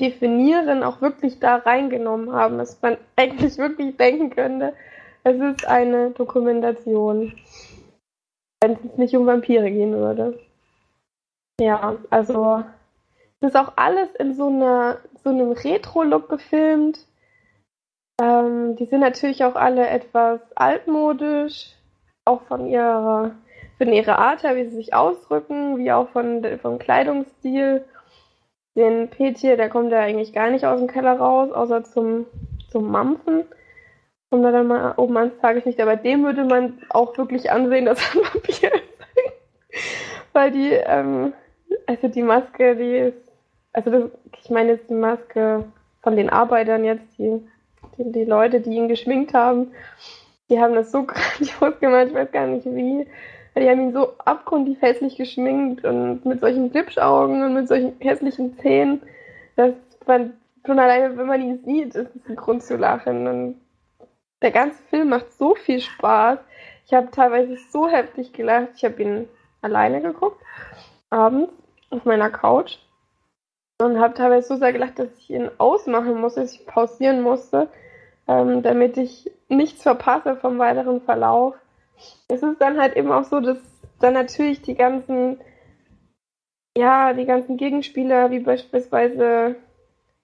[0.00, 4.74] definieren, auch wirklich da reingenommen haben, dass man eigentlich wirklich denken könnte,
[5.22, 7.32] es ist eine Dokumentation,
[8.62, 10.38] wenn es nicht um Vampire gehen würde.
[11.60, 12.64] Ja, also
[13.40, 17.06] es ist auch alles in so, einer, so einem Retro-Look gefilmt.
[18.20, 21.74] Ähm, die sind natürlich auch alle etwas altmodisch,
[22.24, 23.32] auch von ihrer,
[23.78, 27.84] von ihrer Art her, wie sie sich ausdrücken, wie auch von, vom Kleidungsstil.
[28.76, 32.26] Den Petir, der kommt ja eigentlich gar nicht aus dem Keller raus, außer zum,
[32.70, 33.44] zum Mampfen.
[34.30, 38.00] Kommt er dann mal oben ans Tageslicht, aber dem würde man auch wirklich ansehen, dass
[38.00, 38.94] er ein Vampir ist.
[40.32, 41.32] Weil die, ähm,
[41.86, 43.32] also die Maske, die ist,
[43.72, 44.10] also das,
[44.42, 45.64] ich meine jetzt die Maske
[46.02, 47.40] von den Arbeitern jetzt, die
[47.98, 49.72] die, die Leute, die ihn geschminkt haben,
[50.50, 53.06] die haben das so grandios gemacht, ich weiß gar nicht wie.
[53.56, 58.58] Die haben ihn so abgrundtief hässlich geschminkt und mit solchen Glitschaugen und mit solchen hässlichen
[58.58, 59.00] Zähnen,
[59.54, 59.74] dass
[60.06, 60.32] man
[60.66, 63.28] schon alleine, wenn man ihn sieht, ist es ein Grund zu lachen.
[63.28, 63.60] Und
[64.42, 66.40] der ganze Film macht so viel Spaß.
[66.86, 68.70] Ich habe teilweise so heftig gelacht.
[68.76, 69.28] Ich habe ihn
[69.62, 70.42] alleine geguckt,
[71.10, 71.52] abends
[71.90, 72.78] auf meiner Couch
[73.80, 77.68] und habe teilweise so sehr gelacht, dass ich ihn ausmachen musste, dass ich pausieren musste,
[78.28, 81.54] ähm, damit ich nichts verpasse vom weiteren Verlauf.
[82.28, 83.58] es ist dann halt eben auch so, dass
[84.00, 85.40] dann natürlich die ganzen,
[86.76, 89.56] ja, die ganzen Gegenspieler, wie beispielsweise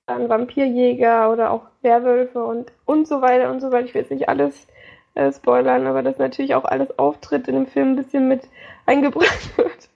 [0.07, 3.87] ein Vampirjäger oder auch Werwölfe und, und so weiter und so weiter.
[3.87, 4.67] Ich will jetzt nicht alles
[5.15, 8.49] äh, spoilern, aber dass natürlich auch alles Auftritt in dem Film ein bisschen mit
[8.87, 9.89] eingebracht wird.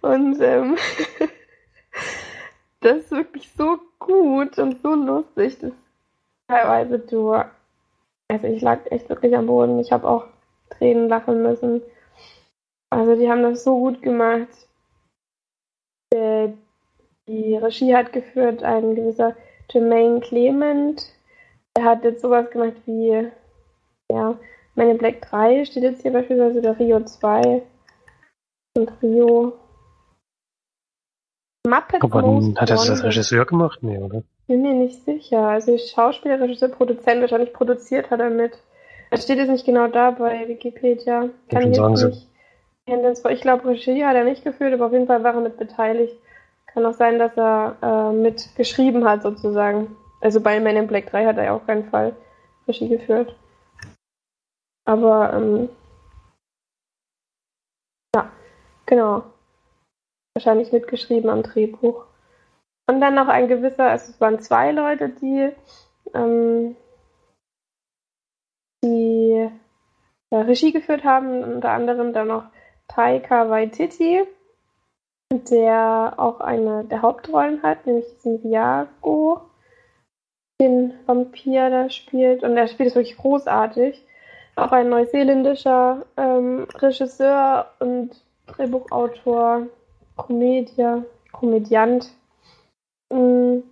[0.00, 0.76] Und ähm,
[2.80, 5.72] das ist wirklich so gut und so lustig, dass
[6.48, 9.78] teilweise du, also ich lag echt wirklich am Boden.
[9.78, 10.26] Ich habe auch
[10.70, 11.82] Tränen lachen müssen.
[12.90, 14.48] Also die haben das so gut gemacht.
[16.12, 19.36] Die Regie hat geführt ein gewisser
[19.70, 21.14] Jermaine Clement.
[21.76, 23.30] Er hat jetzt sowas gemacht wie,
[24.10, 24.38] ja,
[24.74, 27.62] meine Black 3 steht jetzt hier beispielsweise der Rio 2
[28.76, 29.52] und Rio.
[31.66, 33.82] Muppet Aber hat er das als Regisseur gemacht?
[33.82, 34.22] Nee, oder?
[34.48, 35.46] Bin mir nicht sicher.
[35.46, 38.58] Also Schauspieler, Regisseur, Produzent, wahrscheinlich produziert hat er mit.
[39.10, 41.28] Es steht jetzt nicht genau da bei Wikipedia.
[41.50, 42.28] Kann ich jetzt nicht.
[43.30, 46.16] Ich glaube, Regie hat er nicht geführt, aber auf jeden Fall war er mit beteiligt.
[46.66, 49.96] Kann auch sein, dass er äh, mit geschrieben hat, sozusagen.
[50.22, 52.16] Also bei Man in Black 3 hat er ja auch keinen Fall
[52.66, 53.36] Regie geführt.
[54.86, 55.68] Aber, ähm,
[58.14, 58.30] ja,
[58.86, 59.24] genau.
[60.34, 62.07] Wahrscheinlich mitgeschrieben am Drehbuch.
[62.88, 65.50] Und dann noch ein gewisser, also es waren zwei Leute, die,
[66.14, 66.74] ähm,
[68.82, 69.50] die
[70.30, 72.44] ja, Regie geführt haben, unter anderem dann noch
[72.88, 74.24] Taika Waititi,
[75.30, 79.42] der auch eine der Hauptrollen hat, nämlich diesen Viago,
[80.58, 82.42] den Vampir da spielt.
[82.42, 84.02] Und er spielt es wirklich großartig.
[84.56, 88.16] Auch ein neuseeländischer ähm, Regisseur und
[88.46, 89.66] Drehbuchautor,
[90.16, 92.10] Komedier, Komödiant.
[93.10, 93.62] Mhm.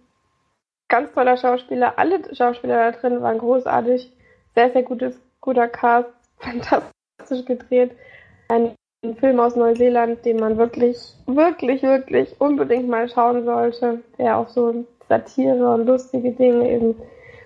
[0.89, 1.99] Ganz toller Schauspieler.
[1.99, 4.13] Alle Schauspieler da drin waren großartig.
[4.55, 6.09] Sehr, sehr gutes, guter Cast.
[6.39, 7.97] Fantastisch gedreht.
[8.49, 8.75] Ein
[9.19, 14.03] Film aus Neuseeland, den man wirklich, wirklich, wirklich unbedingt mal schauen sollte.
[14.19, 17.01] Der auch so Satire und lustige Dinge eben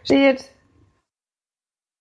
[0.05, 0.51] steht.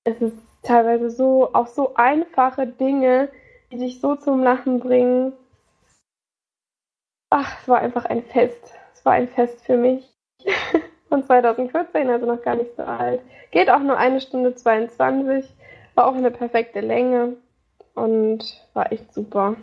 [0.06, 3.30] Es ist teilweise so, auch so einfache Dinge,
[3.72, 5.34] die dich so zum Lachen bringen.
[7.30, 8.79] Ach, es war einfach ein Fest.
[9.00, 10.14] Es war ein Fest für mich.
[11.08, 13.22] Von 2014, also noch gar nicht so alt.
[13.52, 15.46] Geht auch nur eine Stunde 22.
[15.96, 17.38] War auch eine perfekte Länge.
[17.96, 19.56] Und war echt super.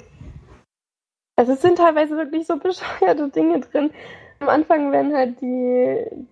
[1.37, 3.91] Also es sind teilweise wirklich so bescheuerte Dinge drin.
[4.41, 6.27] Am Anfang werden halt die,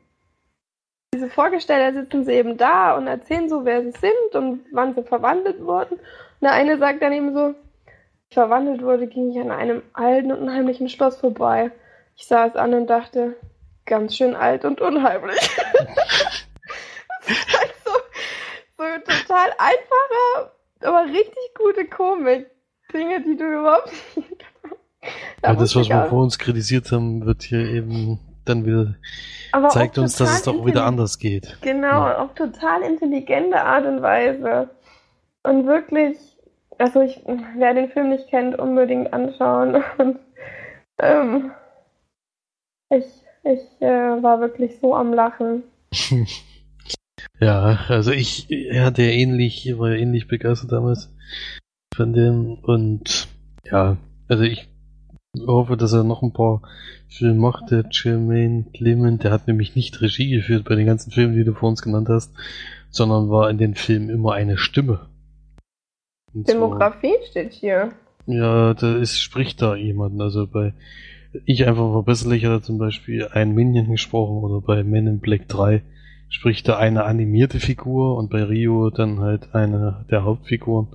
[1.12, 5.02] diese Vorgesteller sitzen sie eben da und erzählen so, wer sie sind und wann sie
[5.02, 5.96] verwandelt wurden.
[5.96, 7.55] Und der eine sagt dann eben so,
[8.30, 11.70] ich verwandelt wurde, ging ich an einem alten und unheimlichen Schloss vorbei.
[12.17, 13.37] Ich sah es an und dachte,
[13.87, 15.39] ganz schön alt und unheimlich.
[17.21, 17.91] das ist halt so,
[18.77, 20.53] so total einfacher,
[20.83, 22.51] aber richtig gute Komik.
[22.93, 24.29] Dinge, die du überhaupt nicht.
[25.43, 28.95] Da ja, das, was wir vor uns kritisiert haben, wird hier eben dann wieder
[29.53, 31.59] aber zeigt uns, dass es doch wieder anders geht.
[31.61, 32.19] Genau, ja.
[32.19, 34.71] auf total intelligente Art und Weise.
[35.43, 36.17] Und wirklich,
[36.79, 37.23] also ich,
[37.57, 39.85] wer den Film nicht kennt, unbedingt anschauen.
[39.99, 40.19] Und
[40.99, 41.53] ähm,
[42.91, 43.05] ich,
[43.45, 45.62] ich äh, war wirklich so am Lachen.
[47.40, 51.12] ja, also ich hatte ja ähnlich, war ja ähnlich begeistert damals
[51.94, 53.28] von dem und
[53.65, 53.97] ja,
[54.28, 54.69] also ich
[55.47, 56.62] hoffe, dass er noch ein paar
[57.09, 57.70] Filme macht.
[57.70, 61.55] Der Jermaine Clement, der hat nämlich nicht Regie geführt bei den ganzen Filmen, die du
[61.55, 62.32] vor uns genannt hast,
[62.90, 65.06] sondern war in den Filmen immer eine Stimme.
[66.32, 67.93] Und Demografie zwar, steht hier.
[68.27, 70.20] Ja, da ist, spricht da jemand.
[70.20, 70.73] Also bei
[71.44, 75.48] Ich einfach verbesserlich hat er zum Beispiel einen Minion gesprochen oder bei Men in Black
[75.48, 75.82] 3
[76.28, 80.89] spricht da eine animierte Figur und bei Rio dann halt eine der Hauptfiguren.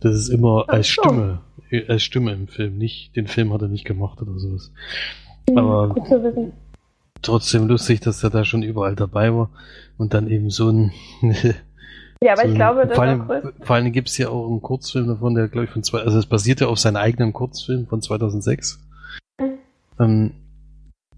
[0.00, 0.88] Das ist immer als.
[0.88, 1.40] Stimme
[1.88, 2.78] als Stimme im Film.
[2.78, 4.72] Nicht, den Film hat er nicht gemacht oder sowas.
[5.48, 5.94] Mhm, Aber
[7.22, 9.50] trotzdem lustig, dass er da schon überall dabei war
[9.98, 10.92] und dann eben so ein.
[12.22, 14.62] ja, aber so ich glaube, das vor allem, vor allem gibt es ja auch einen
[14.62, 17.86] Kurzfilm davon, der glaube ich von zwei, also es basiert ja auf seinem eigenen Kurzfilm
[17.86, 18.85] von 2006.
[19.98, 20.04] Mhm.
[20.04, 20.32] Ähm,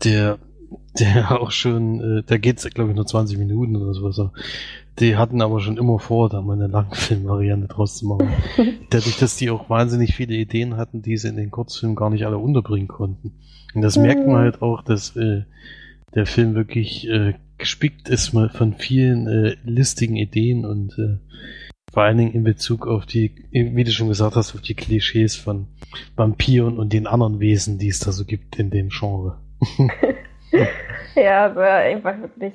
[0.04, 0.38] der
[0.98, 4.20] der auch schon, äh, der geht glaube ich nur 20 Minuten oder sowas.
[4.98, 8.30] Die hatten aber schon immer vor, da mal eine Langfilm-Variante draus zu machen.
[8.90, 12.26] Dadurch, dass die auch wahnsinnig viele Ideen hatten, die sie in den Kurzfilmen gar nicht
[12.26, 13.34] alle unterbringen konnten.
[13.74, 14.02] Und das mhm.
[14.02, 15.44] merkt man halt auch, dass äh,
[16.14, 21.18] der Film wirklich äh, gespickt ist von vielen äh, listigen Ideen und äh,
[21.92, 25.36] vor allen Dingen in Bezug auf die, wie du schon gesagt hast, auf die Klischees
[25.36, 25.66] von
[26.16, 29.38] Vampiren und den anderen Wesen, die es da so gibt in dem Genre.
[31.14, 32.54] ja, also einfach wirklich,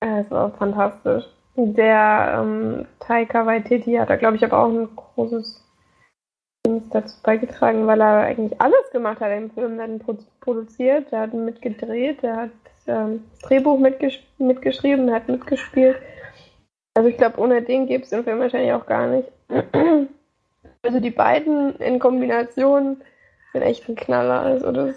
[0.00, 1.24] es war fantastisch.
[1.56, 5.64] Der ähm, Taika Waititi hat da, glaube ich, aber auch ein großes
[6.76, 9.78] ist dazu beigetragen, weil er eigentlich alles gemacht hat im Film.
[9.78, 12.50] Er hat ihn pro produziert, er hat mitgedreht, er hat
[12.86, 15.96] ähm, das Drehbuch mitgesch mitgeschrieben, er hat mitgespielt.
[16.98, 19.30] Also ich glaube, ohne den gäbe es den Film wahrscheinlich auch gar nicht.
[20.82, 23.02] Also die beiden in Kombination
[23.52, 24.40] sind echt ein Knaller.
[24.40, 24.96] Also das.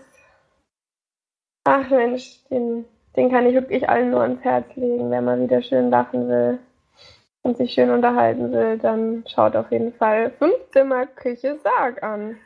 [1.64, 5.62] Ach Mensch, den, den kann ich wirklich allen nur ans Herz legen, wer mal wieder
[5.62, 6.60] schön lachen will
[7.42, 12.38] und sich schön unterhalten will, dann schaut auf jeden Fall Fünfzimmer Küche Sarg an.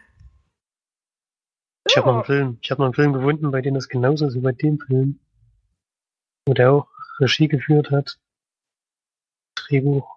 [1.88, 4.28] Ich habe noch einen Film, ich habe noch einen Film gefunden, bei dem das genauso
[4.28, 5.20] ist wie bei dem Film.
[6.46, 6.88] Wo der auch
[7.20, 8.18] Regie geführt hat.
[9.68, 10.08] Drehbuch.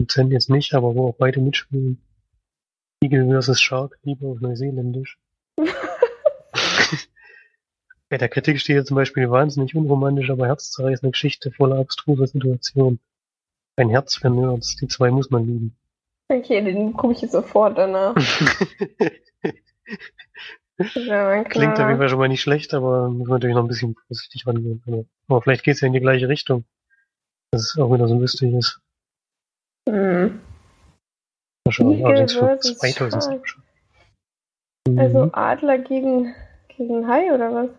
[0.00, 2.00] Dozent jetzt nicht, aber wo auch beide mitspielen.
[3.02, 3.60] Eagle vs.
[3.60, 5.18] Shark, lieber auf Neuseeländisch.
[8.10, 12.98] Bei der Kritik steht hier zum Beispiel wahnsinnig unromantisch, aber herzzerreißende Geschichte voller abstruser Situationen.
[13.76, 15.76] Ein Herz für Nerds, die zwei muss man lieben.
[16.28, 18.14] Okay, den gucke ich jetzt sofort danach.
[20.94, 23.68] ja Klingt auf jeden Fall schon mal nicht schlecht, aber muss man natürlich noch ein
[23.68, 25.08] bisschen vorsichtig rangehen.
[25.28, 26.64] Aber vielleicht geht es ja in die gleiche Richtung.
[27.52, 28.80] Das ist auch wieder so lustig ist.
[29.88, 30.40] Hm.
[31.64, 33.42] Mal schauen, allerdings von 2000.
[34.96, 35.30] Also mhm.
[35.34, 36.34] Adler gegen,
[36.68, 37.70] gegen Hai oder was?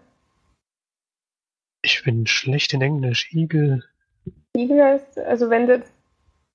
[1.83, 3.31] Ich bin schlecht in Englisch.
[3.33, 3.83] Igel.
[4.55, 5.81] Igel heißt, also wenn das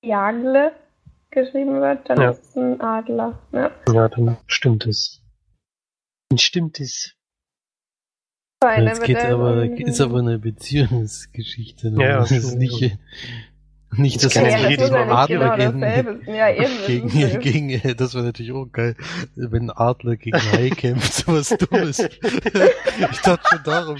[0.01, 0.73] Jagle
[1.31, 2.29] geschrieben wird, dann ja.
[2.31, 3.39] ist es ein Adler.
[3.51, 3.71] Ja.
[3.91, 5.21] ja, dann stimmt es.
[6.29, 7.16] Dann stimmt es.
[8.63, 11.93] Jetzt geht aber, ist aber eine Beziehungsgeschichte.
[11.95, 12.97] Ja, das ist nicht,
[13.95, 18.25] nicht, dass das ja, jedes Mal Adler genau gegen, ja, eben, gegen, gegen, das wäre
[18.25, 18.95] natürlich auch geil,
[19.35, 21.99] wenn Adler gegen Hai kämpft, so was Dummes.
[21.99, 23.97] ich dachte schon darum,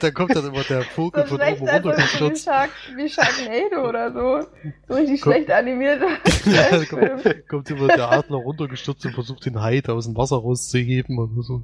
[0.00, 4.12] da kommt dann immer der Vogel so von oben runter Wie, Shark, wie Sharknado oder
[4.12, 4.46] so.
[4.88, 6.00] So richtig kommt, schlecht animiert.
[6.46, 10.36] ja, kommt, kommt immer der Adler runtergestürzt und versucht den Hai da aus dem Wasser
[10.36, 11.62] rauszuheben oder so.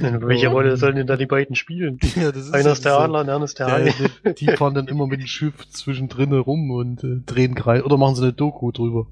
[0.00, 1.98] welche Rolle sollen denn da die beiden spielen?
[2.14, 3.92] Ja, das ist Einer ist der Adler, der andere ist der Hai.
[4.38, 8.16] Die fahren dann immer mit dem Schiff zwischendrin rum und äh, drehen Kreis oder machen
[8.16, 9.06] sie eine Doku drüber.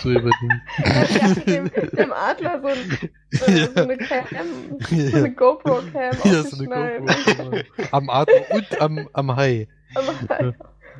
[0.00, 0.62] So über den.
[0.84, 3.66] ja, dem, dem Adler so, ein, so, ja.
[3.66, 4.26] so eine Cam,
[4.80, 7.58] so eine GoPro-Cam Ja, so eine GoPro.
[7.92, 9.68] Am Adler und am, am Hai.
[9.94, 10.54] Am Hai.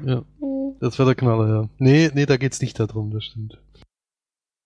[0.04, 0.24] Ja.
[0.40, 0.76] Mhm.
[0.80, 1.68] Das wäre der Knaller, ja.
[1.78, 3.58] Nee, nee, da geht's nicht darum, das stimmt.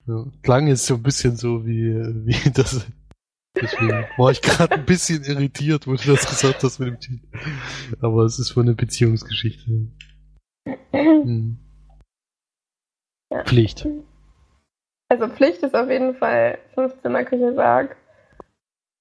[0.07, 0.27] Ja.
[0.43, 1.95] Klang ist so ein bisschen so wie,
[2.27, 2.87] wie das.
[3.57, 7.27] Deswegen war ich gerade ein bisschen irritiert, wo du das gesagt hast mit dem Titel.
[8.01, 9.71] Aber es ist von eine Beziehungsgeschichte.
[10.93, 11.59] Hm.
[13.31, 13.45] Ja.
[13.45, 13.87] Pflicht.
[15.09, 17.97] Also Pflicht ist auf jeden Fall 15er Küche Sarg.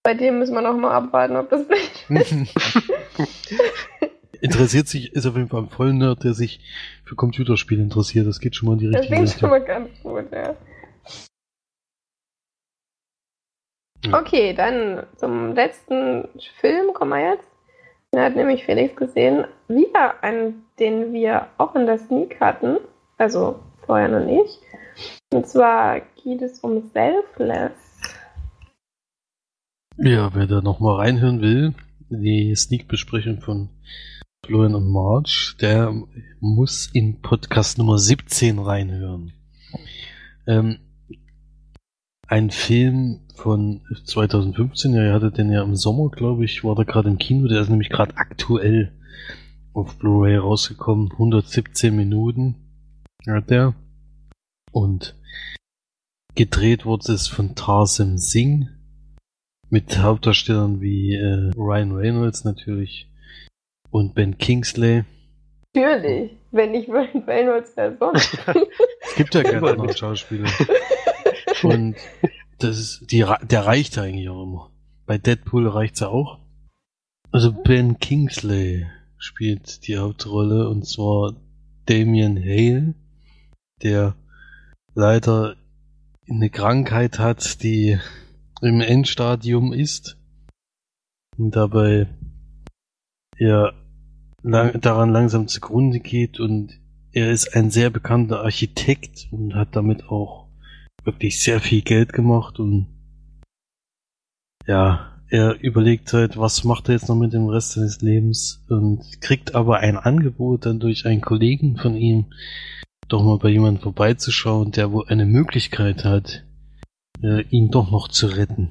[0.04, 2.90] Bei dem müssen wir noch mal abwarten, ob das Pflicht ist.
[4.44, 6.60] interessiert sich, ist auf jeden Fall ein Vollnerd, der sich
[7.06, 8.28] für Computerspiele interessiert.
[8.28, 9.24] Das geht schon mal in die richtige Richtung.
[9.24, 10.56] Das geht schon mal ganz gut, ja.
[14.12, 16.28] Okay, dann zum letzten
[16.60, 17.53] Film kommen wir jetzt.
[18.14, 19.46] Den hat nämlich Felix gesehen.
[19.68, 22.78] Wieder einen, den wir auch in der Sneak hatten.
[23.18, 24.60] Also vorher noch nicht.
[25.34, 27.72] Und zwar geht es um Selfless.
[29.98, 31.74] Ja, wer da nochmal reinhören will,
[32.10, 33.70] die Sneak-Besprechung von
[34.46, 35.92] Florian und March, der
[36.40, 39.34] muss in Podcast Nummer 17 reinhören.
[40.46, 40.78] Ähm,
[42.34, 46.82] ein Film von 2015, ja, ihr hattet den ja im Sommer, glaube ich, war da
[46.82, 48.92] gerade im Kino, der ist nämlich gerade aktuell
[49.74, 52.56] auf Blu-ray rausgekommen, 117 Minuten
[53.28, 53.76] hat der.
[54.72, 55.16] Und
[56.34, 58.68] gedreht wurde es von Tarsim Singh
[59.70, 63.12] mit Hauptdarstellern wie äh, Ryan Reynolds natürlich
[63.92, 65.04] und Ben Kingsley.
[65.76, 68.40] Natürlich, wenn nicht Ryan Reynolds, wer sonst?
[69.02, 70.50] es gibt ja keine anderen Schauspieler.
[71.64, 71.96] Und
[72.60, 74.72] das ist, die, der reicht eigentlich auch immer.
[75.06, 76.40] Bei Deadpool reicht's ja auch.
[77.32, 78.86] Also Ben Kingsley
[79.18, 81.36] spielt die Hauptrolle und zwar
[81.86, 82.94] Damien Hale,
[83.82, 84.16] der
[84.94, 85.56] leider
[86.30, 88.00] eine Krankheit hat, die
[88.62, 90.18] im Endstadium ist
[91.38, 92.08] und dabei
[93.38, 93.74] ja
[94.42, 96.80] lang, daran langsam zugrunde geht und
[97.12, 100.43] er ist ein sehr bekannter Architekt und hat damit auch
[101.04, 102.88] wirklich sehr viel Geld gemacht und
[104.66, 109.20] ja, er überlegt halt, was macht er jetzt noch mit dem Rest seines Lebens und
[109.20, 112.28] kriegt aber ein Angebot dann durch einen Kollegen von ihm,
[113.08, 116.46] doch mal bei jemandem vorbeizuschauen, der wohl eine Möglichkeit hat,
[117.22, 118.70] äh, ihn doch noch zu retten.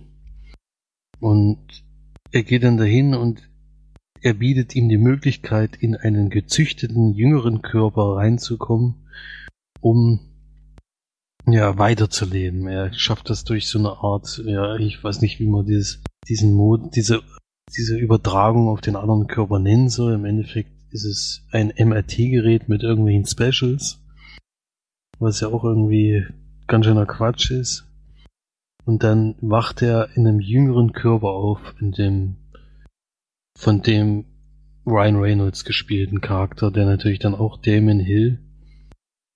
[1.21, 1.59] Und
[2.31, 3.43] er geht dann dahin und
[4.21, 9.09] er bietet ihm die Möglichkeit, in einen gezüchteten jüngeren Körper reinzukommen,
[9.81, 10.21] um
[11.47, 12.67] ja, weiterzuleben.
[12.69, 16.53] Er schafft das durch so eine Art, ja, ich weiß nicht, wie man dieses, diesen
[16.53, 17.21] Mod, diese,
[17.77, 20.15] diese Übertragung auf den anderen Körper nennen soll.
[20.15, 24.01] Im Endeffekt ist es ein MRT-Gerät mit irgendwelchen Specials,
[25.19, 26.27] was ja auch irgendwie
[26.67, 27.87] ganz schöner Quatsch ist.
[28.85, 32.37] Und dann wacht er in einem jüngeren Körper auf, in dem
[33.57, 34.25] von dem
[34.87, 38.41] Ryan Reynolds gespielten Charakter, der natürlich dann auch Damon Hill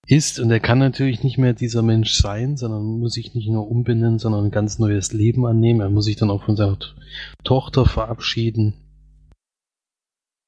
[0.06, 0.38] ist.
[0.38, 4.18] Und er kann natürlich nicht mehr dieser Mensch sein, sondern muss sich nicht nur umbenennen,
[4.18, 5.80] sondern ein ganz neues Leben annehmen.
[5.80, 6.78] Er muss sich dann auch von seiner
[7.44, 8.74] Tochter verabschieden.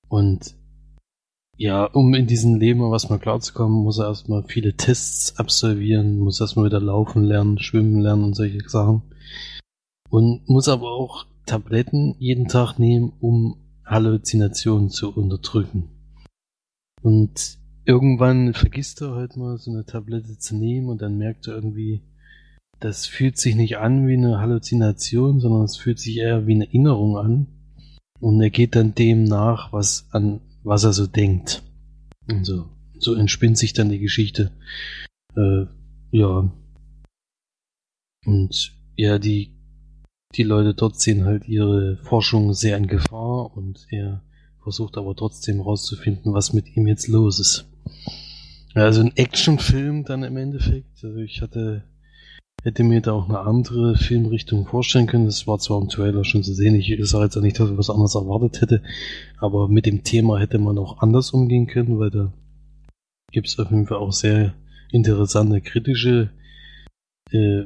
[0.08, 0.54] Und
[1.56, 6.40] ja, um in diesem Leben was mal klarzukommen, muss er erstmal viele Tests absolvieren, muss
[6.40, 9.02] erstmal wieder laufen lernen, schwimmen lernen und solche Sachen.
[10.08, 15.88] Und muss aber auch Tabletten jeden Tag nehmen, um Halluzinationen zu unterdrücken.
[17.02, 17.57] Und
[17.88, 22.02] irgendwann vergisst er halt mal so eine Tablette zu nehmen und dann merkt er irgendwie,
[22.80, 26.66] das fühlt sich nicht an wie eine Halluzination, sondern es fühlt sich eher wie eine
[26.66, 27.46] Erinnerung an.
[28.20, 31.62] Und er geht dann dem nach, was an, was er so denkt.
[32.28, 34.52] Und so, so entspinnt sich dann die Geschichte.
[35.34, 35.64] Äh,
[36.10, 36.52] ja.
[38.26, 39.56] Und ja, die,
[40.34, 44.22] die Leute dort sehen halt ihre Forschung sehr in Gefahr und er
[44.62, 47.67] versucht aber trotzdem rauszufinden, was mit ihm jetzt los ist.
[48.74, 51.02] Ja, also ein Actionfilm dann im Endeffekt.
[51.02, 51.84] Also ich hatte,
[52.62, 55.26] hätte mir da auch eine andere Filmrichtung vorstellen können.
[55.26, 56.74] Das war zwar im Trailer schon zu sehen.
[56.74, 58.82] Ich sage jetzt auch nicht, dass ich was anderes erwartet hätte,
[59.38, 62.32] aber mit dem Thema hätte man auch anders umgehen können, weil da
[63.32, 64.54] gibt es auf jeden Fall auch sehr
[64.90, 66.30] interessante kritische
[67.30, 67.64] äh,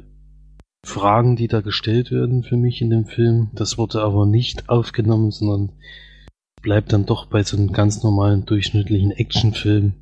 [0.85, 3.49] Fragen, die da gestellt werden für mich in dem Film.
[3.53, 5.71] Das wurde aber nicht aufgenommen, sondern
[6.61, 9.93] bleibt dann doch bei so einem ganz normalen durchschnittlichen Actionfilm.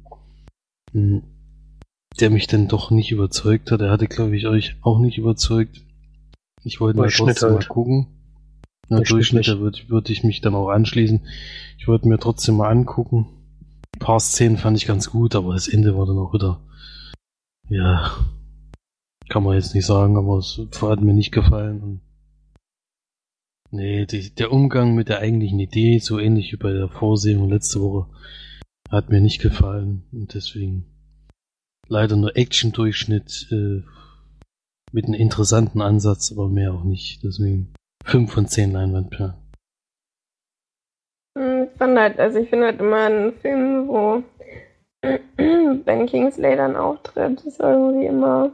[0.94, 3.82] Der mich dann doch nicht überzeugt hat.
[3.82, 5.82] Er hatte, glaube ich, euch auch nicht überzeugt.
[6.64, 7.62] Ich wollte mal trotzdem halt.
[7.62, 8.08] mal gucken.
[8.90, 11.22] Na, Durchschnitt, da würde würd ich mich dann auch anschließen.
[11.78, 13.28] Ich wollte mir trotzdem mal angucken.
[13.96, 16.60] Ein paar Szenen fand ich ganz gut, aber das Ende war dann auch wieder,
[17.70, 18.12] ja,
[19.30, 22.02] kann man jetzt nicht sagen, aber es hat mir nicht gefallen.
[23.72, 27.80] Nee, die, der Umgang mit der eigentlichen Idee, so ähnlich wie bei der Vorsehung letzte
[27.80, 28.08] Woche,
[28.92, 30.86] hat mir nicht gefallen und deswegen
[31.88, 33.84] leider nur Action-Durchschnitt äh,
[34.92, 37.24] mit einem interessanten Ansatz, aber mehr auch nicht.
[37.24, 37.74] Deswegen
[38.06, 39.36] 5 von 10 Leinwandperlen.
[41.38, 44.24] Hm, ich fand halt, also ich finde halt immer einen Film, wo
[45.86, 48.52] Ben Kingsley dann auftritt, ist irgendwie immer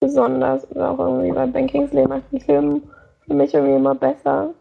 [0.00, 0.70] besonders.
[0.70, 2.82] Oder auch irgendwie, weil Ben Kingsley macht den Film
[3.26, 4.54] für mich irgendwie immer besser.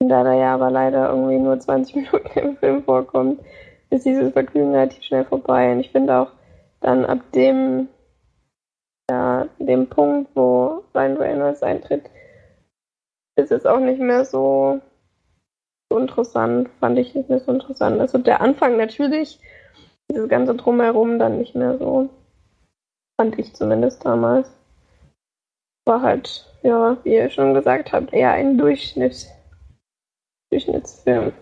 [0.00, 3.40] Und da er ja aber leider irgendwie nur 20 Minuten im Film vorkommt,
[3.94, 5.72] ist dieses Vergnügen relativ schnell vorbei.
[5.72, 6.32] Und ich finde auch
[6.80, 7.88] dann ab dem,
[9.10, 12.10] ja, dem Punkt, wo Ryan Reynolds eintritt,
[13.36, 14.80] ist es auch nicht mehr so,
[15.98, 18.00] interessant, fand ich nicht mehr so interessant.
[18.00, 19.40] Also der Anfang natürlich,
[20.10, 22.10] dieses ganze Drumherum dann nicht mehr so,
[23.16, 24.50] fand ich zumindest damals.
[25.86, 29.28] War halt, ja, wie ihr schon gesagt habt, eher ein Durchschnitt.
[30.50, 31.32] Durchschnittsfilm.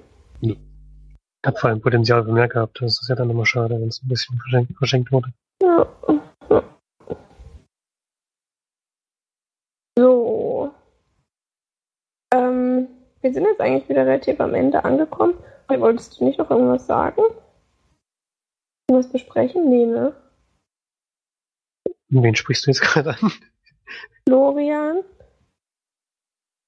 [1.44, 2.80] Hat vor allem Potenzial für mehr gehabt.
[2.80, 5.32] Das ist ja dann immer schade, wenn es ein bisschen verschenkt, verschenkt wurde.
[5.60, 5.86] Ja.
[9.98, 10.72] So.
[12.32, 12.88] Ähm,
[13.20, 15.34] wir sind jetzt eigentlich wieder relativ am Ende angekommen.
[15.68, 17.22] Wolltest du nicht noch irgendwas sagen?
[18.88, 19.70] Irgendwas besprechen?
[19.70, 20.14] Nee, ne?
[22.10, 23.32] Wen sprichst du jetzt gerade an?
[24.28, 25.02] Florian.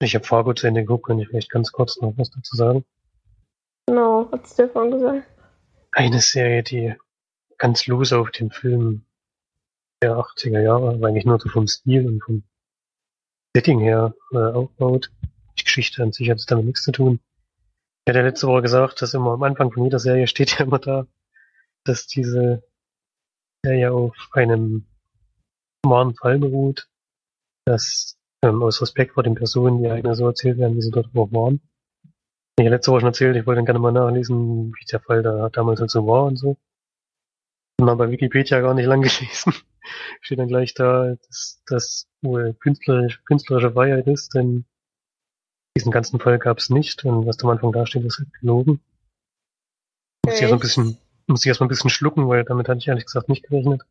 [0.01, 2.85] Ich habe Fargo zu Ende geguckt, kann ich vielleicht ganz kurz noch was dazu sagen.
[3.87, 5.27] Genau, hat Stefan gesagt.
[5.93, 6.95] Eine Serie, die
[7.59, 9.05] ganz lose auf den Film
[10.03, 12.43] der 80er Jahre, aber eigentlich nur so vom Stil und vom
[13.57, 15.11] Setting her äh, aufbaut.
[15.59, 17.21] Die Geschichte an sich hat es damit nichts zu tun.
[18.05, 20.79] Ich hatte letzte Woche gesagt, dass immer am Anfang von jeder Serie steht ja immer
[20.79, 21.07] da,
[21.85, 22.63] dass diese
[23.65, 24.87] Serie auf einem
[25.85, 26.89] wahren Fall beruht,
[27.65, 31.09] dass ähm, aus Respekt vor den Personen die eigene so erzählt werden, wie sie dort
[31.15, 31.61] auch waren.
[32.57, 35.49] Ich letzte Woche schon erzählt, ich wollte dann gerne mal nachlesen, wie der Fall da
[35.49, 36.57] damals halt so war und so.
[37.81, 39.55] Und dann bei Wikipedia gar nicht lang gelesen.
[40.21, 44.65] Steht dann gleich da, dass das wohl künstlerisch, künstlerische Freiheit ist, denn
[45.77, 48.81] diesen ganzen Fall gab es nicht und was am Anfang da steht, ist halt gelogen.
[50.25, 52.89] Muss ich erst ein bisschen, muss ich erstmal ein bisschen schlucken, weil damit hatte ich
[52.89, 53.83] ehrlich gesagt nicht gerechnet.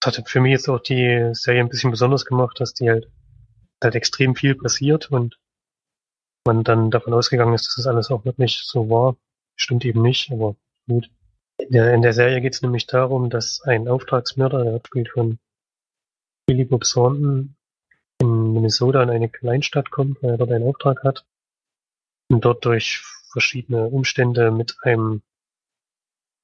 [0.00, 3.10] Das hat für mich jetzt auch die Serie ein bisschen besonders gemacht, dass die halt,
[3.82, 5.38] halt extrem viel passiert und
[6.44, 9.16] man dann davon ausgegangen ist, dass das alles auch wirklich so war.
[9.56, 10.56] Stimmt eben nicht, aber
[10.86, 11.10] gut.
[11.58, 15.38] In der, in der Serie geht es nämlich darum, dass ein Auftragsmörder, der gespielt von
[16.46, 17.56] Billy Bob Thornton,
[18.20, 21.24] in Minnesota in eine Kleinstadt kommt, weil er dort einen Auftrag hat
[22.28, 25.22] und dort durch verschiedene Umstände mit einem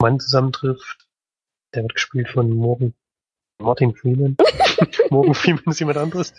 [0.00, 1.08] Mann zusammentrifft.
[1.74, 2.94] Der wird gespielt von Morgan
[3.60, 4.36] Martin Freeman.
[5.10, 6.34] Morgan Freeman ist jemand anderes.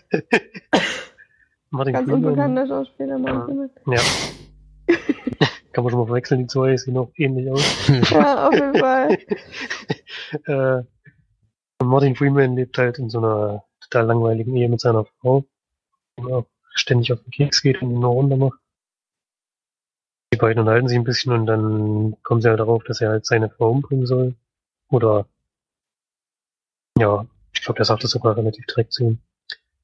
[1.71, 2.25] Martin Ganz Freeman.
[2.25, 3.93] unbekannter Schauspieler, Martin ja.
[3.93, 4.01] ja.
[5.71, 7.87] Kann man schon mal verwechseln, die zwei sehen noch ähnlich aus.
[8.11, 9.17] ja, auf jeden Fall.
[10.81, 10.83] äh,
[11.83, 15.45] Martin Freeman lebt halt in so einer total langweiligen Ehe mit seiner Frau,
[16.19, 16.43] die
[16.73, 18.59] ständig auf den Keks geht und ihn nur runter macht.
[20.33, 23.25] Die beiden unterhalten sich ein bisschen und dann kommen sie halt darauf, dass er halt
[23.25, 24.35] seine Frau umbringen soll.
[24.89, 25.25] Oder
[26.97, 29.19] ja, ich glaube, der sagt das sogar relativ direkt zu ihm.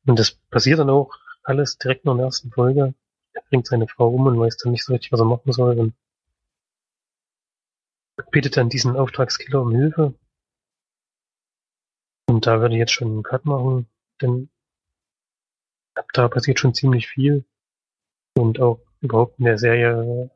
[0.06, 1.18] Und das passiert dann auch
[1.48, 2.94] alles direkt nach der ersten Folge.
[3.34, 5.80] Er bringt seine Frau um und weiß dann nicht so richtig, was er machen soll
[5.80, 5.94] und
[8.32, 10.14] bittet dann diesen Auftragskiller um Hilfe.
[12.28, 13.88] Und da würde ich jetzt schon einen Cut machen,
[14.22, 14.50] denn
[15.96, 17.46] ab da passiert schon ziemlich viel.
[18.36, 20.30] Und auch überhaupt in der Serie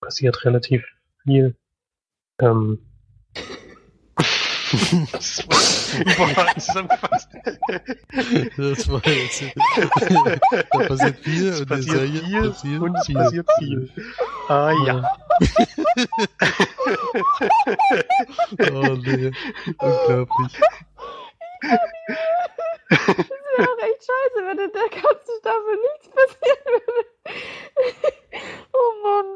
[0.00, 0.86] passiert relativ
[1.22, 1.56] viel.
[2.38, 2.89] Ähm,
[5.12, 7.28] das war zusammengefasst.
[8.56, 9.42] Das war jetzt.
[10.70, 13.14] da passiert viel es und passiert viel passiert und es viel.
[13.14, 13.88] passiert viel.
[14.48, 15.16] Ah ja.
[18.72, 19.30] oh nee.
[19.78, 20.60] Unglaublich.
[22.90, 27.04] Das wäre auch echt scheiße, wenn in der ganzen Staffel nichts passieren würde.
[28.72, 29.28] Oh Mann.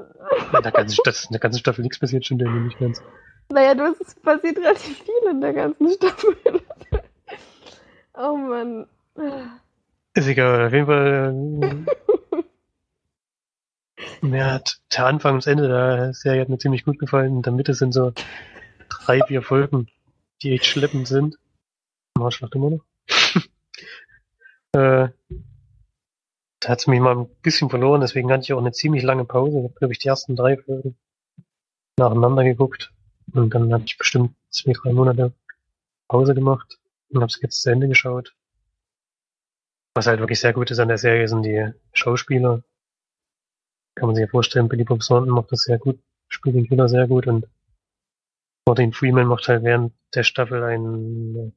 [0.54, 3.02] In der ganzen, in der ganzen Staffel nichts passiert, schon der nicht ganz.
[3.50, 6.36] Naja, du, es passiert relativ viel in der ganzen Staffel.
[8.14, 8.86] oh Mann.
[10.14, 11.32] Ist egal, auf jeden Fall.
[14.22, 17.36] mir hat der Anfang und das Ende der Serie hat mir ziemlich gut gefallen.
[17.36, 18.12] In der Mitte sind so
[18.88, 19.88] drei, vier Folgen,
[20.42, 21.38] die echt schleppend sind.
[22.18, 22.84] Marschlacht immer noch.
[24.72, 25.08] äh,
[26.60, 29.24] da hat es mich mal ein bisschen verloren, deswegen hatte ich auch eine ziemlich lange
[29.24, 29.58] Pause.
[29.58, 30.96] Ich habe, glaube ich, die ersten drei Folgen
[31.98, 32.92] nacheinander geguckt.
[33.32, 35.32] Und dann habe ich bestimmt zwei, drei Monate
[36.08, 36.78] Pause gemacht
[37.08, 38.34] und habe es jetzt zu Ende geschaut.
[39.94, 42.62] Was halt wirklich sehr gut ist an der Serie sind die Schauspieler.
[43.94, 46.88] Kann man sich ja vorstellen, Billy Bob Thornton macht das sehr gut, spielt den Killer
[46.88, 47.46] sehr gut und
[48.66, 51.52] Martin Freeman macht halt während der Staffel eine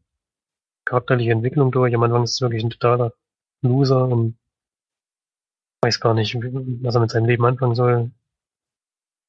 [0.85, 1.95] charakterliche Entwicklung durch.
[1.95, 3.13] Am Anfang ist es wirklich ein totaler
[3.61, 4.37] Loser und
[5.81, 8.11] weiß gar nicht, was er mit seinem Leben anfangen soll.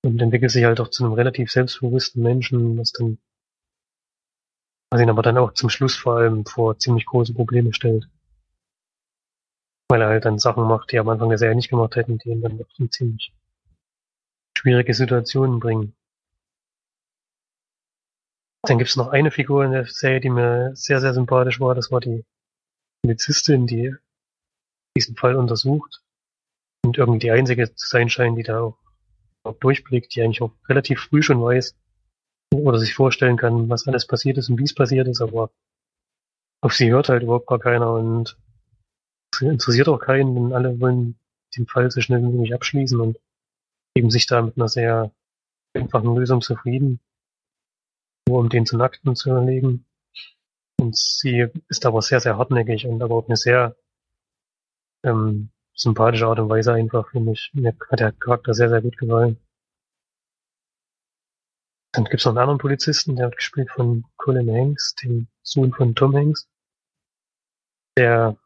[0.05, 3.19] Und entwickelt sich halt auch zu einem relativ selbstbewussten Menschen, was dann,
[4.91, 8.09] was ihn aber dann auch zum Schluss vor allem vor ziemlich große Probleme stellt.
[9.91, 12.19] Weil er halt dann Sachen macht, die er am Anfang der Serie nicht gemacht hätten,
[12.19, 13.33] die ihn dann doch in ziemlich
[14.57, 15.95] schwierige Situationen bringen.
[18.63, 21.75] Dann gibt's noch eine Figur in der Serie, die mir sehr, sehr sympathisch war.
[21.75, 22.25] Das war die
[23.03, 23.95] Polizistin, die
[24.97, 26.03] diesen Fall untersucht
[26.85, 28.79] und irgendwie die einzige zu sein scheint, die da auch
[29.53, 31.77] durchblickt, die eigentlich auch relativ früh schon weiß
[32.55, 35.51] oder sich vorstellen kann, was alles passiert ist und wie es passiert ist, aber
[36.61, 38.37] auf sie hört halt überhaupt gar keiner und
[39.33, 41.19] es interessiert auch keinen, denn alle wollen
[41.57, 43.19] den Fall so schnell wie möglich abschließen und
[43.95, 45.13] geben sich da mit einer sehr
[45.75, 47.01] einfachen Lösung zufrieden,
[48.29, 49.85] nur um den zu Nackten zu erlegen.
[50.81, 53.77] Und sie ist aber sehr, sehr hartnäckig und aber auf eine sehr
[55.05, 57.51] ähm, sympathische Art und Weise einfach, finde ich.
[57.55, 59.39] Mir hat der Charakter sehr, sehr gut gefallen.
[61.93, 65.95] Dann gibt's noch einen anderen Polizisten, der wird gespielt von Colin Hanks, dem Sohn von
[65.95, 66.49] Tom Hanks.
[67.97, 68.37] Der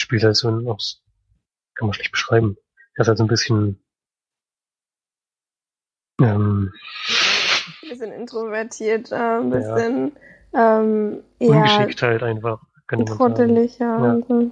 [0.00, 0.64] spielt halt so ein,
[1.74, 2.56] kann man schlecht beschreiben.
[2.94, 3.84] Er ist halt so ein bisschen,
[6.20, 6.72] ähm,
[7.82, 10.16] ein bisschen introvertiert, äh, ein bisschen,
[10.52, 10.80] ja.
[10.80, 13.68] ähm, eher ungeschickt halt einfach, könnte man sagen.
[13.78, 14.14] ja.
[14.28, 14.50] ja.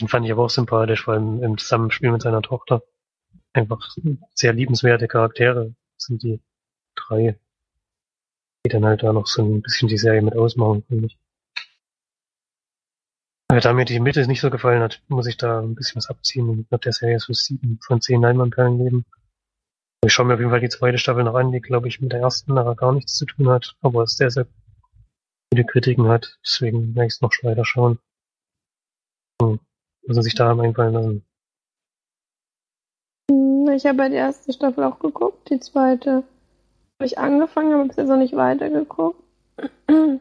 [0.00, 2.82] Den fand ich aber auch sympathisch, weil im, im Zusammenspiel mit seiner Tochter
[3.52, 3.96] einfach
[4.34, 6.40] sehr liebenswerte Charaktere sind die
[6.96, 7.38] drei,
[8.64, 11.18] die dann halt da noch so ein bisschen die Serie mit ausmachen, finde ich.
[13.48, 16.08] Aber da mir die Mitte nicht so gefallen hat, muss ich da ein bisschen was
[16.08, 19.04] abziehen und wird der Serie so sieben von zehn Leinwandperlen geben.
[20.04, 22.12] Ich schaue mir auf jeden Fall die zweite Staffel noch an, die glaube ich mit
[22.12, 24.46] der ersten nachher gar nichts zu tun hat, aber es sehr, sehr
[25.52, 27.98] viele Kritiken hat, deswegen werde ich es noch weiter schauen.
[29.40, 29.60] Hm.
[30.06, 31.24] Was er sich da haben einfallen lassen?
[33.30, 36.24] Hm, ich habe ja die erste Staffel auch geguckt, die zweite
[36.98, 39.22] habe ich angefangen, aber bis jetzt noch nicht weitergeguckt.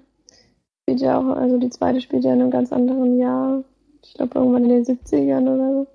[0.83, 3.63] spielt ja auch, also die zweite spielt ja in einem ganz anderen Jahr.
[4.03, 5.87] Ich glaube irgendwann in den 70ern oder so.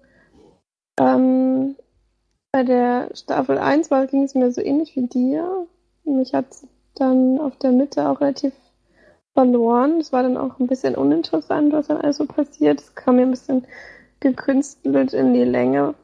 [1.01, 1.77] Ähm,
[2.52, 5.66] bei der Staffel 1 war, ging es mir so ähnlich wie dir.
[6.05, 6.47] Mich hat
[6.94, 8.52] dann auf der Mitte auch relativ
[9.39, 10.01] verloren.
[10.01, 12.81] Es war dann auch ein bisschen uninteressant, was dann also passiert.
[12.81, 13.65] Es kam mir ein bisschen
[14.19, 15.94] gekünstelt in die Länge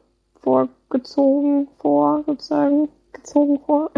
[0.41, 3.91] vorgezogen vor, sozusagen, gezogen vor.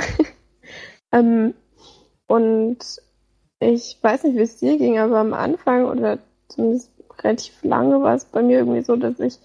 [1.13, 1.53] ähm,
[2.27, 2.79] und
[3.61, 6.19] ich weiß nicht, wie es dir ging, aber am Anfang oder
[6.49, 6.91] zumindest
[7.23, 9.39] relativ lange war es bei mir irgendwie so, dass ich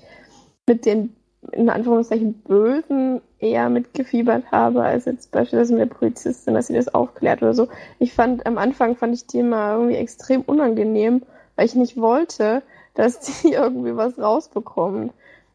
[0.67, 1.17] mit den
[1.51, 6.93] in Anführungszeichen Bösen eher mitgefiebert habe, als jetzt beispielsweise mit der Polizistin, dass sie das
[6.93, 7.67] aufklärt oder so.
[7.99, 11.23] Ich fand, am Anfang fand ich die immer irgendwie extrem unangenehm,
[11.55, 12.61] weil ich nicht wollte,
[12.93, 15.13] dass die irgendwie was rausbekommt.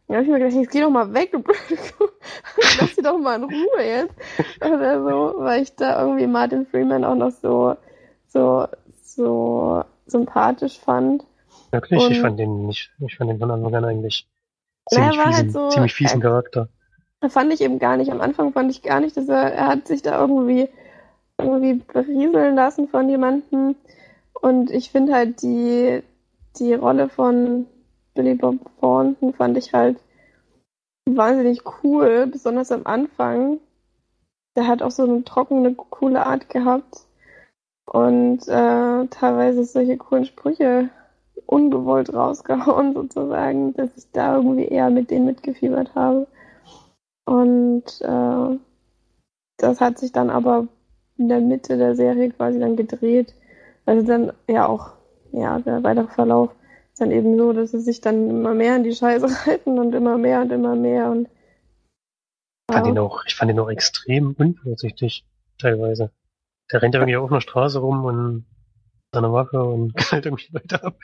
[0.09, 1.53] Da habe ich mir gedacht, jetzt geh doch mal weg, du Kuh.
[2.81, 4.15] Lass sie doch mal in Ruhe jetzt.
[4.65, 7.75] Oder so, weil ich da irgendwie Martin Freeman auch noch so,
[8.29, 8.67] so,
[9.03, 11.25] so sympathisch fand.
[11.73, 12.01] Wirklich?
[12.01, 14.29] Und ich fand den nicht, ich fand den von Anfang an eigentlich
[14.89, 16.69] ziemlich, fiesen, halt so, ziemlich fiesen Charakter.
[17.29, 18.11] Fand ich eben gar nicht.
[18.11, 20.69] Am Anfang fand ich gar nicht, dass er, er hat sich da irgendwie,
[21.39, 23.75] irgendwie berieseln lassen von jemandem.
[24.41, 26.03] Und ich finde halt die,
[26.59, 27.67] die Rolle von
[28.15, 29.99] Billy Bob Thornton fand ich halt
[31.09, 33.61] wahnsinnig cool, besonders am Anfang.
[34.57, 37.07] Der hat auch so eine trockene, coole Art gehabt
[37.87, 40.91] und äh, teilweise solche coolen Sprüche
[41.47, 46.27] ungewollt rausgehauen sozusagen, dass ich da irgendwie eher mit denen mitgefiebert habe.
[47.25, 48.59] Und äh,
[49.57, 50.69] das hat sich dann aber
[51.19, 53.35] in der Mitte der Serie quasi dann gedreht.
[53.85, 54.93] Also dann ja auch,
[55.33, 56.51] ja, der weitere Verlauf
[56.93, 59.95] ist dann eben so, dass sie sich dann immer mehr in die Scheiße reiten und
[59.95, 61.29] immer mehr und immer mehr und
[62.69, 65.25] ich fand, ihn auch, ich fand ihn auch extrem unvorsichtig,
[65.57, 66.11] teilweise.
[66.73, 68.45] Der rennt ja irgendwie auf einer Straße rum und
[69.13, 70.97] seine Waffe und knallt irgendwie Leute ab.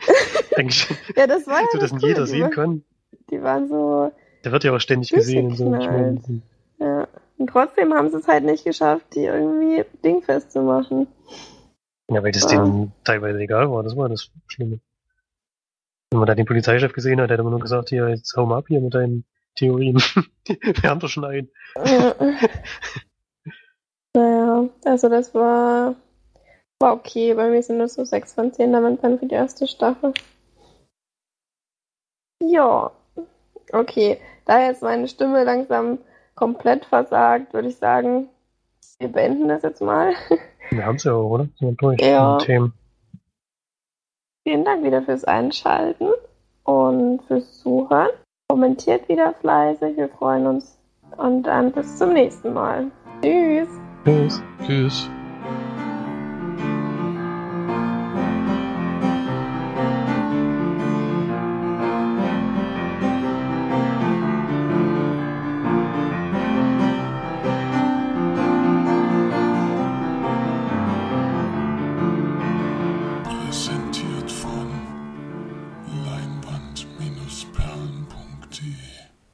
[0.56, 2.84] Eigentlich, ja, das war ja so, dass ihn jeder sehen kann.
[3.30, 4.12] Die waren so.
[4.44, 5.74] Der wird ja auch ständig gesehen und so.
[5.74, 6.42] Ich mein,
[6.78, 7.08] ja.
[7.38, 11.08] Und trotzdem haben sie es halt nicht geschafft, die irgendwie dingfest zu machen.
[12.10, 12.62] Ja, weil das ja.
[12.62, 14.80] denen teilweise egal war, das war das Schlimme.
[16.10, 18.58] Wenn man da den Polizeichef gesehen hat, hätte man nur gesagt, hier, jetzt hau mal
[18.58, 19.24] ab hier mit deinen
[19.56, 19.96] Theorien.
[20.46, 21.50] Wir haben doch schon einen.
[21.76, 22.14] Ja.
[24.14, 25.96] naja, also das war,
[26.84, 27.32] war okay.
[27.34, 30.12] Bei mir sind das so 6 von 10 damit dann für die erste Staffel.
[32.42, 32.92] Ja.
[33.72, 34.18] Okay.
[34.44, 35.98] Da jetzt meine Stimme langsam
[36.34, 38.28] komplett versagt, würde ich sagen,
[38.98, 40.12] wir beenden das jetzt mal.
[40.70, 41.48] Wir haben es ja auch, oder?
[41.58, 42.38] Sind durch ja.
[42.38, 42.72] Themen.
[44.44, 46.08] Vielen Dank wieder fürs Einschalten
[46.64, 48.08] und fürs Zuhören.
[48.48, 50.78] Kommentiert wieder fleißig, wir freuen uns.
[51.18, 52.90] Und dann bis zum nächsten Mal.
[53.22, 53.68] Tschüss.
[54.04, 54.42] Tschüss.
[54.66, 55.10] Tschüss.